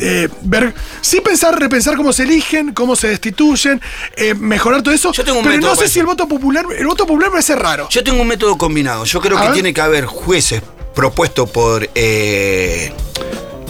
eh, 0.00 0.28
ver, 0.42 0.74
sí 1.00 1.20
pensar, 1.22 1.58
repensar 1.58 1.96
cómo 1.96 2.12
se 2.12 2.24
eligen, 2.24 2.72
cómo 2.74 2.94
se 2.94 3.08
destituyen, 3.08 3.80
mejorar 4.38 4.82
todo 4.82 4.94
eso. 4.94 5.10
Yo 5.12 5.24
tengo 5.24 5.38
un 5.38 5.44
pero 5.44 5.56
método 5.56 5.70
no 5.74 5.76
sé 5.80 5.86
si 5.88 5.92
eso. 5.92 6.00
el 6.00 6.06
voto 6.06 6.28
popular, 6.28 6.66
el 6.78 6.86
voto 6.86 7.04
popular 7.06 7.30
me 7.30 7.32
parece 7.32 7.56
raro. 7.56 7.88
Yo 7.90 8.04
tengo 8.04 8.20
un 8.22 8.28
método 8.28 8.56
combinado. 8.58 9.04
Yo 9.06 9.20
creo 9.20 9.36
A 9.38 9.40
que 9.40 9.46
ver. 9.48 9.54
tiene 9.54 9.74
que 9.74 9.80
haber 9.80 10.04
jueces 10.04 10.62
propuestos 10.94 11.50
por, 11.50 11.88
eh, 11.96 12.92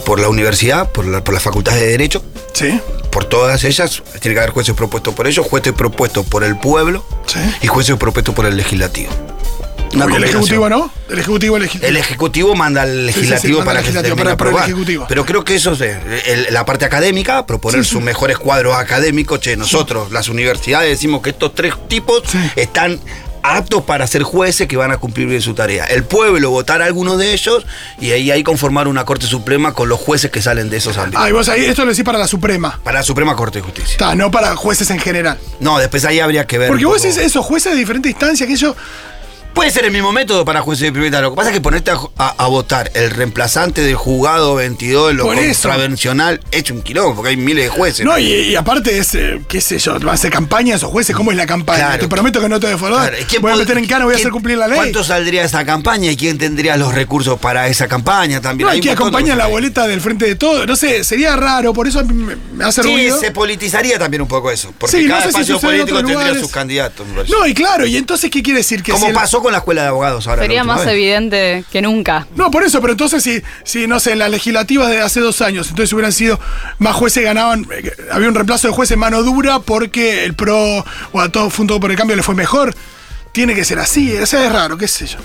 por 0.05 0.19
la 0.19 0.27
universidad, 0.29 0.91
por 0.91 1.05
la, 1.05 1.23
por 1.23 1.33
la 1.33 1.39
facultad 1.39 1.73
de 1.73 1.87
Derecho, 1.87 2.21
Sí, 2.53 2.79
por 3.09 3.25
todas 3.25 3.63
ellas. 3.63 4.01
Tiene 4.19 4.35
que 4.35 4.39
haber 4.39 4.51
jueces 4.51 4.75
propuestos 4.75 5.13
por 5.13 5.27
ellos, 5.27 5.45
jueces 5.45 5.73
propuestos 5.73 6.25
por 6.25 6.43
el 6.43 6.57
pueblo 6.57 7.05
sí. 7.27 7.39
y 7.61 7.67
jueces 7.67 7.95
propuestos 7.97 8.33
por 8.35 8.45
el 8.45 8.55
legislativo. 8.57 9.11
Una 9.91 10.05
el 10.05 10.23
ejecutivo 10.23 10.69
no, 10.69 10.91
el 11.09 11.17
ejecutivo 11.17 11.57
el 11.57 11.67
El 11.81 11.97
ejecutivo 11.97 12.53
manda 12.53 12.83
al 12.83 12.89
sí, 12.95 13.01
legislativo 13.05 13.63
para 13.65 13.79
que 13.81 13.87
se 13.87 13.93
legislativo, 13.93 14.15
termine 14.15 14.23
para- 14.25 14.37
para 14.37 14.49
el 14.51 14.55
aprobar. 14.55 14.69
ejecutivo. 14.69 15.05
Pero 15.09 15.25
creo 15.25 15.43
que 15.43 15.55
eso 15.55 15.71
es 15.73 15.81
eh, 15.81 15.99
el- 16.27 16.53
la 16.53 16.63
parte 16.63 16.85
académica, 16.85 17.47
proponer 17.47 17.81
Sí, 17.83 17.89
sí. 17.89 17.93
sus 17.95 18.03
mejores 18.03 18.37
cuadros 18.37 18.75
académicos. 18.75 19.39
Che, 19.39 19.57
nosotros, 19.57 20.11
las 20.11 20.29
universidades, 20.29 20.89
decimos 20.91 21.23
que 21.23 21.31
estos 21.31 21.55
tres 21.55 21.73
tipos 21.87 22.21
Sí. 22.31 22.37
están 22.55 22.99
aptos 23.43 23.83
para 23.83 24.07
ser 24.07 24.23
jueces 24.23 24.67
que 24.67 24.77
van 24.77 24.91
a 24.91 24.97
cumplir 24.97 25.27
bien 25.27 25.41
su 25.41 25.53
tarea. 25.53 25.85
El 25.85 26.03
pueblo 26.03 26.49
votar 26.51 26.81
a 26.81 26.85
alguno 26.85 27.17
de 27.17 27.33
ellos 27.33 27.65
y 27.99 28.11
ahí, 28.11 28.31
ahí 28.31 28.43
conformar 28.43 28.87
una 28.87 29.05
Corte 29.05 29.25
Suprema 29.25 29.73
con 29.73 29.89
los 29.89 29.99
jueces 29.99 30.31
que 30.31 30.41
salen 30.41 30.69
de 30.69 30.77
esos 30.77 30.97
ámbitos. 30.97 31.23
Ah, 31.23 31.29
y 31.29 31.31
vos 31.31 31.49
ahí, 31.49 31.65
esto 31.65 31.83
lo 31.83 31.91
decís 31.91 32.03
para 32.03 32.17
la 32.17 32.27
Suprema. 32.27 32.79
Para 32.83 32.99
la 32.99 33.03
Suprema 33.03 33.35
Corte 33.35 33.59
de 33.59 33.63
Justicia. 33.63 33.91
Está, 33.91 34.15
no 34.15 34.31
para 34.31 34.55
jueces 34.55 34.89
en 34.91 34.99
general. 34.99 35.37
No, 35.59 35.79
después 35.79 36.05
ahí 36.05 36.19
habría 36.19 36.45
que 36.45 36.57
ver. 36.57 36.69
Porque 36.69 36.85
vos 36.85 37.01
decís 37.01 37.17
esos 37.17 37.45
jueces 37.45 37.73
de 37.73 37.79
diferentes 37.79 38.11
instancias 38.11 38.47
que 38.47 38.55
yo. 38.55 38.75
Puede 39.53 39.71
ser 39.71 39.83
el 39.83 39.91
mismo 39.91 40.13
método 40.13 40.45
para 40.45 40.61
jueces 40.61 40.83
de 40.83 40.91
primera. 40.93 41.19
Lo 41.19 41.31
que 41.31 41.35
pasa 41.35 41.49
es 41.49 41.55
que 41.55 41.59
ponerte 41.59 41.91
a, 41.91 41.97
a- 42.17 42.29
a 42.45 42.47
votar 42.47 42.91
el 42.93 43.09
reemplazante 43.11 43.81
del 43.81 43.95
juzgado 43.95 44.55
22, 44.55 45.15
lo 45.15 45.23
Por 45.25 45.35
contravencional, 45.35 46.39
hecho 46.51 46.73
un 46.73 46.81
quilombo, 46.81 47.15
porque 47.15 47.31
hay 47.31 47.37
miles 47.37 47.65
de 47.65 47.69
jueces. 47.69 48.05
No, 48.05 48.17
y, 48.17 48.25
y 48.31 48.55
aparte 48.55 48.97
es, 48.97 49.13
eh, 49.15 49.41
qué 49.49 49.59
sé 49.59 49.77
yo, 49.79 49.93
van 49.99 50.09
a 50.09 50.11
hacer 50.13 50.31
campaña 50.31 50.75
esos 50.75 50.89
jueces, 50.89 51.13
¿cómo 51.13 51.31
es 51.31 51.37
la 51.37 51.45
campaña? 51.45 51.87
Claro. 51.87 51.99
Te 51.99 52.07
prometo 52.07 52.39
que 52.39 52.47
no 52.47 52.57
te 52.59 52.67
defraudar. 52.67 53.09
Claro, 53.09 53.25
¿quién 53.27 53.41
Voy 53.41 53.51
a 53.51 53.55
meter 53.57 53.77
en 53.77 53.85
cana, 53.87 54.05
voy 54.05 54.13
a 54.13 54.17
hacer 54.17 54.31
cumplir 54.31 54.57
la 54.57 54.67
ley. 54.67 54.77
¿Cuánto 54.77 55.03
saldría 55.03 55.43
esa 55.43 55.65
campaña 55.65 56.09
y 56.09 56.15
quién 56.15 56.37
tendría 56.37 56.77
los 56.77 56.93
recursos 56.93 57.37
para 57.37 57.67
esa 57.67 57.87
campaña 57.89 58.39
también? 58.39 58.67
No, 58.67 58.71
Hay 58.71 58.79
que 58.79 58.91
acompaña 58.91 59.35
la 59.35 59.47
boleta 59.47 59.87
del 59.87 59.99
frente 59.99 60.25
de 60.25 60.35
todo. 60.35 60.65
No 60.67 60.77
sé, 60.77 61.03
sería 61.03 61.35
raro, 61.35 61.73
por 61.73 61.85
eso 61.87 62.05
me, 62.05 62.37
me 62.53 62.63
hace 62.63 62.81
Sí, 62.81 62.93
ruido. 62.93 63.19
se 63.19 63.31
politizaría 63.31 63.99
también 63.99 64.21
un 64.21 64.27
poco 64.29 64.51
eso. 64.51 64.73
Porque 64.77 64.97
Sí, 64.97 65.03
no 65.03 65.15
cada 65.15 65.23
sé 65.23 65.31
si 65.33 65.41
espacio 65.41 65.55
en 65.55 65.61
político 65.61 65.97
tendría 65.97 66.17
lugares. 66.17 66.41
sus 66.41 66.51
candidatos. 66.51 67.05
No, 67.29 67.45
y 67.45 67.53
claro, 67.53 67.85
y 67.85 67.97
entonces, 67.97 68.29
¿qué 68.31 68.41
quiere 68.41 68.59
decir? 68.59 68.81
Que 68.81 68.95
si 68.95 69.05
el- 69.07 69.13
pasó 69.13 69.41
con 69.41 69.48
la 69.51 69.59
escuela 69.59 69.83
de 69.83 69.87
abogados 69.89 70.27
ahora. 70.27 70.41
Sería 70.41 70.63
más 70.63 70.85
vez. 70.85 70.93
evidente 70.93 71.63
que 71.71 71.81
nunca. 71.81 72.27
No, 72.35 72.51
por 72.51 72.63
eso, 72.63 72.81
pero 72.81 72.93
entonces 72.93 73.23
si, 73.23 73.41
si, 73.63 73.87
no 73.87 73.99
sé, 73.99 74.13
en 74.13 74.19
las 74.19 74.29
legislativas 74.29 74.89
de 74.89 74.99
hace 74.99 75.19
dos 75.19 75.41
años, 75.41 75.69
entonces 75.69 75.91
hubieran 75.93 76.13
sido 76.13 76.39
más 76.77 76.95
jueces 76.95 77.23
ganaban, 77.23 77.67
eh, 77.71 77.91
había 78.11 78.27
un 78.27 78.35
reemplazo 78.35 78.67
de 78.67 78.73
jueces 78.73 78.97
mano 78.97 79.23
dura 79.23 79.59
porque 79.59 80.23
el 80.23 80.33
PRO 80.33 80.85
o 81.11 81.21
a 81.21 81.29
todo 81.29 81.49
Junto 81.49 81.79
por 81.79 81.91
el 81.91 81.97
Cambio 81.97 82.15
le 82.15 82.23
fue 82.23 82.35
mejor. 82.35 82.73
Tiene 83.31 83.53
que 83.53 83.63
ser 83.63 83.79
así, 83.79 84.15
o 84.17 84.25
sea, 84.25 84.45
es 84.45 84.51
raro, 84.51 84.77
qué 84.77 84.87
sé 84.87 85.05
yo. 85.05 85.17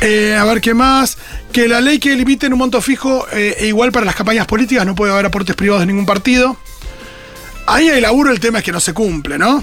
Eh, 0.00 0.34
a 0.34 0.44
ver 0.44 0.60
qué 0.60 0.74
más. 0.74 1.16
Que 1.52 1.68
la 1.68 1.80
ley 1.80 1.98
que 1.98 2.16
limite 2.16 2.46
en 2.46 2.54
un 2.54 2.58
monto 2.58 2.80
fijo 2.80 3.26
eh, 3.32 3.56
e 3.58 3.66
igual 3.66 3.92
para 3.92 4.04
las 4.04 4.16
campañas 4.16 4.46
políticas, 4.46 4.84
no 4.84 4.94
puede 4.94 5.12
haber 5.12 5.26
aportes 5.26 5.54
privados 5.54 5.80
de 5.80 5.86
ningún 5.86 6.06
partido. 6.06 6.56
Ahí 7.66 7.88
hay 7.88 8.00
laburo, 8.00 8.32
el 8.32 8.40
tema 8.40 8.58
es 8.58 8.64
que 8.64 8.72
no 8.72 8.80
se 8.80 8.92
cumple, 8.92 9.38
¿no? 9.38 9.62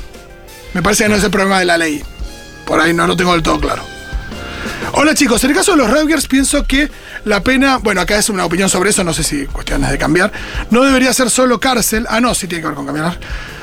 Me 0.73 0.81
parece 0.81 1.03
que 1.03 1.09
no 1.09 1.15
es 1.15 1.23
el 1.23 1.31
problema 1.31 1.59
de 1.59 1.65
la 1.65 1.77
ley. 1.77 2.01
Por 2.69 2.79
ahí 2.79 2.93
no 2.93 3.07
lo 3.07 3.17
tengo 3.17 3.33
del 3.33 3.41
todo 3.41 3.59
claro. 3.59 3.81
Hola 4.93 5.15
chicos, 5.15 5.43
en 5.43 5.49
el 5.49 5.55
caso 5.55 5.71
de 5.71 5.77
los 5.79 5.89
Rutgers 5.89 6.27
pienso 6.27 6.65
que 6.65 6.87
la 7.25 7.41
pena, 7.41 7.77
bueno 7.77 7.99
acá 7.99 8.15
es 8.15 8.29
una 8.29 8.45
opinión 8.45 8.69
sobre 8.69 8.91
eso, 8.91 9.03
no 9.03 9.11
sé 9.11 9.23
si 9.23 9.47
cuestiones 9.47 9.89
de 9.89 9.97
cambiar, 9.97 10.31
no 10.69 10.83
debería 10.83 11.11
ser 11.11 11.31
solo 11.31 11.59
cárcel, 11.59 12.05
ah 12.09 12.21
no, 12.21 12.35
sí 12.35 12.47
tiene 12.47 12.61
que 12.61 12.67
ver 12.67 12.75
con 12.75 12.85
cambiar, 12.85 13.19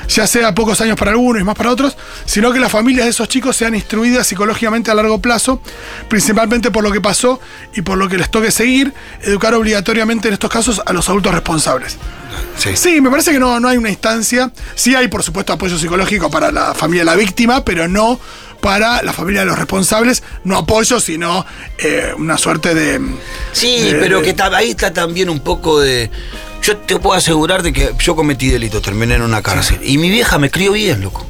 ya 0.09 0.27
sea 0.27 0.53
pocos 0.53 0.81
años 0.81 0.97
para 0.97 1.11
algunos 1.11 1.41
y 1.41 1.45
más 1.45 1.55
para 1.55 1.71
otros, 1.71 1.95
sino 2.25 2.51
que 2.51 2.59
las 2.59 2.71
familias 2.71 3.05
de 3.05 3.11
esos 3.11 3.29
chicos 3.29 3.55
sean 3.55 3.75
instruidas 3.75 4.27
psicológicamente 4.27 4.91
a 4.91 4.93
largo 4.93 5.21
plazo, 5.21 5.61
principalmente 6.09 6.69
por 6.69 6.83
lo 6.83 6.91
que 6.91 6.99
pasó 6.99 7.39
y 7.73 7.83
por 7.83 7.97
lo 7.97 8.09
que 8.09 8.17
les 8.17 8.29
toque 8.29 8.51
seguir, 8.51 8.93
educar 9.21 9.53
obligatoriamente 9.53 10.27
en 10.27 10.33
estos 10.33 10.51
casos 10.51 10.81
a 10.85 10.91
los 10.91 11.07
adultos 11.07 11.33
responsables. 11.33 11.97
Sí. 12.57 12.75
Sí, 12.75 13.01
me 13.01 13.09
parece 13.09 13.31
que 13.31 13.39
no, 13.39 13.59
no 13.59 13.67
hay 13.67 13.77
una 13.77 13.89
instancia. 13.89 14.51
Sí 14.75 14.95
hay, 14.95 15.07
por 15.07 15.23
supuesto, 15.23 15.53
apoyo 15.53 15.77
psicológico 15.77 16.29
para 16.29 16.51
la 16.51 16.73
familia 16.73 17.01
de 17.01 17.05
la 17.05 17.15
víctima, 17.15 17.63
pero 17.63 17.87
no 17.87 18.19
para 18.61 19.01
la 19.03 19.13
familia 19.13 19.41
de 19.41 19.47
los 19.47 19.57
responsables. 19.57 20.23
No 20.43 20.57
apoyo, 20.57 20.99
sino 20.99 21.45
eh, 21.77 22.13
una 22.17 22.37
suerte 22.37 22.73
de. 22.75 22.99
Sí, 23.53 23.81
de- 23.91 23.95
pero 23.95 24.21
que 24.21 24.35
ahí 24.53 24.71
está 24.71 24.91
también 24.93 25.29
un 25.29 25.39
poco 25.39 25.79
de. 25.79 26.09
Yo 26.61 26.75
te 26.77 26.97
puedo 26.99 27.15
asegurar 27.15 27.63
de 27.63 27.71
que 27.71 27.91
yo 27.99 28.15
cometí 28.15 28.49
delito, 28.49 28.81
terminé 28.81 29.15
en 29.15 29.21
una 29.21 29.41
cárcel. 29.41 29.79
Y 29.83 29.97
mi 29.97 30.09
vieja 30.09 30.37
me 30.37 30.49
crió 30.51 30.71
bien, 30.73 31.01
loco. 31.01 31.25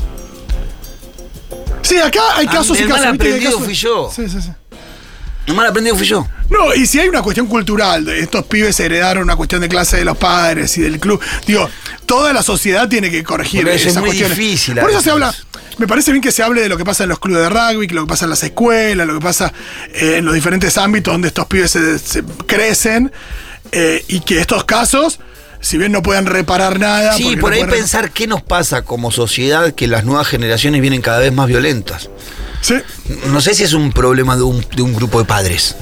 Sí, 1.82 1.98
acá 1.98 2.22
hay 2.36 2.48
casos 2.48 2.78
y 2.80 2.84
el 2.84 2.90
casos. 2.90 3.06
mal 3.06 3.16
aprendido 3.16 3.52
casos- 3.52 3.66
fui 3.66 3.74
yo. 3.74 4.12
Sí, 4.14 4.28
sí, 4.30 4.42
sí. 4.42 4.50
Lo 5.46 5.54
mal 5.54 5.68
aprendido 5.68 5.96
fui 5.96 6.06
yo. 6.06 6.28
No, 6.50 6.74
y 6.76 6.86
si 6.86 7.00
hay 7.00 7.08
una 7.08 7.22
cuestión 7.22 7.48
cultural, 7.48 8.08
estos 8.10 8.46
pibes 8.46 8.78
heredaron 8.82 9.24
una 9.24 9.38
cuestión 9.38 9.62
de 9.62 9.70
clase 9.70 9.96
de 9.98 10.04
los 10.06 10.18
padres 10.18 10.78
y 10.78 10.82
del 10.82 11.00
club. 11.00 11.22
Digo, 11.46 11.70
toda 12.06 12.34
la 12.34 12.44
sociedad 12.44 12.90
tiene 12.90 13.10
que 13.10 13.24
corregir 13.24 13.62
Porque 13.62 13.76
eso 13.76 13.86
es 13.86 13.92
esas 13.92 14.02
muy 14.02 14.10
cuestiones. 14.10 14.38
difícil 14.38 14.76
Por 14.76 14.90
eso 14.90 15.00
se 15.02 15.12
habla. 15.12 15.34
Me 15.78 15.88
parece 15.88 16.12
bien 16.12 16.22
que 16.24 16.32
se 16.32 16.42
hable 16.44 16.62
de 16.62 16.70
lo 16.70 16.78
que 16.78 16.86
pasa 16.86 17.04
en 17.04 17.10
los 17.10 17.20
clubes 17.20 17.44
de 17.44 17.50
rugby, 17.50 17.88
lo 17.90 18.04
que 18.06 18.10
pasa 18.10 18.26
en 18.26 18.30
las 18.32 18.44
escuelas, 18.44 19.06
lo 19.08 19.14
que 19.16 19.20
pasa 19.24 19.54
eh, 19.94 20.16
en 20.18 20.26
los 20.26 20.34
diferentes 20.34 20.78
ámbitos 20.78 21.14
donde 21.14 21.28
estos 21.28 21.46
pibes 21.46 21.72
se, 21.72 22.00
se 22.00 22.24
crecen 22.48 23.12
eh, 23.72 24.04
y 24.08 24.22
que 24.22 24.40
estos 24.40 24.64
casos, 24.64 25.20
si 25.60 25.78
bien 25.78 25.92
no 25.92 26.02
puedan 26.02 26.26
reparar 26.26 26.80
nada. 26.80 27.14
Sí, 27.14 27.36
por 27.38 27.52
no 27.52 27.56
ahí 27.56 27.62
pueden- 27.64 27.80
pensar 27.82 28.12
qué 28.12 28.26
nos 28.28 28.42
pasa 28.42 28.82
como 28.84 29.12
sociedad 29.12 29.74
que 29.74 29.88
las 29.88 30.04
nuevas 30.04 30.28
generaciones 30.28 30.82
vienen 30.82 31.02
cada 31.02 31.20
vez 31.20 31.32
más 31.34 31.48
violentas. 31.48 32.10
Sí. 32.62 32.76
No 33.28 33.40
sé 33.40 33.54
si 33.54 33.64
es 33.64 33.74
un 33.74 33.92
problema 33.92 34.36
de 34.36 34.42
un, 34.44 34.66
de 34.76 34.82
un 34.82 34.94
grupo 34.96 35.20
de 35.20 35.26
padres. 35.26 35.76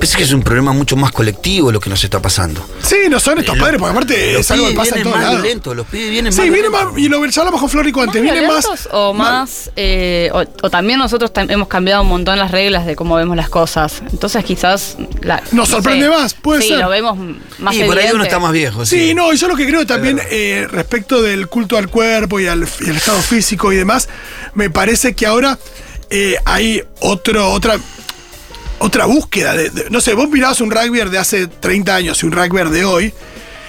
Pensé 0.00 0.16
que 0.16 0.22
es 0.24 0.32
un 0.32 0.42
problema 0.42 0.72
mucho 0.72 0.96
más 0.96 1.12
colectivo 1.12 1.70
lo 1.70 1.78
que 1.78 1.90
nos 1.90 2.02
está 2.02 2.20
pasando. 2.22 2.66
Sí, 2.82 2.96
no 3.10 3.20
son 3.20 3.38
estos 3.38 3.58
padres, 3.58 3.78
porque 3.78 3.92
aparte 3.92 4.32
Los 4.32 4.40
es 4.40 4.50
algo 4.50 4.68
que 4.68 4.74
pasa 4.74 4.88
en 4.88 4.94
vienen 4.94 5.04
todos 5.04 5.16
más 5.16 5.24
lados. 5.26 5.42
violentos, 5.42 5.76
los 5.76 5.86
pibes 5.86 6.10
vienen 6.10 6.32
Sí, 6.32 6.38
más 6.38 6.44
viene 6.50 6.68
violentos. 6.68 6.92
más, 6.94 7.00
y 7.02 7.08
lo 7.10 7.30
charlamos 7.30 7.60
con 7.60 7.68
Florico 7.70 8.00
antes, 8.00 8.22
¿Más 8.22 8.32
viene 8.32 8.48
más. 8.48 8.88
o 8.92 9.12
más, 9.12 9.70
eh, 9.76 10.30
o, 10.32 10.38
o 10.62 10.70
también 10.70 10.98
nosotros 10.98 11.32
tam- 11.34 11.50
hemos 11.52 11.68
cambiado 11.68 12.00
un 12.02 12.08
montón 12.08 12.38
las 12.38 12.50
reglas 12.50 12.86
de 12.86 12.96
cómo 12.96 13.14
vemos 13.16 13.36
las 13.36 13.50
cosas. 13.50 14.02
Entonces 14.10 14.42
quizás 14.42 14.96
la- 15.20 15.40
Nos 15.52 15.52
no 15.52 15.66
sorprende 15.66 16.08
más, 16.08 16.32
puede 16.32 16.62
sí, 16.62 16.68
ser. 16.68 16.78
lo 16.78 16.88
vemos 16.88 17.18
más 17.58 17.74
Y 17.74 17.84
por 17.84 17.98
ahí 17.98 18.08
uno 18.14 18.24
está 18.24 18.38
más 18.38 18.52
viejo. 18.52 18.86
Sí, 18.86 19.12
no, 19.14 19.32
y 19.32 19.36
yo 19.36 19.48
lo 19.48 19.56
que 19.56 19.66
creo 19.66 19.86
también 19.86 20.18
eh, 20.30 20.66
respecto 20.70 21.20
del 21.20 21.46
culto 21.48 21.76
al 21.76 21.88
cuerpo 21.90 22.40
y 22.40 22.46
al, 22.46 22.66
y 22.80 22.88
al 22.88 22.96
estado 22.96 23.20
físico 23.20 23.70
y 23.70 23.76
demás, 23.76 24.08
me 24.54 24.70
parece 24.70 25.14
que 25.14 25.26
ahora 25.26 25.58
eh, 26.08 26.36
hay 26.46 26.82
otro, 27.00 27.52
otra, 27.52 27.78
otra 28.80 29.06
búsqueda. 29.06 29.54
De, 29.54 29.70
de- 29.70 29.90
no 29.90 30.00
sé, 30.00 30.14
vos 30.14 30.28
mirabas 30.28 30.60
un 30.60 30.70
rugby 30.70 31.08
de 31.08 31.18
hace 31.18 31.46
30 31.46 31.94
años 31.94 32.22
y 32.22 32.26
un 32.26 32.32
rugby 32.32 32.70
de 32.70 32.84
hoy, 32.84 33.14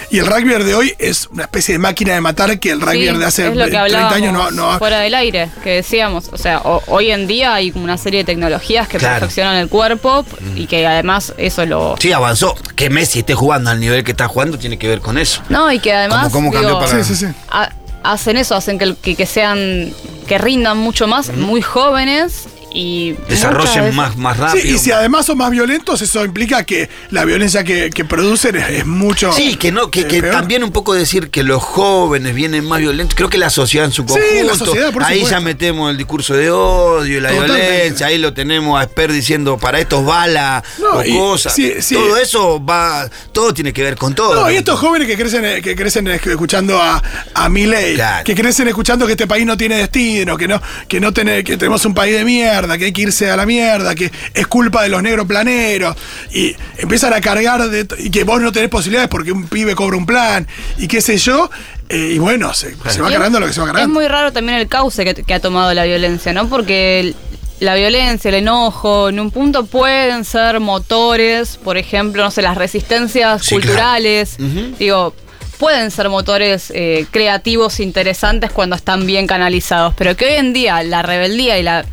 y 0.10 0.20
el 0.20 0.26
rugby 0.26 0.62
de 0.62 0.76
hoy 0.76 0.94
es 1.00 1.28
una 1.32 1.44
especie 1.44 1.76
de 1.76 1.80
máquina 1.80 2.14
de 2.14 2.20
matar 2.20 2.60
que 2.60 2.72
el 2.72 2.82
rugby 2.82 3.08
Sí, 3.08 3.18
de 3.18 3.26
hace 3.26 3.48
es 3.48 3.56
lo 3.56 3.64
que 3.64 3.72
30 3.72 4.10
años 4.10 4.34
no, 4.34 4.52
no 4.52 4.78
fuera 4.78 5.00
del 5.00 5.14
aire, 5.14 5.50
que 5.64 5.70
decíamos, 5.76 6.28
o 6.34 6.38
sea, 6.38 6.60
o- 6.66 6.84
hoy 6.88 7.12
en 7.12 7.28
día 7.28 7.54
hay 7.54 7.72
una 7.76 7.98
serie 7.98 8.20
de 8.22 8.24
tecnologías 8.26 8.90
que 8.90 8.98
Claro. 8.98 9.20
perfeccionan 9.20 9.56
el 9.56 9.70
cuerpo 9.70 10.26
y 10.56 10.68
que 10.68 10.86
además 10.86 11.34
eso 11.38 11.66
lo 11.66 11.96
Sí, 11.98 12.12
avanzó. 12.12 12.56
Que 12.76 12.90
Messi 12.90 13.20
esté 13.20 13.36
jugando 13.36 13.70
al 13.70 13.80
nivel 13.80 14.04
que 14.04 14.12
está 14.12 14.28
jugando 14.28 14.58
tiene 14.60 14.78
que 14.78 14.90
ver 14.90 15.00
con 15.00 15.18
eso. 15.18 15.44
no 15.48 15.72
y 15.72 15.80
que 15.80 15.94
además 15.94 16.24
¿Cómo- 16.32 16.50
cómo 16.50 16.52
cambió 16.52 16.70
digo, 16.70 16.80
para- 16.82 17.04
Sí, 17.06 17.16
sí, 17.16 17.26
sí. 17.28 17.34
ha- 17.50 17.72
hacen 18.04 18.36
eso, 18.36 18.56
hacen 18.56 18.80
que, 18.80 18.96
que, 19.02 19.16
que 19.16 19.26
sean 19.26 19.94
que 20.28 20.38
rindan 20.40 20.78
mucho 20.78 21.08
más, 21.08 21.30
muy 21.38 21.62
jóvenes 21.62 22.48
y 22.74 23.14
Desarrollen 23.28 23.82
veces- 23.84 23.96
más, 23.96 24.18
más 24.18 24.36
Sí, 24.38 24.42
rápido. 24.42 24.76
y 24.76 24.78
si 24.78 24.92
además 24.92 25.26
son 25.26 25.38
más 25.38 25.52
violentos, 25.52 26.02
eso 26.02 26.24
implica 26.24 26.64
que 26.64 26.90
la 27.10 27.26
violencia 27.26 27.64
que, 27.64 27.90
que 27.90 28.06
producen 28.06 28.56
es, 28.56 28.70
es 28.70 28.86
mucho. 28.86 29.32
Sí, 29.34 29.56
que 29.56 29.72
no, 29.72 29.92
que, 29.92 30.02
eh, 30.02 30.08
que 30.08 30.22
también 30.22 30.64
un 30.64 30.72
poco 30.72 30.94
decir 30.94 31.30
que 31.30 31.44
los 31.44 31.62
jóvenes 31.62 32.34
vienen 32.34 32.66
más 32.66 32.80
violentos. 32.80 33.16
Creo 33.16 33.30
que 33.30 33.38
la 33.38 33.50
sociedad 33.50 33.86
en 33.86 33.92
su 33.92 34.04
Sí, 34.04 34.08
conjunto. 34.10 34.44
la 34.48 34.56
sociedad, 34.56 34.92
por 34.94 35.04
ahí 35.04 35.16
supuesto. 35.20 35.38
ya 35.38 35.42
metemos 35.44 35.92
el 35.92 35.98
discurso 35.98 36.34
de 36.34 36.50
odio 36.52 37.18
y 37.18 37.22
la 37.22 37.30
Totalmente. 37.30 37.62
violencia. 37.72 38.08
Ahí 38.08 38.18
lo 38.18 38.34
tenemos 38.34 38.80
a 38.80 38.84
Esper 38.84 39.12
diciendo 39.12 39.58
para 39.58 39.80
estos 39.80 40.06
balas 40.06 40.64
No, 40.80 40.92
o 41.00 41.04
y- 41.06 41.12
cosas. 41.18 41.54
sí, 41.54 41.74
sí. 41.82 41.96
Todo 41.96 42.18
eso 42.18 42.64
va, 42.66 43.10
todo 43.32 43.54
tiene 43.54 43.74
que 43.74 43.84
ver 43.84 43.96
con 43.96 44.16
todo. 44.16 44.34
No, 44.36 44.52
y 44.52 44.56
estos 44.56 44.80
jóvenes 44.80 45.08
que 45.08 45.18
crecen, 45.18 45.44
eh, 45.46 45.62
que 45.62 45.76
crecen 45.76 46.08
escuchando 46.08 46.82
a, 46.82 47.02
a 47.34 47.50
Milei, 47.50 47.96
Claro. 47.96 48.24
que 48.24 48.34
crecen 48.36 48.68
escuchando 48.68 49.06
que 49.06 49.12
este 49.14 49.28
país 49.28 49.46
no 49.46 49.58
tiene 49.58 49.76
destino, 49.76 50.38
que 50.38 50.48
no, 50.48 50.62
que 50.88 51.00
no 51.00 51.12
tiene, 51.14 51.44
que 51.44 51.58
tenemos 51.58 51.84
un 51.86 51.94
país 51.94 52.14
de 52.16 52.24
mierda, 52.26 52.61
mierda, 52.62 52.78
que 52.78 52.86
hay 52.86 52.92
que 52.94 53.02
irse 53.02 53.30
a 53.30 53.36
la 53.36 53.46
mierda, 53.46 53.96
que 53.96 54.12
es 54.34 54.48
culpa 54.48 54.84
de 54.84 54.90
los 54.90 55.02
negros 55.04 55.26
planeros, 55.28 55.96
y 56.34 56.56
empiezan 56.78 57.14
a 57.14 57.22
cargar 57.22 57.70
de 57.70 57.88
y 58.00 58.10
que 58.10 58.24
vos 58.24 58.42
no 58.42 58.52
tenés 58.52 58.70
posibilidades 58.70 59.10
porque 59.10 59.32
un 59.32 59.48
pibe 59.48 59.76
cobra 59.76 59.98
un 59.98 60.06
plan, 60.06 60.48
y 60.78 60.88
qué 60.88 61.02
sé 61.02 61.18
yo, 61.18 61.50
eh, 61.90 62.12
y 62.16 62.20
bueno, 62.20 62.54
se, 62.54 62.76
se 62.90 63.02
va 63.02 63.10
Y 63.10 63.12
es- 63.14 63.18
cargando 63.18 63.40
lo 63.40 63.48
que 63.48 63.54
se 63.54 63.60
va 63.62 63.68
Es 63.68 63.74
cargando. 63.74 63.94
muy 64.00 64.08
raro 64.08 64.32
también 64.32 64.58
el 64.60 64.68
cauce 64.68 65.04
que, 65.04 65.14
que 65.16 65.34
ha 65.34 65.40
tomado 65.40 65.74
la 65.74 65.84
violencia, 65.84 66.32
¿no? 66.34 66.48
Porque 66.48 67.00
el- 67.00 67.16
la 67.60 67.76
violencia, 67.76 68.30
el 68.30 68.36
enojo, 68.36 69.10
en 69.10 69.20
un 69.20 69.30
punto 69.30 69.66
pueden 69.68 70.26
ser 70.26 70.60
motores, 70.60 71.58
por 71.64 71.78
ejemplo, 71.78 72.24
no 72.24 72.32
sé, 72.32 72.42
las 72.42 72.58
resistencias 72.58 73.44
Sí, 73.46 73.54
culturales, 73.56 74.36
claro. 74.38 74.52
Digo, 74.80 75.16
pueden 75.60 75.92
ser 75.92 76.10
motores 76.10 76.72
eh, 76.74 77.06
creativos, 77.12 77.80
interesantes 77.80 78.52
cuando 78.52 78.76
están 78.76 79.06
bien 79.06 79.28
canalizados, 79.28 79.94
pero 79.96 80.18
que 80.18 80.26
hoy 80.26 80.34
en 80.38 80.54
día 80.54 80.82
la 80.82 81.04
rebeldía 81.04 81.60
y 81.60 81.64
la... 81.64 81.86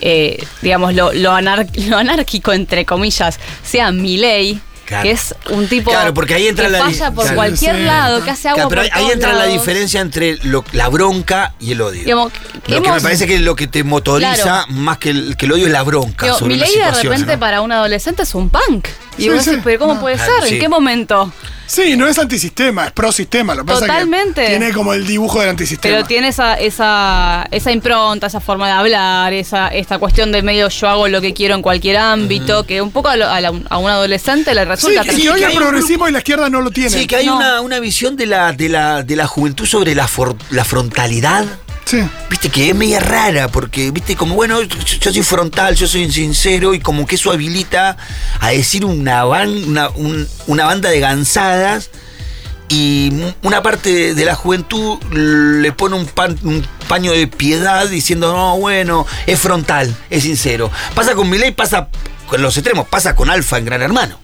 eh, 0.00 0.44
digamos, 0.62 0.94
lo, 0.94 1.12
lo, 1.12 1.32
anar- 1.32 1.66
lo 1.88 1.96
anárquico, 1.98 2.52
entre 2.52 2.84
comillas, 2.84 3.38
sea 3.62 3.90
mi 3.92 4.16
ley, 4.16 4.60
Claro. 4.86 5.04
que 5.04 5.10
es 5.12 5.36
un 5.50 5.68
tipo 5.68 5.92
Claro, 5.92 6.12
porque 6.12 6.34
ahí 6.34 6.48
entra 6.48 6.64
que 6.66 6.72
la 6.72 6.80
falla 6.80 7.12
por 7.12 7.22
claro. 7.22 7.36
cualquier 7.36 7.76
Sí. 7.76 7.82
lado, 7.84 8.24
que 8.24 8.30
hace 8.30 8.48
agua 8.48 8.56
Claro, 8.56 8.68
pero 8.70 8.82
por 8.82 8.84
ahí, 8.86 8.90
ahí 8.92 9.02
todos 9.02 9.14
entra 9.14 9.32
la 9.34 9.46
diferencia 9.46 10.00
entre 10.00 10.38
lo- 10.42 10.64
la 10.72 10.88
bronca 10.88 11.54
y 11.60 11.70
el 11.72 11.80
odio. 11.80 12.02
Digamos, 12.02 12.32
lo 12.66 12.82
que 12.82 12.90
me 12.90 13.00
parece 13.00 13.28
que 13.28 13.38
lo 13.38 13.54
que 13.54 13.68
te 13.68 13.84
motoriza 13.84 14.42
Claro. 14.42 14.66
más 14.70 14.98
que 14.98 15.10
el, 15.10 15.36
que 15.36 15.46
el 15.46 15.52
odio 15.52 15.66
es 15.66 15.72
la 15.72 15.82
bronca. 15.84 16.26
Digo, 16.26 16.38
sobre 16.38 16.54
mi 16.54 16.60
ley 16.60 16.74
de 16.76 16.90
repente 16.90 17.34
¿no? 17.34 17.38
para 17.38 17.60
un 17.60 17.70
adolescente 17.70 18.24
es 18.24 18.34
un 18.34 18.50
punk. 18.50 18.88
Y 19.16 19.22
Sí, 19.22 19.28
vos 19.28 19.44
sí. 19.44 19.50
decís, 19.50 19.62
pero 19.64 19.78
¿cómo 19.78 19.94
No, 19.94 20.00
puede 20.00 20.16
claro, 20.16 20.32
ser? 20.40 20.48
sí. 20.48 20.54
¿En 20.56 20.60
qué 20.60 20.68
momento? 20.68 21.32
Sí, 21.72 21.96
no 21.96 22.08
es 22.08 22.18
antisistema, 22.18 22.86
es 22.86 22.90
pro 22.92 23.12
sistema. 23.12 23.54
Lo 23.54 23.62
que 23.62 23.68
pasa 23.68 23.78
es 23.78 23.82
que 23.82 23.86
Totalmente. 23.98 24.46
tiene 24.48 24.72
como 24.72 24.92
el 24.92 25.06
dibujo 25.06 25.38
del 25.38 25.50
antisistema. 25.50 25.94
Pero 25.94 26.06
tiene 26.08 26.26
esa, 26.28 26.54
esa, 26.54 27.46
esa 27.52 27.70
impronta, 27.70 28.26
esa 28.26 28.40
forma 28.40 28.66
de 28.66 28.72
hablar, 28.72 29.32
esa, 29.32 29.68
esta 29.68 29.98
cuestión 29.98 30.32
de 30.32 30.42
medio 30.42 30.68
yo 30.68 30.88
hago 30.88 31.06
lo 31.06 31.20
que 31.20 31.32
quiero 31.32 31.54
en 31.54 31.62
cualquier 31.62 31.98
ámbito, 31.98 32.66
que 32.66 32.82
un 32.82 32.90
poco 32.90 33.08
a, 33.08 33.14
lo- 33.16 33.28
a 33.28 33.40
la- 33.40 33.52
a 33.68 33.78
un 33.78 33.88
adolescente 33.88 34.52
le 34.52 34.64
resulta 34.64 35.04
que- 35.04 35.12
Sí, 35.12 35.22
y 35.22 35.28
hoy 35.28 35.40
el 35.42 35.46
hay 35.50 35.56
un 35.56 35.62
progresismo 35.62 36.08
y 36.08 36.12
la 36.12 36.18
izquierda 36.18 36.50
no 36.50 36.60
lo 36.60 36.72
tienen. 36.72 36.90
Sí, 36.90 37.06
que 37.06 37.14
hay 37.16 37.26
No. 37.26 37.36
una, 37.36 37.60
una 37.60 37.78
visión 37.78 38.16
de 38.16 38.26
la, 38.26 38.52
de, 38.52 38.68
la, 38.68 39.04
de 39.04 39.14
la 39.14 39.28
juventud 39.28 39.64
sobre 39.66 39.94
la, 39.94 40.08
for- 40.08 40.34
la 40.50 40.64
frontalidad. 40.64 41.44
Viste 42.28 42.48
que 42.50 42.70
es 42.70 42.74
media 42.74 43.00
rara, 43.00 43.48
porque, 43.48 43.90
viste, 43.90 44.16
como 44.16 44.34
bueno, 44.34 44.60
yo, 44.62 45.12
soy 45.12 45.22
frontal, 45.22 45.74
yo 45.74 45.86
soy 45.86 46.10
sincero, 46.10 46.74
y 46.74 46.80
como 46.80 47.06
que 47.06 47.16
eso 47.16 47.32
habilita 47.32 47.96
a 48.40 48.50
decir 48.50 48.84
una, 48.84 49.24
una, 49.26 49.88
un- 49.90 50.28
una 50.46 50.64
banda 50.66 50.88
de 50.90 51.00
gansadas, 51.00 51.90
y 52.68 53.10
una 53.42 53.62
parte 53.64 54.14
de, 54.14 54.24
la 54.24 54.36
juventud 54.36 55.02
le 55.12 55.72
pone 55.72 55.96
un, 55.96 56.08
un 56.44 56.66
paño 56.88 57.10
de 57.10 57.26
piedad 57.26 57.88
diciendo, 57.88 58.32
no, 58.32 58.56
bueno, 58.58 59.06
es 59.26 59.40
frontal, 59.40 59.92
es 60.08 60.22
sincero. 60.22 60.70
Pasa 60.94 61.14
con 61.16 61.28
Milei, 61.28 61.50
pasa 61.50 61.88
con 62.28 62.40
los 62.42 62.56
extremos, 62.56 62.86
pasa 62.86 63.16
con 63.16 63.28
Alfa 63.28 63.58
en 63.58 63.64
Gran 63.64 63.82
Hermano. 63.82 64.20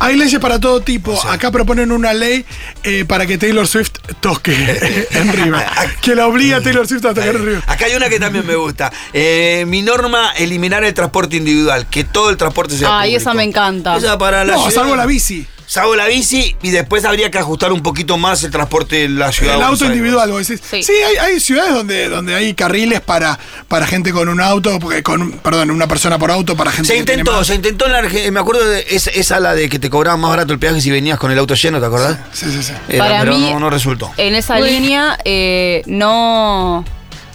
Hay 0.00 0.16
leyes 0.16 0.40
para 0.40 0.58
todo 0.60 0.80
tipo. 0.80 1.20
Acá 1.28 1.50
proponen 1.50 1.92
una 1.92 2.12
ley 2.14 2.44
eh, 2.84 3.04
para 3.06 3.26
que 3.26 3.38
Taylor 3.38 3.66
Swift 3.66 3.92
toque 4.20 4.54
en 5.10 5.32
River. 5.32 5.64
Que 6.00 6.14
la 6.14 6.26
obliga 6.26 6.58
a 6.58 6.60
Taylor 6.60 6.86
Swift 6.86 7.04
a 7.06 7.14
tocar 7.14 7.28
en 7.34 7.44
River. 7.44 7.62
Acá 7.66 7.86
hay 7.86 7.94
una 7.94 8.08
que 8.08 8.18
también 8.20 8.46
me 8.46 8.54
gusta. 8.56 8.92
Eh, 9.12 9.64
mi 9.66 9.82
norma, 9.82 10.32
eliminar 10.36 10.84
el 10.84 10.94
transporte 10.94 11.36
individual, 11.36 11.86
que 11.88 12.04
todo 12.04 12.30
el 12.30 12.36
transporte 12.36 12.76
sea 12.76 12.88
Ay, 13.00 13.10
público. 13.10 13.20
esa 13.22 13.34
me 13.34 13.44
encanta. 13.44 13.96
Esa 13.96 14.16
para 14.18 14.44
la 14.44 14.54
No, 14.54 14.58
ciudad. 14.68 14.74
salvo 14.82 14.96
la 14.96 15.06
bici. 15.06 15.46
Salvo 15.70 15.94
la 15.96 16.06
bici 16.06 16.56
y 16.62 16.70
después 16.70 17.04
habría 17.04 17.30
que 17.30 17.36
ajustar 17.36 17.72
un 17.72 17.82
poquito 17.82 18.16
más 18.16 18.42
el 18.42 18.50
transporte 18.50 19.04
en 19.04 19.18
la 19.18 19.30
ciudad. 19.32 19.52
El 19.52 19.60
de 19.60 19.66
auto 19.66 19.84
individual, 19.84 20.30
vos 20.30 20.48
decís. 20.48 20.64
Sí. 20.66 20.82
Sí, 20.82 20.92
hay, 21.06 21.16
hay 21.18 21.40
ciudades 21.40 21.74
donde, 21.74 22.08
donde 22.08 22.34
hay 22.34 22.54
carriles 22.54 23.02
para, 23.02 23.38
para 23.68 23.86
gente 23.86 24.10
con 24.10 24.30
un 24.30 24.40
auto, 24.40 24.78
porque 24.78 25.02
con, 25.02 25.30
perdón, 25.32 25.70
una 25.70 25.86
persona 25.86 26.18
por 26.18 26.30
auto 26.30 26.56
para 26.56 26.72
gente 26.72 26.88
Se 26.88 26.94
que 26.94 27.04
tiene 27.04 27.20
intentó, 27.20 27.36
más. 27.38 27.46
se 27.46 27.54
intentó 27.54 27.84
en 27.84 27.92
la 27.92 28.00
Arge- 28.02 28.30
me 28.32 28.40
acuerdo 28.40 28.66
de 28.66 28.86
esa, 28.88 29.10
esa 29.10 29.40
la 29.40 29.54
de 29.54 29.68
que 29.68 29.78
te 29.78 29.90
cobraban 29.90 30.18
más 30.20 30.30
barato 30.30 30.54
el 30.54 30.58
peaje 30.58 30.80
si 30.80 30.90
venías 30.90 31.18
con 31.18 31.30
el 31.32 31.38
auto 31.38 31.52
lleno, 31.54 31.78
¿te 31.80 31.84
acordás? 31.86 32.16
Sí, 32.32 32.46
sí, 32.50 32.62
sí. 32.62 32.72
Era, 32.88 33.04
Para 33.04 33.20
pero 33.20 33.34
mí- 33.36 33.50
no, 33.52 33.60
no 33.60 33.68
resultó. 33.68 34.10
En 34.16 34.34
esa 34.36 34.58
línea, 34.60 35.18
eh, 35.26 35.82
no, 35.84 36.82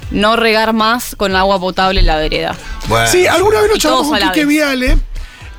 no 0.09 0.35
regar 0.37 0.73
más 0.73 1.15
con 1.15 1.35
agua 1.35 1.59
potable 1.59 1.99
en 1.99 2.07
la 2.07 2.17
vereda. 2.17 2.55
Bueno, 2.87 3.07
Sí, 3.07 3.27
alguna 3.27 3.61
vez 3.61 3.69
lo 3.69 3.77
charlamos 3.77 4.07
con 4.07 4.19
Quique. 4.31 4.45
Viale 4.45 4.97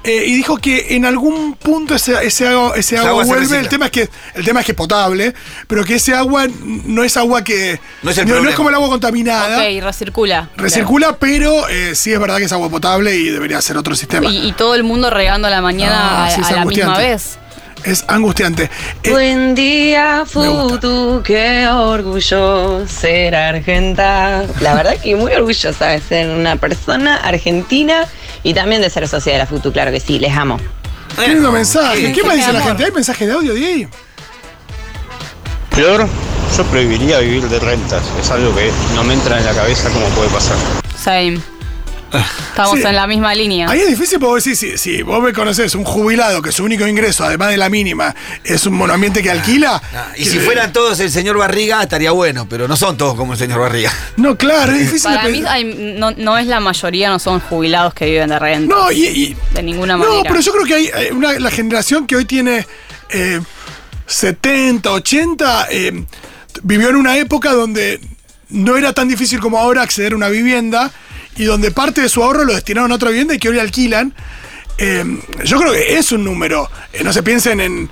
eh, 0.05 0.25
y 0.27 0.37
dijo 0.37 0.59
que 0.59 0.95
en 0.97 1.05
algún 1.05 1.55
punto 1.55 1.95
ese, 1.95 2.15
ese 2.25 2.47
agua, 2.49 2.73
ese 2.77 2.99
agua, 2.99 3.25
vuelve. 3.25 3.59
El 3.59 3.69
tema, 3.69 3.87
es 3.87 3.91
que, 3.91 4.09
el 4.35 4.45
tema 4.45 4.61
es 4.61 4.67
que 4.67 4.73
es 4.73 4.77
potable, 4.77 5.35
pero 5.67 5.85
que 5.85 5.95
ese 5.95 6.15
agua 6.15 6.47
no 6.63 7.03
es 7.05 7.17
agua 7.17 7.43
que. 7.43 7.81
No 8.03 8.11
es 8.11 8.19
el 8.19 8.27
no, 8.27 8.35
problema. 8.35 8.57
como 8.57 8.69
el 8.69 8.75
agua 8.75 8.89
contaminada. 8.89 9.59
Ok, 9.59 9.83
recircula. 9.83 10.51
Recircula, 10.57 11.17
pero 11.19 11.69
eh, 11.69 11.95
sí 11.95 12.13
es 12.13 12.21
verdad 12.21 12.39
que 12.39 12.45
es 12.45 12.53
agua 12.53 12.69
potable 12.69 13.17
y 13.17 13.31
debería 13.31 13.61
ser 13.61 13.77
otro 13.77 13.95
sistema. 13.95 14.31
Y, 14.31 14.49
y 14.49 14.53
todo 14.53 14.75
el 14.75 14.83
mundo 14.85 15.11
regando 15.11 15.49
a 15.49 15.51
la 15.51 15.61
mañana 15.61 15.95
Ah, 16.27 16.29
a, 16.29 16.53
la 16.53 16.65
misma 16.65 16.97
vez. 16.99 17.39
Es 17.85 18.05
angustiante. 18.09 18.71
Eh, 19.03 19.11
Buen 19.11 19.55
día. 19.55 20.25
Futu, 20.27 21.23
qué 21.23 21.67
orgullo 21.69 22.87
ser 22.89 23.35
argenta. 23.35 24.45
La 24.61 24.75
verdad 24.75 24.97
que 25.03 25.15
muy 25.17 25.33
orgullosa 25.33 25.89
de 25.89 26.01
ser 26.01 26.31
una 26.31 26.57
persona 26.57 27.17
argentina 27.17 28.07
y 28.43 28.55
también 28.55 28.81
de 28.81 28.89
ser 28.89 29.07
socia 29.07 29.33
de 29.35 29.39
la 29.39 29.47
Futu, 29.47 29.71
claro 29.73 29.91
que 29.91 30.01
sí, 30.01 30.19
les 30.19 30.35
amo. 30.35 30.59
qué 31.19 31.29
lindo 31.29 31.53
mensaje. 31.53 32.13
¿Qué 32.13 32.23
me 32.23 32.37
dice 32.37 32.53
la 32.53 32.63
gente? 32.63 32.85
¿Hay 32.87 32.93
mensaje 32.93 33.27
de 33.27 33.33
audio, 33.33 33.53
Diego? 33.53 33.91
Peor, 35.75 36.07
yo 36.57 36.65
prohibiría 36.65 37.19
vivir 37.19 37.49
de 37.49 37.59
rentas. 37.59 38.03
Es 38.21 38.31
algo 38.31 38.55
que 38.55 38.71
no 38.95 39.05
me 39.05 39.15
entra 39.15 39.39
en 39.39 39.45
la 39.45 39.53
cabeza 39.53 39.91
cómo 39.91 40.07
puede 40.09 40.31
pasar. 40.31 40.57
Same. 40.99 41.39
Estamos 42.19 42.79
Sí. 42.79 42.87
en 42.87 42.95
la 42.97 43.07
misma 43.07 43.35
línea. 43.35 43.69
Ahí 43.69 43.81
es 43.81 43.89
difícil 43.89 44.19
porque 44.19 44.31
vos 44.35 44.45
decís, 44.45 44.59
si, 44.59 44.79
si 44.79 45.03
vos 45.03 45.23
me 45.23 45.33
conocés, 45.33 45.75
un 45.75 45.85
jubilado 45.85 46.41
que 46.43 46.53
su 46.53 46.65
único 46.65 46.87
ingreso, 46.87 47.25
además 47.25 47.51
de 47.51 47.57
la 47.57 47.69
mínima, 47.69 48.15
es 48.45 48.65
un 48.67 48.75
monoambiente 48.75 49.23
que 49.23 49.31
alquila. 49.31 49.83
Ah, 49.95 50.09
y 50.17 50.25
que- 50.25 50.31
si 50.31 50.39
fueran 50.41 50.73
todos 50.73 50.99
el 51.01 51.11
señor 51.11 51.37
Barriga, 51.39 51.83
estaría 51.83 52.11
bueno, 52.13 52.49
pero 52.49 52.69
no 52.69 52.77
son 52.77 52.97
todos 52.97 53.15
como 53.15 53.33
el 53.33 53.39
señor 53.39 53.61
Barriga. 53.61 53.93
No, 54.17 54.37
claro, 54.37 54.73
es 54.73 54.79
difícil 54.81 55.11
Para 55.15 55.29
mí 55.29 55.43
hay- 55.47 55.95
no, 55.99 56.11
no 56.13 56.39
es 56.39 56.47
la 56.47 56.61
mayoría, 56.61 57.09
no 57.11 57.19
son 57.19 57.41
jubilados 57.41 57.95
que 57.95 58.07
viven 58.07 58.29
de 58.29 58.39
renta. 58.39 58.75
No, 58.75 58.93
y, 58.93 59.05
y- 59.07 59.37
de 59.53 59.63
ninguna 59.63 59.97
No, 59.97 60.05
manera. 60.05 60.23
pero 60.29 60.41
yo 60.41 60.53
creo 60.53 60.65
que 60.65 60.75
hay 60.75 60.87
eh, 60.87 61.11
una, 61.13 61.33
la 61.39 61.51
generación 61.51 62.07
que 62.07 62.17
hoy 62.17 62.25
tiene 62.25 62.67
eh, 63.11 63.41
70, 64.07 64.91
80, 64.93 65.67
eh, 65.71 66.05
vivió 66.63 66.89
en 66.91 66.97
una 66.97 67.17
época 67.17 67.53
donde 67.53 68.01
no 68.51 68.77
era 68.77 68.93
tan 68.93 69.09
difícil 69.09 69.41
como 69.41 69.59
ahora 69.59 69.83
acceder 69.83 70.13
a 70.13 70.17
una 70.17 70.29
vivienda 70.29 70.91
y 71.37 71.45
donde 71.45 71.71
parte 71.71 72.01
de 72.01 72.09
su 72.09 72.23
ahorro 72.23 72.45
lo 72.45 72.55
destinaron 72.55 72.93
a 72.93 72.97
otra 72.97 73.11
vivienda 73.11 73.35
y 73.35 73.39
que 73.39 73.49
hoy 73.49 73.59
alquilan. 73.59 74.15
Eh, 74.79 75.05
yo 75.45 75.59
creo 75.59 75.73
que 75.73 75.99
es 75.99 76.13
un 76.13 76.25
número. 76.25 76.71
Eh, 76.93 77.03
no 77.05 77.13
se 77.13 77.23
piensen 77.23 77.61
en. 77.61 77.91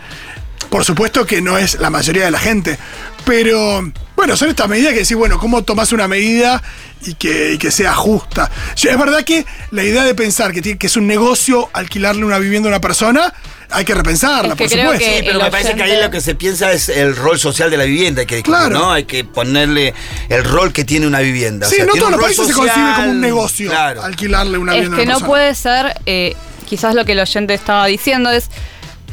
Por 0.71 0.85
supuesto 0.85 1.27
que 1.27 1.43
no 1.43 1.59
es 1.59 1.79
la 1.81 1.91
mayoría 1.91 2.25
de 2.25 2.31
la 2.31 2.39
gente. 2.39 2.79
Pero, 3.27 3.93
bueno, 4.17 4.37
son 4.37 4.49
estas 4.49 4.69
medidas 4.69 4.93
que 4.93 5.01
decís, 5.01 5.17
bueno, 5.17 5.39
¿cómo 5.39 5.63
tomás 5.65 5.93
una 5.93 6.09
medida 6.09 6.63
y 7.05 7.15
que, 7.15 7.59
que 7.61 7.71
sea 7.71 7.93
justa? 7.95 8.51
Es 8.75 8.99
verdad 8.99 9.23
que 9.23 9.45
la 9.71 9.85
idea 9.85 10.03
de 10.05 10.15
pensar 10.15 10.53
que, 10.53 10.79
que 10.79 10.87
es 10.87 10.97
un 10.97 11.07
negocio 11.07 11.69
alquilarle 11.75 12.25
una 12.25 12.39
vivienda 12.39 12.69
a 12.69 12.73
una 12.73 12.81
persona, 12.81 13.35
hay 13.73 13.85
que 13.85 13.95
repensarla, 13.95 14.51
Es 14.55 14.59
que 14.59 14.65
por 14.65 14.73
creo 14.73 14.83
supuesto. 14.93 15.07
que- 15.11 15.19
Sí, 15.19 15.25
pero 15.27 15.39
me 15.41 15.51
parece 15.51 15.75
que 15.75 15.83
ahí 15.83 16.03
lo 16.03 16.11
que 16.11 16.21
se 16.21 16.35
piensa 16.35 16.73
es 16.73 16.89
el 16.89 17.17
rol 17.17 17.39
social 17.39 17.71
de 17.71 17.77
la 17.77 17.85
vivienda, 17.85 18.21
hay 18.21 18.27
que 18.27 18.37
discutir, 18.37 18.59
Claro. 18.59 18.79
¿no? 18.79 18.93
Hay 18.93 19.05
que 19.05 19.25
ponerle 19.25 19.95
el 20.29 20.45
rol 20.45 20.73
que 20.73 20.85
tiene 20.85 21.07
una 21.07 21.21
vivienda. 21.21 21.67
O 21.67 21.71
Sí, 21.71 21.77
sea, 21.77 21.87
no 21.87 21.93
tiene 21.93 22.07
todos 22.07 22.15
un 22.15 22.21
los 22.21 22.27
países 22.27 22.47
se 22.49 22.53
concibe 22.53 22.93
como 22.97 23.11
un 23.11 23.21
negocio 23.21 23.71
Claro. 23.71 24.03
alquilarle 24.03 24.59
una 24.59 24.73
es 24.73 24.81
vivienda 24.83 24.97
que 24.97 25.03
a 25.03 25.05
una 25.05 25.13
no 25.15 25.19
persona. 25.19 25.29
puede 25.29 25.55
ser, 25.55 26.01
eh, 26.07 26.37
quizás 26.69 26.95
lo 26.95 27.05
que 27.05 27.13
el 27.13 27.21
oyente 27.21 27.55
estaba 27.55 27.87
diciendo 27.87 28.31
es 28.31 28.49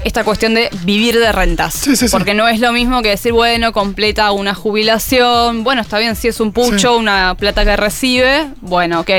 esta 0.05 0.24
cuestión 0.24 0.53
de 0.53 0.70
vivir 0.84 1.20
de 1.20 1.30
rentas. 1.34 1.74
Sí, 1.74 1.95
sí, 1.97 2.07
sí. 2.07 2.12
Porque 2.12 2.34
no 2.34 2.47
es 2.47 2.60
lo 2.62 2.72
mismo 2.72 3.01
que 3.01 3.10
decir, 3.10 3.34
bueno, 3.34 3.74
completa 3.74 4.32
una 4.32 4.53
jubilación, 4.55 5.64
bueno, 5.66 5.82
está 5.82 5.99
bien, 5.99 6.16
si 6.16 6.30
es 6.30 6.39
un 6.39 6.51
pucho, 6.53 6.78
Sí. 6.93 6.99
una 6.99 7.36
plata 7.36 7.66
que 7.66 7.76
recibe, 7.76 8.47
bueno, 8.62 9.01
ok. 9.01 9.10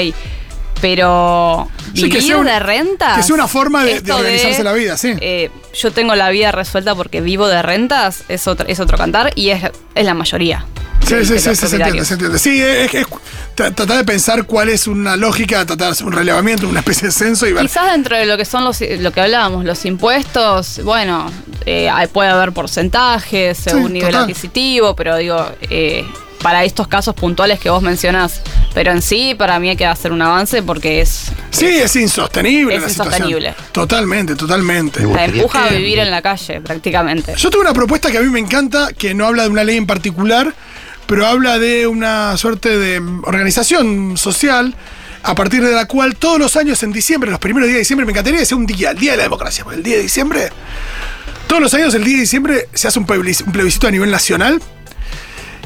Pero 0.81 1.69
Sí, 1.95 2.03
vivir 2.05 2.13
que 2.13 2.23
sea 2.23 2.37
un- 2.39 2.47
de 2.47 2.59
rentas. 2.59 3.17
que 3.17 3.23
sea 3.23 3.35
una 3.35 3.49
forma 3.49 3.85
de- 3.85 4.01
de 4.01 4.13
organizarse 4.13 4.63
la 4.65 4.73
vida, 4.73 4.97
sí. 4.97 5.15
eh, 5.21 5.51
yo 5.75 5.91
tengo 5.93 6.15
la 6.15 6.31
vida 6.31 6.53
resuelta 6.53 6.95
porque 6.95 7.21
vivo 7.21 7.49
de 7.49 7.61
rentas, 7.63 8.25
es 8.29 8.47
otro, 8.47 8.67
es 8.69 8.81
otro 8.81 8.97
cantar 8.97 9.33
y 9.35 9.51
es, 9.51 9.63
es 9.95 10.05
la 10.05 10.15
mayoría. 10.15 10.65
Sí, 11.07 11.15
de- 11.15 11.25
sí, 11.25 11.33
de 11.35 11.39
sí, 11.41 11.57
sí, 11.57 11.67
se 11.67 11.77
entiende, 11.77 12.05
se 12.05 12.15
entiende. 12.15 12.39
Sí, 12.39 12.63
es, 12.63 12.95
es 12.95 13.07
tra- 13.57 13.75
tratar 13.75 13.97
de 13.97 14.05
pensar 14.05 14.45
cuál 14.45 14.69
es 14.69 14.87
una 14.87 15.17
lógica, 15.17 15.65
tratar 15.67 15.89
de 15.89 15.93
hacer 15.93 16.07
un 16.07 16.13
relevamiento, 16.13 16.69
una 16.69 16.81
especie 16.81 17.09
de 17.09 17.13
censo 17.13 17.47
y 17.47 17.53
ver. 17.53 17.63
Quizás 17.63 17.91
dentro 17.91 18.17
de 18.17 18.27
lo 18.27 18.37
que 18.37 18.45
son 18.45 18.65
los 18.65 18.81
lo 18.81 19.11
que 19.13 19.21
hablábamos, 19.21 19.65
los 19.65 19.85
impuestos, 19.87 20.81
bueno, 20.85 21.31
eh, 21.67 21.91
puede 22.13 22.29
haber 22.31 22.53
porcentajes 22.53 23.59
según 23.59 23.89
Sí, 23.89 23.93
nivel 23.95 24.11
total. 24.13 24.25
adquisitivo, 24.25 24.95
pero 24.95 25.17
digo, 25.17 25.45
eh, 25.71 26.05
para 26.43 26.65
estos 26.65 26.89
casos 26.89 27.15
puntuales 27.15 27.61
que 27.61 27.71
vos 27.71 27.83
mencionás, 27.83 28.41
pero 28.75 28.93
en 28.93 29.03
sí 29.03 29.35
para 29.37 29.59
mí 29.59 29.69
hay 29.69 29.77
que 29.77 29.87
hacer 29.87 30.13
un 30.13 30.23
avance 30.23 30.63
porque 30.63 31.01
es 31.01 31.33
Sí, 31.51 31.67
es 31.67 31.95
insostenible. 31.97 32.77
Es 32.77 32.83
la 32.83 32.89
situación. 32.89 33.15
insostenible. 33.15 33.55
Totalmente, 33.73 34.35
totalmente. 34.37 35.05
la 35.05 35.25
empuja 35.25 35.65
a 35.67 35.69
vivir 35.69 35.99
en 35.99 36.11
la 36.11 36.23
calle 36.23 36.61
prácticamente. 36.61 37.35
Yo 37.37 37.51
tengo 37.51 37.63
una 37.63 37.75
propuesta 37.75 38.11
que 38.11 38.19
a 38.19 38.21
mí 38.23 38.29
me 38.29 38.39
encanta, 38.41 38.93
que 38.93 39.15
no 39.15 39.27
habla 39.27 39.45
de 39.45 39.49
una 39.49 39.65
ley 39.65 39.77
en 39.77 39.87
particular, 39.87 40.55
pero 41.07 41.27
habla 41.27 41.59
de 41.59 41.87
una 41.87 42.37
suerte 42.37 42.79
de 42.79 43.03
organización 43.25 44.17
social 44.17 44.75
a 45.23 45.35
partir 45.35 45.63
de 45.63 45.73
la 45.73 45.87
cual 45.87 46.17
todos 46.17 46.39
los 46.39 46.57
años 46.57 46.83
en 46.83 46.93
diciembre, 46.93 47.31
los 47.31 47.41
primeros 47.41 47.67
días 47.67 47.75
de 47.75 47.81
diciembre, 47.81 48.07
me 48.07 48.13
encantaría 48.13 48.41
que 48.41 48.47
sea 48.47 48.57
un 48.57 48.67
día, 48.67 48.93
el 48.93 48.99
día 48.99 49.13
de 49.13 49.17
la 49.19 49.23
democracia, 49.25 49.65
porque 49.65 49.79
el 49.79 49.83
día 49.83 49.97
de 49.97 50.03
diciembre, 50.03 50.49
todos 51.47 51.61
los 51.61 51.75
años 51.75 51.95
el 51.95 52.05
día 52.05 52.15
de 52.15 52.21
diciembre 52.21 52.69
se 52.73 52.89
hace 52.89 52.99
un 52.99 53.07
plebiscito, 53.07 53.47
un 53.47 53.53
plebiscito 53.53 53.89
a 53.89 53.91
nivel 53.91 54.11
nacional, 54.11 54.63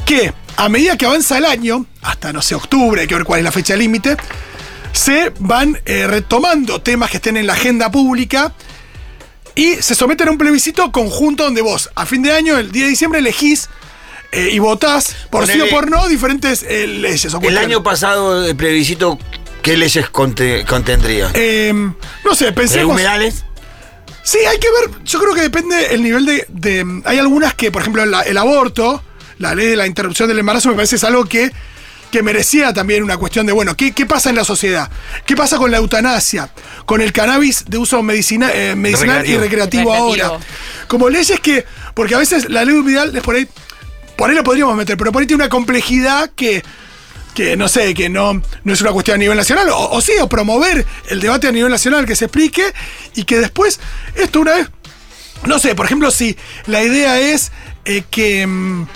que 0.06 0.32
a 0.56 0.68
medida 0.68 0.96
que 0.96 1.06
avanza 1.06 1.38
el 1.38 1.44
año, 1.44 1.86
hasta 2.02 2.32
no 2.32 2.42
sé, 2.42 2.54
octubre, 2.54 3.00
hay 3.02 3.06
que 3.06 3.14
ver 3.14 3.24
cuál 3.24 3.40
es 3.40 3.44
la 3.44 3.52
fecha 3.52 3.76
límite, 3.76 4.16
se 4.92 5.32
van 5.40 5.80
eh, 5.86 6.06
retomando 6.06 6.80
temas 6.80 7.10
que 7.10 7.16
estén 7.16 7.36
en 7.36 7.46
la 7.46 7.54
agenda 7.54 7.90
pública 7.90 8.54
y 9.56 9.74
se 9.76 9.94
someten 9.94 10.28
a 10.28 10.30
un 10.30 10.38
plebiscito 10.38 10.90
conjunto 10.92 11.44
donde 11.44 11.62
vos, 11.62 11.90
a 11.94 12.06
fin 12.06 12.22
de 12.22 12.32
año, 12.32 12.58
el 12.58 12.70
día 12.72 12.84
de 12.84 12.90
diciembre, 12.90 13.18
elegís 13.20 13.68
eh, 14.32 14.50
y 14.52 14.58
votás 14.58 15.14
por 15.30 15.46
sí 15.46 15.60
o 15.60 15.68
por 15.70 15.90
no 15.90 16.08
diferentes 16.08 16.62
eh, 16.64 16.86
leyes. 16.86 17.32
o 17.34 17.40
El 17.40 17.58
año 17.58 17.82
pasado, 17.82 18.44
el 18.44 18.56
plebiscito, 18.56 19.18
¿qué 19.62 19.76
leyes 19.76 20.06
conte- 20.10 20.64
contendría? 20.66 21.30
Eh, 21.34 21.72
no 22.24 22.34
sé, 22.34 22.46
¿De 22.46 22.52
pensemos. 22.52 22.92
humedales? 22.94 23.44
Sí, 24.24 24.38
hay 24.38 24.58
que 24.58 24.68
ver. 24.70 25.02
Yo 25.04 25.20
creo 25.20 25.34
que 25.34 25.42
depende 25.42 25.94
el 25.94 26.02
nivel 26.02 26.24
de. 26.24 26.46
de- 26.48 27.02
hay 27.04 27.18
algunas 27.18 27.54
que, 27.54 27.70
por 27.70 27.82
ejemplo, 27.82 28.02
el 28.02 28.38
aborto, 28.38 29.02
la 29.38 29.54
ley 29.54 29.66
de 29.66 29.76
la 29.76 29.86
interrupción 29.86 30.28
del 30.28 30.38
embarazo, 30.38 30.68
me 30.68 30.74
parece 30.76 30.96
es 30.96 31.04
algo 31.04 31.24
que, 31.24 31.50
que 32.10 32.22
merecía 32.22 32.72
también 32.72 33.02
una 33.02 33.16
cuestión 33.16 33.46
de, 33.46 33.52
bueno, 33.52 33.76
¿qué, 33.76 33.92
qué 33.92 34.06
pasa 34.06 34.30
en 34.30 34.36
la 34.36 34.44
sociedad? 34.44 34.90
¿Qué 35.26 35.36
pasa 35.36 35.56
con 35.58 35.70
la 35.70 35.78
eutanasia? 35.78 36.50
Con 36.86 37.00
el 37.00 37.12
cannabis 37.12 37.64
de 37.66 37.78
uso 37.78 38.02
medicina, 38.02 38.50
eh, 38.52 38.74
medicinal 38.76 39.26
y 39.28 39.36
Recreativo. 39.36 39.92
ahora. 39.92 40.38
Como 40.86 41.08
leyes 41.08 41.40
que. 41.40 41.64
Porque 41.94 42.14
a 42.14 42.18
veces 42.18 42.48
la 42.50 42.64
ley 42.64 42.74
humedal 42.74 43.16
es 43.16 43.22
por 43.22 43.36
ahí. 43.36 43.48
Por 44.16 44.30
ahí 44.30 44.36
la 44.36 44.44
podríamos 44.44 44.76
meter, 44.76 44.96
pero 44.96 45.10
por 45.10 45.20
ahí 45.20 45.26
tiene 45.26 45.42
una 45.42 45.50
complejidad 45.50 46.30
que 46.36 46.62
que 47.34 47.56
no 47.56 47.66
sé, 47.66 47.94
que 47.94 48.08
no, 48.08 48.40
no 48.62 48.72
es 48.72 48.80
una 48.80 48.92
cuestión 48.92 49.16
a 49.16 49.18
nivel 49.18 49.36
nacional, 49.36 49.68
o, 49.70 49.90
o 49.90 50.00
sí, 50.00 50.12
o 50.20 50.28
promover 50.28 50.86
el 51.08 51.20
debate 51.20 51.48
a 51.48 51.52
nivel 51.52 51.70
nacional 51.70 52.06
que 52.06 52.14
se 52.14 52.26
explique 52.26 52.62
y 53.16 53.24
que 53.24 53.38
después, 53.38 53.80
esto 54.14 54.40
una 54.40 54.54
vez, 54.54 54.68
no 55.44 55.58
sé, 55.58 55.74
por 55.74 55.84
ejemplo, 55.84 56.10
si 56.12 56.36
la 56.66 56.82
idea 56.82 57.18
es 57.18 57.50
eh, 57.84 58.04
que 58.08 58.46
mm, 58.46 58.86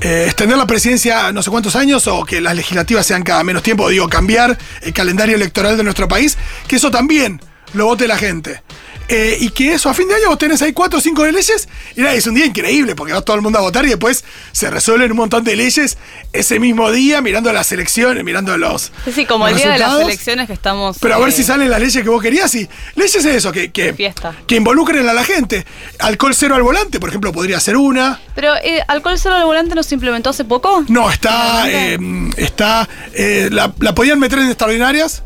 eh, 0.00 0.24
extender 0.26 0.58
la 0.58 0.66
presidencia 0.66 1.32
no 1.32 1.42
sé 1.42 1.50
cuántos 1.50 1.74
años 1.74 2.06
o 2.06 2.24
que 2.24 2.40
las 2.40 2.54
legislativas 2.54 3.06
sean 3.06 3.22
cada 3.22 3.42
menos 3.44 3.62
tiempo, 3.62 3.88
digo, 3.88 4.08
cambiar 4.08 4.58
el 4.82 4.92
calendario 4.92 5.36
electoral 5.36 5.76
de 5.76 5.84
nuestro 5.84 6.06
país, 6.06 6.36
que 6.68 6.76
eso 6.76 6.90
también 6.90 7.40
lo 7.72 7.86
vote 7.86 8.06
la 8.06 8.18
gente. 8.18 8.62
Eh, 9.08 9.36
y 9.40 9.50
que 9.50 9.72
eso, 9.72 9.88
a 9.88 9.94
fin 9.94 10.08
de 10.08 10.14
año 10.16 10.28
vos 10.28 10.38
tenés 10.38 10.60
ahí 10.62 10.72
cuatro 10.72 10.98
o 10.98 11.00
cinco 11.00 11.22
de 11.22 11.30
leyes, 11.30 11.68
y 11.94 12.00
nada, 12.00 12.14
es 12.14 12.26
un 12.26 12.34
día 12.34 12.44
increíble, 12.44 12.96
porque 12.96 13.12
va 13.12 13.20
todo 13.20 13.36
el 13.36 13.42
mundo 13.42 13.58
a 13.58 13.62
votar 13.62 13.84
y 13.84 13.88
después 13.90 14.24
se 14.50 14.68
resuelven 14.68 15.12
un 15.12 15.16
montón 15.16 15.44
de 15.44 15.54
leyes 15.54 15.96
ese 16.32 16.58
mismo 16.58 16.90
día, 16.90 17.20
mirando 17.20 17.52
las 17.52 17.70
elecciones, 17.70 18.24
mirando 18.24 18.58
los. 18.58 18.90
Sí, 19.04 19.12
sí, 19.12 19.24
como 19.26 19.46
el 19.46 19.54
día 19.56 19.70
de 19.70 19.78
las 19.78 20.00
elecciones 20.00 20.48
que 20.48 20.52
estamos. 20.54 20.96
Pero 21.00 21.14
a 21.14 21.18
ver 21.18 21.28
eh, 21.28 21.32
si 21.32 21.44
salen 21.44 21.70
las 21.70 21.78
leyes 21.78 22.02
que 22.02 22.08
vos 22.08 22.20
querías 22.20 22.52
y 22.56 22.68
leyes 22.96 23.14
es 23.14 23.24
eso, 23.26 23.52
que, 23.52 23.70
que, 23.70 23.94
Fiesta. 23.94 24.34
que 24.46 24.56
involucren 24.56 25.08
a 25.08 25.12
la 25.12 25.22
gente. 25.22 25.64
Alcohol 26.00 26.34
cero 26.34 26.56
al 26.56 26.62
volante, 26.64 26.98
por 26.98 27.08
ejemplo, 27.08 27.32
podría 27.32 27.60
ser 27.60 27.76
una. 27.76 28.20
Pero, 28.34 28.56
eh, 28.56 28.82
¿alcohol 28.88 29.18
cero 29.18 29.36
al 29.36 29.44
volante 29.44 29.74
no 29.76 29.84
se 29.84 29.94
implementó 29.94 30.30
hace 30.30 30.44
poco? 30.44 30.84
No, 30.88 31.08
está. 31.08 31.70
eh, 31.70 31.96
está. 32.36 32.88
eh, 33.14 33.48
la, 33.52 33.72
la 33.78 33.94
podían 33.94 34.18
meter 34.18 34.40
en 34.40 34.48
extraordinarias. 34.48 35.22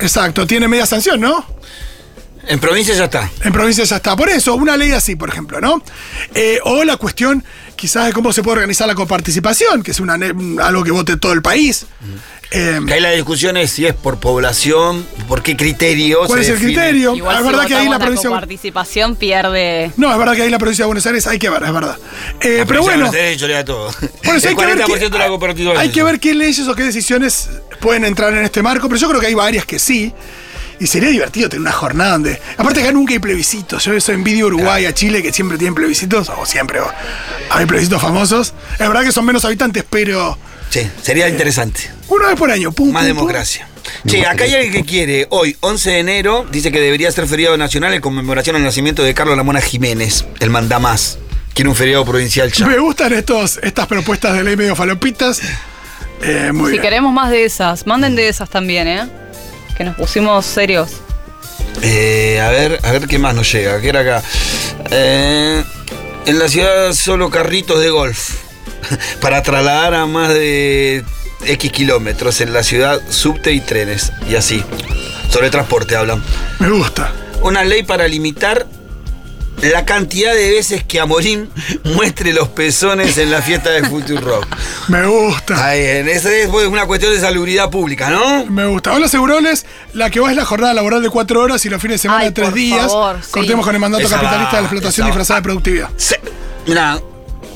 Exacto, 0.00 0.46
tiene 0.46 0.68
media 0.68 0.84
sanción, 0.84 1.20
¿no? 1.20 1.46
En 2.48 2.60
provincia 2.60 2.94
ya 2.94 3.04
está. 3.04 3.30
En 3.42 3.52
provincia 3.52 3.84
ya 3.84 3.96
está. 3.96 4.16
Por 4.16 4.28
eso, 4.28 4.54
una 4.54 4.76
ley 4.76 4.92
así, 4.92 5.16
por 5.16 5.28
ejemplo, 5.28 5.60
¿no? 5.60 5.82
Eh, 6.34 6.58
o 6.64 6.84
la 6.84 6.96
cuestión 6.96 7.44
quizás 7.74 8.06
de 8.06 8.12
cómo 8.12 8.32
se 8.32 8.42
puede 8.42 8.56
organizar 8.56 8.86
la 8.86 8.94
coparticipación, 8.94 9.82
que 9.82 9.90
es 9.90 10.00
una, 10.00 10.14
algo 10.14 10.84
que 10.84 10.90
vote 10.90 11.16
todo 11.16 11.32
el 11.32 11.42
país. 11.42 11.86
Eh, 12.52 12.80
Que 12.86 12.94
ahí 12.94 13.00
la 13.00 13.10
discusión 13.10 13.56
es 13.56 13.72
si 13.72 13.86
es 13.86 13.94
por 13.94 14.18
población, 14.20 15.04
por 15.26 15.42
qué 15.42 15.56
criterio. 15.56 16.20
¿Cuál 16.26 16.44
se 16.44 16.44
es 16.44 16.48
el 16.50 16.54
define. 16.60 16.74
criterio? 16.74 17.16
Igual 17.16 17.36
es 17.36 17.42
si 17.42 17.46
verdad 17.48 17.66
que 17.66 17.74
ahí 17.74 17.88
la 17.88 17.98
provincia. 17.98 18.30
participación 18.30 19.16
pierde. 19.16 19.90
No, 19.96 20.12
es 20.12 20.18
verdad 20.18 20.34
que 20.36 20.42
ahí 20.42 20.50
la 20.50 20.58
provincia 20.58 20.84
de 20.84 20.86
Buenos 20.86 21.04
Aires 21.06 21.26
hay 21.26 21.38
que 21.38 21.50
ver, 21.50 21.62
es 21.64 21.72
verdad. 21.72 21.96
Eh, 22.40 22.58
La 22.58 22.66
pero 22.66 22.80
de 22.80 22.86
bueno. 22.86 23.10
Buenos 23.10 23.42
Aires 23.42 23.64
todo. 23.64 23.88
Hay 24.22 24.40
que, 24.40 24.64
ver 24.64 24.78
40% 24.78 24.86
qué, 24.86 25.10
de 25.10 25.18
la 25.74 25.80
hay 25.80 25.90
que 25.90 26.02
ver 26.04 26.20
qué 26.20 26.34
leyes 26.34 26.66
o 26.68 26.74
qué 26.74 26.84
decisiones 26.84 27.50
pueden 27.80 28.04
entrar 28.04 28.32
en 28.32 28.44
este 28.44 28.62
marco, 28.62 28.88
pero 28.88 29.00
yo 29.00 29.08
creo 29.08 29.20
que 29.20 29.26
hay 29.26 29.34
varias 29.34 29.66
que 29.66 29.78
sí. 29.78 30.14
Y 30.78 30.86
sería 30.86 31.08
divertido 31.08 31.48
tener 31.48 31.62
una 31.62 31.72
jornada 31.72 32.12
donde. 32.12 32.40
Aparte, 32.58 32.82
acá 32.82 32.92
nunca 32.92 33.12
hay 33.14 33.18
plebiscitos. 33.18 33.82
Yo 33.84 33.94
eso 33.94 34.12
envidio 34.12 34.44
a 34.44 34.48
Uruguay, 34.48 34.84
a 34.84 34.92
Chile, 34.92 35.22
que 35.22 35.32
siempre 35.32 35.56
tienen 35.56 35.74
plebiscitos, 35.74 36.28
o 36.28 36.44
siempre 36.44 36.80
o- 36.80 36.92
hay 37.50 37.64
plebiscitos 37.66 38.02
famosos. 38.02 38.52
Es 38.74 38.78
verdad 38.86 39.02
que 39.02 39.12
son 39.12 39.24
menos 39.24 39.44
habitantes, 39.44 39.84
pero. 39.88 40.36
Sí, 40.68 40.86
sería 41.00 41.28
interesante. 41.28 41.80
Una 42.08 42.26
vez 42.28 42.36
por 42.36 42.50
año, 42.50 42.72
pum, 42.72 42.90
Más 42.92 43.04
pum, 43.04 43.10
pum. 43.12 43.16
democracia. 43.16 43.68
Che, 44.06 44.26
acá 44.26 44.44
hay 44.44 44.54
alguien 44.54 44.72
que 44.72 44.84
quiere, 44.84 45.26
hoy, 45.30 45.56
11 45.60 45.90
de 45.90 45.98
enero, 46.00 46.44
dice 46.50 46.70
que 46.72 46.80
debería 46.80 47.10
ser 47.12 47.26
feriado 47.28 47.56
nacional 47.56 47.94
en 47.94 48.00
conmemoración 48.00 48.56
al 48.56 48.62
nacimiento 48.64 49.02
de 49.04 49.14
Carlos 49.14 49.36
Lamona 49.36 49.60
Jiménez, 49.60 50.26
el 50.40 50.50
mandamás. 50.50 51.18
Quiere 51.54 51.70
un 51.70 51.76
feriado 51.76 52.04
provincial 52.04 52.50
ya. 52.52 52.66
Me 52.66 52.78
gustan 52.78 53.12
estos, 53.14 53.58
estas 53.62 53.86
propuestas 53.86 54.34
de 54.36 54.42
ley 54.44 54.56
medio 54.56 54.74
falopitas. 54.76 55.40
Eh, 56.20 56.50
muy 56.52 56.66
Si 56.66 56.70
bien. 56.72 56.82
queremos 56.82 57.12
más 57.14 57.30
de 57.30 57.44
esas, 57.44 57.86
manden 57.86 58.16
de 58.16 58.28
esas 58.28 58.50
también, 58.50 58.88
¿eh? 58.88 59.08
Que 59.76 59.84
nos 59.84 59.96
pusimos 59.96 60.44
serios. 60.46 60.90
Eh, 61.82 62.40
a 62.40 62.50
ver, 62.50 62.80
a 62.82 62.92
ver 62.92 63.06
qué 63.06 63.18
más 63.18 63.34
nos 63.34 63.50
llega. 63.52 63.80
¿Qué 63.80 63.88
era 63.88 64.00
acá? 64.00 64.22
Eh, 64.90 65.62
en 66.26 66.38
la 66.38 66.48
ciudad 66.48 66.92
solo 66.92 67.30
carritos 67.30 67.80
de 67.80 67.90
golf. 67.90 68.30
Para 69.20 69.42
trasladar 69.42 69.94
a 69.94 70.06
más 70.06 70.30
de 70.30 71.04
X 71.44 71.72
kilómetros. 71.72 72.40
En 72.40 72.52
la 72.52 72.62
ciudad, 72.62 73.00
subte 73.10 73.52
y 73.52 73.60
trenes. 73.60 74.12
Y 74.28 74.36
así. 74.36 74.64
Sobre 75.30 75.50
transporte 75.50 75.96
hablan. 75.96 76.22
Me 76.58 76.70
gusta. 76.70 77.12
Una 77.42 77.64
ley 77.64 77.82
para 77.82 78.08
limitar 78.08 78.66
la 79.62 79.84
cantidad 79.84 80.34
de 80.34 80.50
veces 80.52 80.84
que 80.84 81.00
Amorín 81.00 81.50
muestre 81.84 82.32
los 82.32 82.48
pezones 82.48 83.16
en 83.18 83.30
la 83.30 83.42
fiesta 83.42 83.70
de 83.70 83.80
Rock. 84.20 84.46
Me 84.88 85.06
gusta. 85.06 85.66
Ahí, 85.68 85.80
en 85.84 86.08
esa 86.08 86.32
es 86.34 86.48
una 86.48 86.86
cuestión 86.86 87.12
de 87.14 87.20
salubridad 87.20 87.70
pública, 87.70 88.10
¿no? 88.10 88.46
Me 88.46 88.66
gusta. 88.66 88.92
Hola, 88.92 89.08
Seguroles. 89.08 89.66
La 89.94 90.10
que 90.10 90.20
va 90.20 90.30
es 90.30 90.36
la 90.36 90.44
jornada 90.44 90.74
laboral 90.74 91.02
de 91.02 91.10
cuatro 91.10 91.40
horas 91.40 91.64
y 91.64 91.68
los 91.70 91.80
fines 91.80 91.94
de 91.96 92.02
semana 92.02 92.20
Ay, 92.20 92.26
de 92.28 92.32
tres 92.32 92.48
por 92.48 92.54
días. 92.54 92.82
favor, 92.82 93.16
sí. 93.22 93.30
Cortemos 93.32 93.64
con 93.64 93.74
el 93.74 93.80
mandato 93.80 94.04
Esa 94.04 94.16
capitalista 94.16 94.44
va, 94.46 94.56
de 94.56 94.62
la 94.62 94.66
explotación 94.66 95.06
disfrazada 95.06 95.40
de 95.40 95.44
productividad. 95.44 95.90
Se- 95.96 96.20
Mira, 96.66 96.98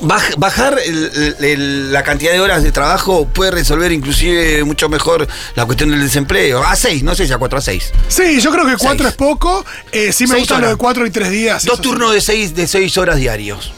baj- 0.00 0.34
bajar 0.36 0.78
el- 0.84 1.92
la 1.92 2.02
cantidad 2.02 2.32
de 2.32 2.40
horas 2.40 2.62
de 2.62 2.72
trabajo 2.72 3.26
puede 3.28 3.50
resolver 3.50 3.92
inclusive 3.92 4.64
mucho 4.64 4.88
mejor 4.88 5.26
la 5.54 5.64
cuestión 5.66 5.90
del 5.90 6.00
desempleo. 6.02 6.62
A 6.64 6.76
seis, 6.76 7.02
no 7.02 7.14
sé 7.14 7.26
si 7.26 7.32
a 7.32 7.38
cuatro 7.38 7.58
a 7.58 7.62
seis. 7.62 7.92
Sí, 8.08 8.40
yo 8.40 8.50
creo 8.50 8.66
que 8.66 8.76
cuatro 8.76 9.04
Seis. 9.04 9.10
es 9.10 9.16
poco. 9.16 9.64
Eh, 9.92 10.12
sí 10.12 10.26
me 10.26 10.38
gusta 10.38 10.58
lo 10.58 10.68
de 10.68 10.76
cuatro 10.76 11.06
y 11.06 11.10
tres 11.10 11.30
días. 11.30 11.64
Dos 11.64 11.76
sí. 11.76 11.82
turnos 11.82 12.12
de 12.12 12.20
seis, 12.20 12.54
de 12.54 12.66
seis 12.66 12.96
horas 12.98 13.16
diarios. 13.16 13.72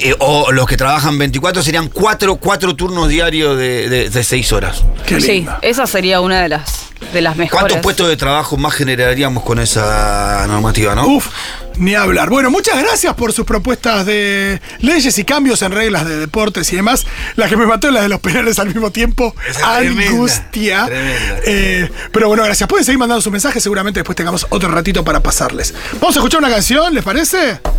Eh, 0.00 0.14
o 0.18 0.50
los 0.52 0.66
que 0.66 0.76
trabajan 0.76 1.16
24 1.18 1.62
serían 1.62 1.88
cuatro, 1.88 2.36
cuatro 2.36 2.74
turnos 2.74 3.08
diarios 3.08 3.56
de, 3.56 3.88
de- 3.88 4.10
de 4.10 4.24
seis 4.24 4.52
horas. 4.52 4.84
Qué 5.06 5.20
Sí, 5.20 5.46
esa 5.62 5.86
sería 5.86 6.20
una 6.20 6.42
de 6.42 6.48
las, 6.48 6.86
de 7.12 7.20
las 7.22 7.36
mejores. 7.36 7.60
¿Cuántos 7.60 7.78
puestos 7.80 8.08
de 8.08 8.16
trabajo 8.16 8.56
más 8.56 8.74
generaríamos 8.74 9.44
con 9.44 9.58
esa 9.60 10.44
normativa, 10.48 10.94
no? 10.96 11.06
Uf, 11.06 11.28
ni 11.76 11.94
hablar. 11.94 12.28
Bueno, 12.28 12.50
muchas 12.50 12.76
gracias 12.82 13.14
por 13.14 13.32
sus 13.32 13.44
propuestas 13.46 14.04
de 14.06 14.60
leyes 14.80 15.16
y 15.18 15.24
cambios 15.24 15.62
en 15.62 15.72
reglas 15.72 16.06
de 16.06 16.16
deportes 16.18 16.72
y 16.72 16.76
demás. 16.76 17.06
La 17.36 17.48
que 17.48 17.56
me 17.56 17.66
mató 17.66 17.86
es 17.88 17.94
la 17.94 18.02
de 18.02 18.08
los 18.08 18.20
penales 18.20 18.58
al 18.58 18.66
mismo 18.66 18.90
tiempo. 18.90 19.34
Esa 19.48 19.78
tremenda, 19.78 20.10
Angustia. 20.10 20.86
tremenda. 20.86 21.40
Eh, 21.46 21.90
pero 22.12 22.28
bueno, 22.28 22.42
gracias. 22.44 22.68
Pueden 22.68 22.84
seguir 22.84 22.98
mandando 22.98 23.22
sus 23.22 23.32
mensajes. 23.32 23.62
Seguramente 23.62 24.00
después 24.00 24.16
tengamos 24.16 24.46
otro 24.50 24.68
ratito 24.70 25.04
para 25.04 25.20
pasarles. 25.20 25.72
Vamos 26.00 26.16
a 26.16 26.18
escuchar 26.18 26.40
una 26.40 26.50
canción, 26.50 26.92
¿les 26.94 27.04
parece? 27.04 27.60